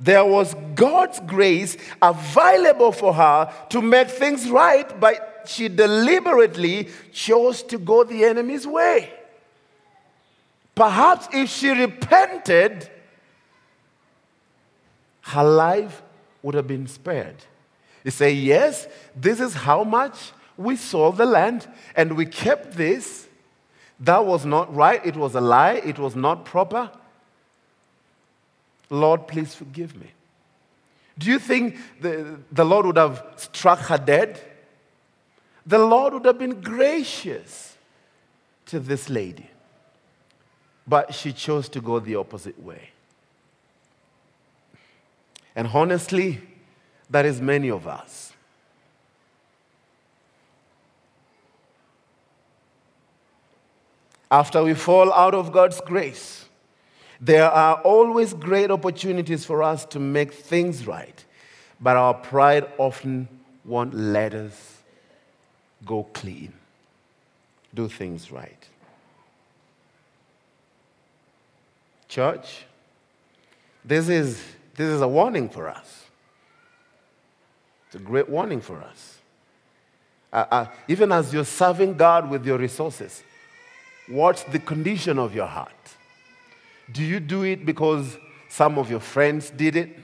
there 0.00 0.24
was 0.24 0.54
God's 0.74 1.20
grace 1.20 1.76
available 2.00 2.90
for 2.90 3.12
her 3.12 3.52
to 3.68 3.82
make 3.82 4.08
things 4.08 4.50
right, 4.50 4.98
but 4.98 5.44
she 5.46 5.68
deliberately 5.68 6.88
chose 7.12 7.62
to 7.64 7.78
go 7.78 8.02
the 8.04 8.24
enemy's 8.24 8.66
way. 8.66 9.12
Perhaps 10.74 11.28
if 11.34 11.50
she 11.50 11.68
repented, 11.68 12.88
her 15.20 15.44
life 15.44 16.02
would 16.42 16.54
have 16.54 16.66
been 16.66 16.86
spared. 16.86 17.36
You 18.02 18.10
say, 18.10 18.32
Yes, 18.32 18.88
this 19.14 19.40
is 19.40 19.52
how 19.52 19.84
much 19.84 20.32
we 20.56 20.76
sold 20.76 21.18
the 21.18 21.26
land 21.26 21.68
and 21.94 22.16
we 22.16 22.24
kept 22.24 22.72
this. 22.76 23.28
That 23.98 24.24
was 24.24 24.46
not 24.46 24.74
right. 24.74 25.04
It 25.04 25.16
was 25.16 25.34
a 25.34 25.40
lie. 25.42 25.74
It 25.74 25.98
was 25.98 26.16
not 26.16 26.46
proper. 26.46 26.90
Lord, 28.90 29.28
please 29.28 29.54
forgive 29.54 29.96
me. 29.96 30.10
Do 31.16 31.30
you 31.30 31.38
think 31.38 31.76
the, 32.00 32.38
the 32.50 32.64
Lord 32.64 32.86
would 32.86 32.96
have 32.96 33.24
struck 33.36 33.78
her 33.80 33.98
dead? 33.98 34.40
The 35.66 35.78
Lord 35.78 36.14
would 36.14 36.24
have 36.24 36.38
been 36.38 36.60
gracious 36.60 37.76
to 38.66 38.80
this 38.80 39.08
lady. 39.08 39.48
But 40.86 41.14
she 41.14 41.32
chose 41.32 41.68
to 41.70 41.80
go 41.80 42.00
the 42.00 42.16
opposite 42.16 42.60
way. 42.60 42.90
And 45.54 45.68
honestly, 45.68 46.40
that 47.10 47.26
is 47.26 47.40
many 47.40 47.70
of 47.70 47.86
us. 47.86 48.32
After 54.30 54.62
we 54.62 54.74
fall 54.74 55.12
out 55.12 55.34
of 55.34 55.52
God's 55.52 55.80
grace, 55.80 56.46
there 57.20 57.50
are 57.50 57.74
always 57.82 58.32
great 58.32 58.70
opportunities 58.70 59.44
for 59.44 59.62
us 59.62 59.84
to 59.86 59.98
make 59.98 60.32
things 60.32 60.86
right, 60.86 61.24
but 61.80 61.96
our 61.96 62.14
pride 62.14 62.66
often 62.78 63.28
won't 63.64 63.92
let 63.92 64.32
us 64.32 64.78
go 65.84 66.04
clean, 66.14 66.52
do 67.74 67.88
things 67.88 68.32
right. 68.32 68.66
Church, 72.08 72.64
this 73.84 74.08
is, 74.08 74.42
this 74.74 74.88
is 74.88 75.00
a 75.00 75.08
warning 75.08 75.48
for 75.48 75.68
us. 75.68 76.06
It's 77.86 77.96
a 77.96 77.98
great 77.98 78.28
warning 78.28 78.60
for 78.60 78.80
us. 78.80 79.18
Uh, 80.32 80.44
uh, 80.50 80.66
even 80.88 81.12
as 81.12 81.34
you're 81.34 81.44
serving 81.44 81.96
God 81.96 82.30
with 82.30 82.46
your 82.46 82.56
resources, 82.56 83.22
what's 84.08 84.42
the 84.44 84.58
condition 84.58 85.18
of 85.18 85.34
your 85.34 85.46
heart? 85.46 85.70
Do 86.92 87.04
you 87.04 87.20
do 87.20 87.42
it 87.42 87.64
because 87.64 88.18
some 88.48 88.78
of 88.78 88.90
your 88.90 89.00
friends 89.00 89.50
did 89.50 89.76
it? 89.76 89.98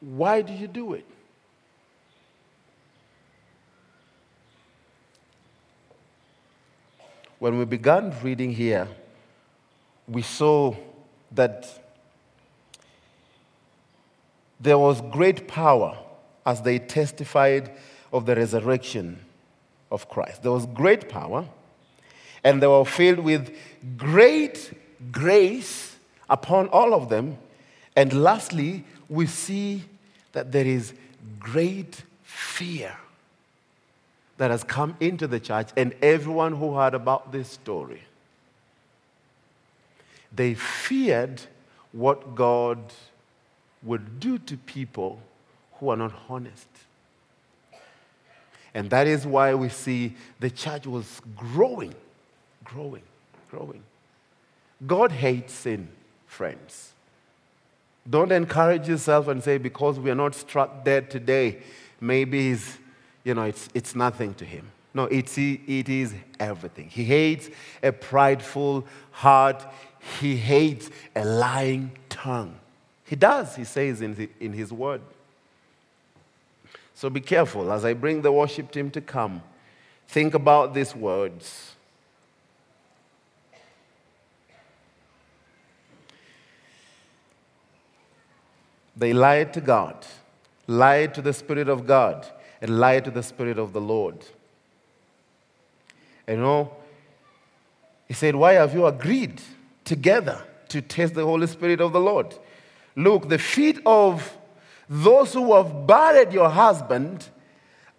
Why 0.00 0.42
do 0.42 0.52
you 0.52 0.66
do 0.66 0.94
it? 0.94 1.04
When 7.38 7.58
we 7.58 7.64
began 7.64 8.14
reading 8.22 8.52
here, 8.52 8.86
we 10.06 10.22
saw 10.22 10.74
that 11.32 11.66
there 14.60 14.78
was 14.78 15.00
great 15.10 15.48
power 15.48 15.96
as 16.44 16.60
they 16.60 16.78
testified 16.78 17.70
of 18.12 18.26
the 18.26 18.36
resurrection 18.36 19.18
of 19.90 20.08
Christ. 20.08 20.42
There 20.42 20.52
was 20.52 20.66
great 20.66 21.08
power 21.08 21.46
and 22.42 22.62
they 22.62 22.66
were 22.66 22.84
filled 22.84 23.20
with 23.20 23.54
great 23.96 24.72
grace 25.12 25.96
upon 26.28 26.68
all 26.68 26.94
of 26.94 27.08
them. 27.08 27.38
And 27.96 28.22
lastly, 28.22 28.84
we 29.08 29.26
see 29.26 29.84
that 30.32 30.52
there 30.52 30.66
is 30.66 30.92
great 31.38 32.02
fear 32.22 32.96
that 34.36 34.50
has 34.50 34.64
come 34.64 34.96
into 35.00 35.26
the 35.26 35.40
church 35.40 35.68
and 35.76 35.94
everyone 36.00 36.54
who 36.54 36.76
heard 36.76 36.94
about 36.94 37.32
this 37.32 37.48
story. 37.48 38.02
They 40.32 40.54
feared 40.54 41.42
what 41.92 42.34
God 42.34 42.78
would 43.82 44.20
do 44.20 44.38
to 44.38 44.56
people 44.56 45.20
who 45.74 45.88
are 45.90 45.96
not 45.96 46.12
honest. 46.28 46.68
And 48.72 48.88
that 48.90 49.06
is 49.06 49.26
why 49.26 49.54
we 49.54 49.68
see 49.68 50.14
the 50.38 50.50
church 50.50 50.86
was 50.86 51.20
growing 51.36 51.94
growing, 52.64 53.02
growing. 53.50 53.82
God 54.86 55.12
hates 55.12 55.52
sin, 55.52 55.88
friends. 56.26 56.92
Don't 58.08 58.32
encourage 58.32 58.88
yourself 58.88 59.28
and 59.28 59.42
say, 59.42 59.58
because 59.58 59.98
we 59.98 60.10
are 60.10 60.14
not 60.14 60.34
struck 60.34 60.84
dead 60.84 61.10
today, 61.10 61.58
maybe 62.00 62.50
it's, 62.50 62.78
you 63.24 63.34
know, 63.34 63.42
it's, 63.42 63.68
it's 63.74 63.94
nothing 63.94 64.34
to 64.34 64.44
him. 64.44 64.70
No, 64.92 65.04
it's, 65.04 65.38
it 65.38 65.88
is 65.88 66.14
everything. 66.40 66.88
He 66.88 67.04
hates 67.04 67.48
a 67.82 67.92
prideful 67.92 68.86
heart. 69.12 69.64
He 70.20 70.36
hates 70.36 70.90
a 71.14 71.24
lying 71.24 71.92
tongue. 72.08 72.56
He 73.04 73.16
does, 73.16 73.54
he 73.54 73.64
says 73.64 74.00
in, 74.00 74.28
in 74.40 74.52
his 74.52 74.72
word. 74.72 75.02
So 76.94 77.08
be 77.08 77.20
careful 77.20 77.72
as 77.72 77.84
I 77.84 77.94
bring 77.94 78.22
the 78.22 78.32
worship 78.32 78.70
team 78.72 78.90
to 78.92 79.00
come. 79.00 79.42
Think 80.08 80.34
about 80.34 80.74
these 80.74 80.94
words. 80.94 81.74
They 89.00 89.14
lied 89.14 89.54
to 89.54 89.62
God, 89.62 89.96
lied 90.66 91.14
to 91.14 91.22
the 91.22 91.32
Spirit 91.32 91.70
of 91.70 91.86
God, 91.86 92.26
and 92.60 92.78
lied 92.78 93.06
to 93.06 93.10
the 93.10 93.22
Spirit 93.22 93.58
of 93.58 93.72
the 93.72 93.80
Lord. 93.80 94.26
And 96.26 96.36
You 96.36 96.42
know, 96.42 96.72
he 98.06 98.12
said, 98.12 98.36
Why 98.36 98.52
have 98.52 98.74
you 98.74 98.84
agreed 98.84 99.40
together 99.86 100.42
to 100.68 100.82
test 100.82 101.14
the 101.14 101.24
Holy 101.24 101.46
Spirit 101.46 101.80
of 101.80 101.94
the 101.94 102.00
Lord? 102.00 102.34
Look, 102.94 103.30
the 103.30 103.38
feet 103.38 103.80
of 103.86 104.36
those 104.86 105.32
who 105.32 105.54
have 105.54 105.86
buried 105.86 106.34
your 106.34 106.50
husband 106.50 107.26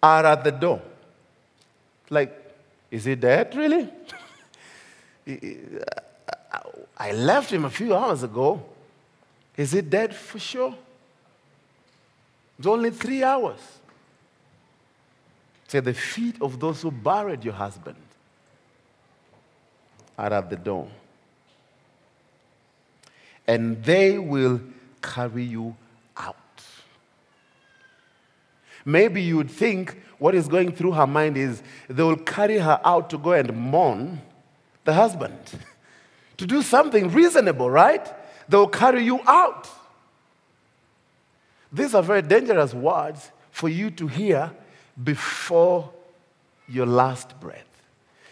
are 0.00 0.24
at 0.24 0.44
the 0.44 0.52
door. 0.52 0.80
Like, 2.10 2.32
is 2.92 3.04
he 3.04 3.16
dead, 3.16 3.54
really? 3.56 3.88
Uh, 6.54 6.58
I 6.98 7.12
left 7.12 7.50
him 7.50 7.64
a 7.64 7.70
few 7.70 7.96
hours 7.96 8.22
ago. 8.22 8.62
Is 9.56 9.72
he 9.72 9.80
dead 9.80 10.14
for 10.14 10.38
sure? 10.38 10.74
It's 12.62 12.66
only 12.68 12.90
three 12.90 13.24
hours. 13.24 13.58
Say, 15.66 15.80
the 15.80 15.94
feet 15.94 16.36
of 16.40 16.60
those 16.60 16.80
who 16.80 16.92
buried 16.92 17.44
your 17.44 17.54
husband 17.54 17.96
are 20.16 20.32
at 20.32 20.48
the 20.48 20.54
door. 20.54 20.86
And 23.48 23.82
they 23.82 24.16
will 24.16 24.60
carry 25.02 25.42
you 25.42 25.74
out. 26.16 26.36
Maybe 28.84 29.20
you 29.20 29.38
would 29.38 29.50
think 29.50 30.00
what 30.20 30.36
is 30.36 30.46
going 30.46 30.70
through 30.70 30.92
her 30.92 31.06
mind 31.08 31.36
is 31.36 31.64
they 31.88 32.04
will 32.04 32.14
carry 32.14 32.58
her 32.58 32.80
out 32.84 33.10
to 33.10 33.18
go 33.18 33.32
and 33.32 33.52
mourn 33.56 34.22
the 34.84 34.94
husband, 34.94 35.36
to 36.36 36.46
do 36.46 36.62
something 36.62 37.10
reasonable, 37.10 37.68
right? 37.68 38.08
They 38.48 38.56
will 38.56 38.68
carry 38.68 39.02
you 39.02 39.18
out. 39.26 39.68
These 41.72 41.94
are 41.94 42.02
very 42.02 42.22
dangerous 42.22 42.74
words 42.74 43.30
for 43.50 43.68
you 43.68 43.90
to 43.92 44.06
hear 44.06 44.52
before 45.02 45.90
your 46.68 46.86
last 46.86 47.38
breath. 47.40 47.66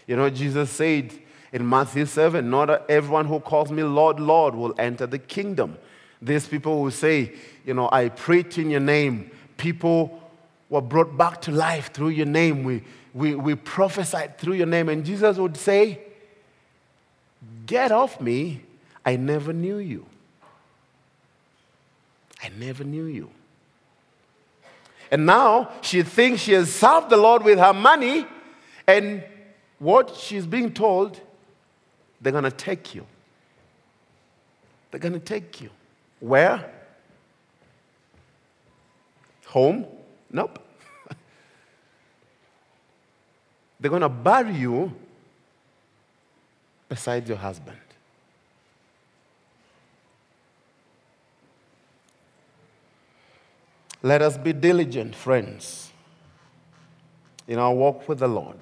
You 0.07 0.17
know, 0.17 0.29
Jesus 0.29 0.71
said 0.71 1.13
in 1.53 1.69
Matthew 1.69 2.07
7 2.07 2.49
Not 2.49 2.91
everyone 2.91 3.27
who 3.27 3.41
calls 3.41 3.71
me 3.71 3.83
Lord, 3.83 4.21
Lord 4.21 4.55
will 4.55 4.75
enter 4.79 5.07
the 5.07 5.19
kingdom. 5.19 5.79
These 6.21 6.49
people 6.49 6.83
will 6.83 6.91
say, 6.91 7.33
You 7.65 7.75
know, 7.75 7.89
I 7.91 8.09
preach 8.11 8.59
in 8.59 8.71
your 8.71 8.81
name. 8.81 9.31
People 9.57 10.21
were 10.69 10.81
brought 10.83 11.17
back 11.17 11.41
to 11.43 11.51
life 11.51 11.93
through 11.93 12.11
your 12.11 12.27
name. 12.27 12.65
We, 12.65 12.83
we, 13.15 13.35
we 13.35 13.55
prophesied 13.55 14.39
through 14.39 14.55
your 14.55 14.67
name. 14.67 14.89
And 14.89 15.05
Jesus 15.05 15.39
would 15.39 15.57
say, 15.57 16.01
Get 17.67 17.91
off 17.91 18.21
me. 18.21 18.63
I 19.05 19.17
never 19.17 19.53
knew 19.53 19.79
you. 19.79 20.07
I 22.43 22.49
never 22.49 22.85
knew 22.85 23.05
you. 23.05 23.31
And 25.11 25.27
now 25.27 25.71
she 25.83 26.03
thinks 26.03 26.43
she 26.43 26.53
has 26.53 26.73
served 26.73 27.11
the 27.11 27.17
Lord 27.17 27.43
with 27.43 27.59
her 27.59 27.73
money, 27.73 28.27
and 28.87 29.25
what 29.79 30.15
she's 30.15 30.47
being 30.47 30.73
told, 30.73 31.21
they're 32.21 32.33
going 32.33 32.45
to 32.45 32.51
take 32.51 32.95
you. 32.95 33.07
They're 34.91 35.01
going 35.01 35.15
to 35.15 35.19
take 35.19 35.61
you. 35.61 35.71
Where? 36.21 36.71
Home? 39.47 39.87
Nope. 40.31 40.59
they're 43.81 43.91
going 43.91 44.03
to 44.03 44.09
bury 44.09 44.55
you 44.55 44.95
beside 46.89 47.27
your 47.27 47.39
husband. 47.39 47.79
Let 54.03 54.23
us 54.23 54.39
be 54.39 54.53
diligent, 54.53 55.15
friends, 55.15 55.91
in 57.47 57.59
our 57.59 57.75
walk 57.75 58.09
with 58.09 58.21
the 58.21 58.29
Lord, 58.29 58.59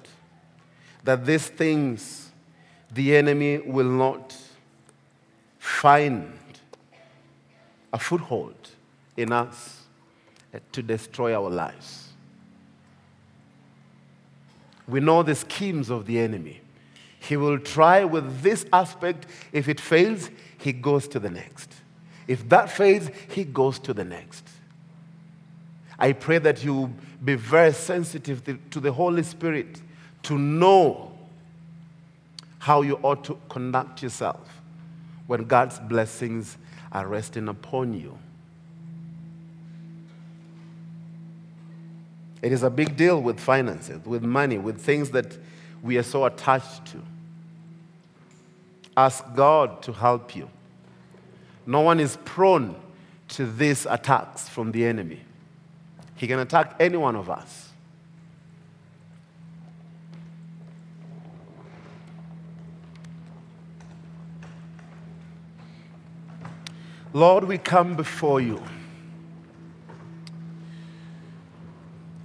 that 1.03 1.25
these 1.25 1.47
things 1.47 2.31
the 2.91 3.15
enemy 3.15 3.59
will 3.59 3.89
not 3.89 4.35
find 5.59 6.33
a 7.93 7.99
foothold 7.99 8.55
in 9.15 9.31
us 9.31 9.83
to 10.71 10.81
destroy 10.81 11.35
our 11.35 11.49
lives. 11.49 12.09
We 14.87 14.99
know 14.99 15.21
the 15.21 15.35
schemes 15.35 15.89
of 15.89 16.05
the 16.05 16.19
enemy. 16.19 16.61
He 17.19 17.37
will 17.37 17.59
try 17.59 18.03
with 18.03 18.41
this 18.41 18.65
aspect. 18.73 19.27
If 19.51 19.69
it 19.69 19.79
fails, 19.79 20.31
he 20.57 20.73
goes 20.73 21.07
to 21.09 21.19
the 21.19 21.29
next. 21.29 21.71
If 22.27 22.49
that 22.49 22.71
fails, 22.71 23.09
he 23.29 23.43
goes 23.43 23.77
to 23.79 23.93
the 23.93 24.03
next. 24.03 24.47
I 25.99 26.13
pray 26.13 26.37
that 26.39 26.63
you 26.63 26.93
be 27.23 27.35
very 27.35 27.73
sensitive 27.73 28.41
to 28.69 28.79
the 28.79 28.91
Holy 28.91 29.23
Spirit 29.23 29.81
to 30.23 30.37
know 30.37 31.11
how 32.59 32.81
you 32.81 32.97
ought 33.03 33.23
to 33.25 33.37
conduct 33.49 34.01
yourself 34.01 34.61
when 35.27 35.43
God's 35.43 35.79
blessings 35.79 36.57
are 36.91 37.05
resting 37.05 37.49
upon 37.49 37.93
you. 37.93 38.17
It 42.41 42.53
is 42.53 42.63
a 42.63 42.69
big 42.69 42.95
deal 42.95 43.21
with 43.21 43.39
finances, 43.39 44.05
with 44.05 44.23
money, 44.23 44.57
with 44.57 44.79
things 44.79 45.09
that 45.11 45.37
we 45.83 45.97
are 45.97 46.03
so 46.03 46.25
attached 46.25 46.85
to. 46.87 47.01
Ask 48.95 49.25
God 49.35 49.81
to 49.83 49.91
help 49.91 50.35
you. 50.35 50.49
No 51.65 51.81
one 51.81 51.99
is 51.99 52.17
prone 52.23 52.75
to 53.29 53.45
these 53.45 53.85
attacks 53.85 54.47
from 54.47 54.71
the 54.71 54.85
enemy. 54.85 55.19
He 56.19 56.27
can 56.27 56.39
attack 56.39 56.75
any 56.81 56.97
one 56.97 57.15
of 57.15 57.29
us. 57.29 57.69
Lord, 67.13 67.45
we 67.45 67.57
come 67.57 67.95
before 67.95 68.41
you. 68.41 68.61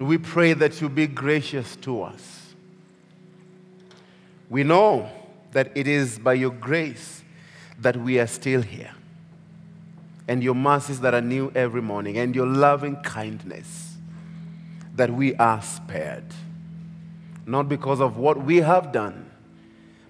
We 0.01 0.18
pray 0.18 0.55
that 0.55 0.80
you 0.80 0.88
be 0.88 1.07
gracious 1.07 1.76
to 1.76 2.03
us. 2.03 2.53
We 4.51 4.64
know 4.64 5.09
that 5.53 5.70
it 5.76 5.86
is 5.86 6.18
by 6.18 6.34
your 6.34 6.51
grace 6.51 7.22
that 7.78 7.97
we 7.97 8.18
are 8.18 8.26
still 8.26 8.62
here 8.62 8.90
and 10.27 10.43
your 10.43 10.55
mercies 10.55 11.01
that 11.01 11.14
are 11.14 11.20
new 11.20 11.53
every 11.55 11.83
morning, 11.83 12.18
and 12.18 12.35
your 12.35 12.47
loving 12.47 12.97
kindness 12.97 13.97
that 14.95 15.11
we 15.11 15.35
are 15.37 15.61
spared. 15.61 16.25
Not 17.47 17.68
because 17.68 18.01
of 18.01 18.16
what 18.16 18.43
we 18.43 18.59
have 18.59 18.93
done, 18.93 19.31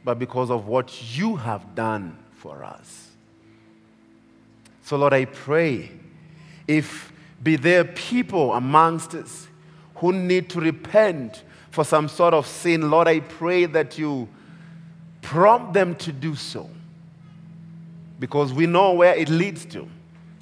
but 0.04 0.18
because 0.18 0.50
of 0.50 0.66
what 0.66 1.16
you 1.16 1.36
have 1.36 1.74
done 1.74 2.16
for 2.32 2.62
us. 2.62 3.10
So, 4.82 4.96
Lord, 4.96 5.14
I 5.14 5.24
pray 5.24 5.90
if 6.68 7.12
be 7.42 7.56
there 7.56 7.84
people 7.84 8.52
amongst 8.52 9.14
us 9.14 9.48
who 9.96 10.12
need 10.12 10.48
to 10.50 10.60
repent 10.60 11.42
for 11.70 11.84
some 11.84 12.08
sort 12.08 12.34
of 12.34 12.46
sin, 12.46 12.90
Lord, 12.90 13.08
I 13.08 13.20
pray 13.20 13.66
that 13.66 13.98
you 13.98 14.28
prompt 15.22 15.72
them 15.72 15.94
to 15.96 16.12
do 16.12 16.34
so 16.34 16.68
because 18.18 18.52
we 18.52 18.66
know 18.66 18.92
where 18.92 19.14
it 19.14 19.28
leads 19.28 19.64
to. 19.66 19.88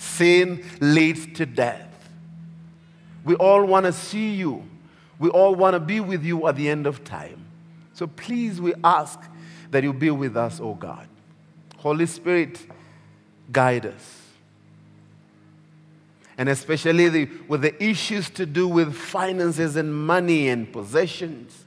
Sin 0.02 0.64
leads 0.80 1.32
to 1.38 1.46
death. 1.46 2.10
We 3.24 3.36
all 3.36 3.64
want 3.64 3.86
to 3.86 3.92
see 3.92 4.30
you. 4.30 4.64
We 5.20 5.28
all 5.28 5.54
want 5.54 5.74
to 5.74 5.80
be 5.80 6.00
with 6.00 6.24
you 6.24 6.48
at 6.48 6.56
the 6.56 6.68
end 6.68 6.88
of 6.88 7.04
time. 7.04 7.44
So 7.94 8.08
please, 8.08 8.60
we 8.60 8.74
ask 8.82 9.20
that 9.70 9.84
you 9.84 9.92
be 9.92 10.10
with 10.10 10.36
us, 10.36 10.58
oh 10.60 10.74
God. 10.74 11.06
Holy 11.76 12.06
Spirit, 12.06 12.66
guide 13.52 13.86
us. 13.86 14.22
And 16.36 16.48
especially 16.48 17.08
the, 17.08 17.28
with 17.46 17.62
the 17.62 17.80
issues 17.82 18.28
to 18.30 18.44
do 18.44 18.66
with 18.66 18.96
finances 18.96 19.76
and 19.76 19.94
money 19.94 20.48
and 20.48 20.70
possessions. 20.72 21.64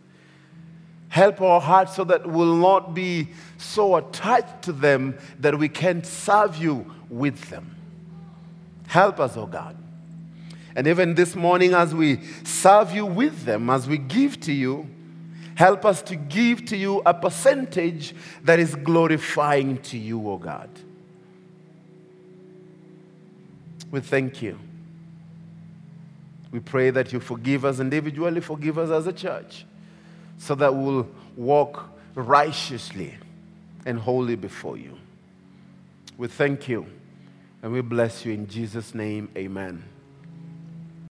Help 1.08 1.40
our 1.40 1.62
hearts 1.62 1.96
so 1.96 2.04
that 2.04 2.28
we'll 2.28 2.58
not 2.58 2.94
be 2.94 3.30
so 3.58 3.96
attached 3.96 4.64
to 4.64 4.74
them 4.74 5.18
that 5.40 5.58
we 5.58 5.70
can't 5.70 6.06
serve 6.06 6.58
you 6.58 6.94
with 7.10 7.50
them. 7.50 7.72
Help 8.88 9.20
us, 9.20 9.36
oh 9.38 9.46
God. 9.46 9.76
And 10.76 10.88
even 10.88 11.16
this 11.16 11.36
morning, 11.36 11.74
as 11.74 11.96
we 11.96 12.22
serve 12.44 12.94
you 12.94 13.06
with 13.06 13.46
them, 13.46 13.70
as 13.70 13.88
we 13.88 13.98
give 13.98 14.40
to 14.42 14.52
you, 14.52 14.88
help 15.56 15.86
us 15.86 16.02
to 16.04 16.16
give 16.16 16.66
to 16.66 16.78
you 16.78 17.02
a 17.06 17.14
percentage 17.14 18.14
that 18.44 18.60
is 18.60 18.76
glorifying 18.76 19.82
to 19.84 19.98
you, 19.98 20.30
oh 20.30 20.38
God. 20.38 20.70
We 23.90 24.02
thank 24.02 24.42
you. 24.42 24.60
We 26.52 26.60
pray 26.60 26.90
that 26.90 27.14
you 27.14 27.20
forgive 27.20 27.64
us 27.64 27.80
individually, 27.80 28.42
forgive 28.42 28.78
us 28.78 28.90
as 28.90 29.08
a 29.08 29.14
church, 29.14 29.66
so 30.38 30.56
that 30.56 30.74
we'll 30.74 31.08
walk 31.38 31.90
righteously 32.16 33.14
and 33.86 34.00
holy 34.00 34.36
before 34.36 34.78
you. 34.78 34.98
We 36.18 36.28
thank 36.28 36.68
you 36.68 36.86
and 37.66 37.74
we 37.74 37.82
bless 37.82 38.24
you 38.24 38.32
in 38.32 38.46
Jesus' 38.46 38.94
name. 38.94 39.28
Amen. 39.36 39.95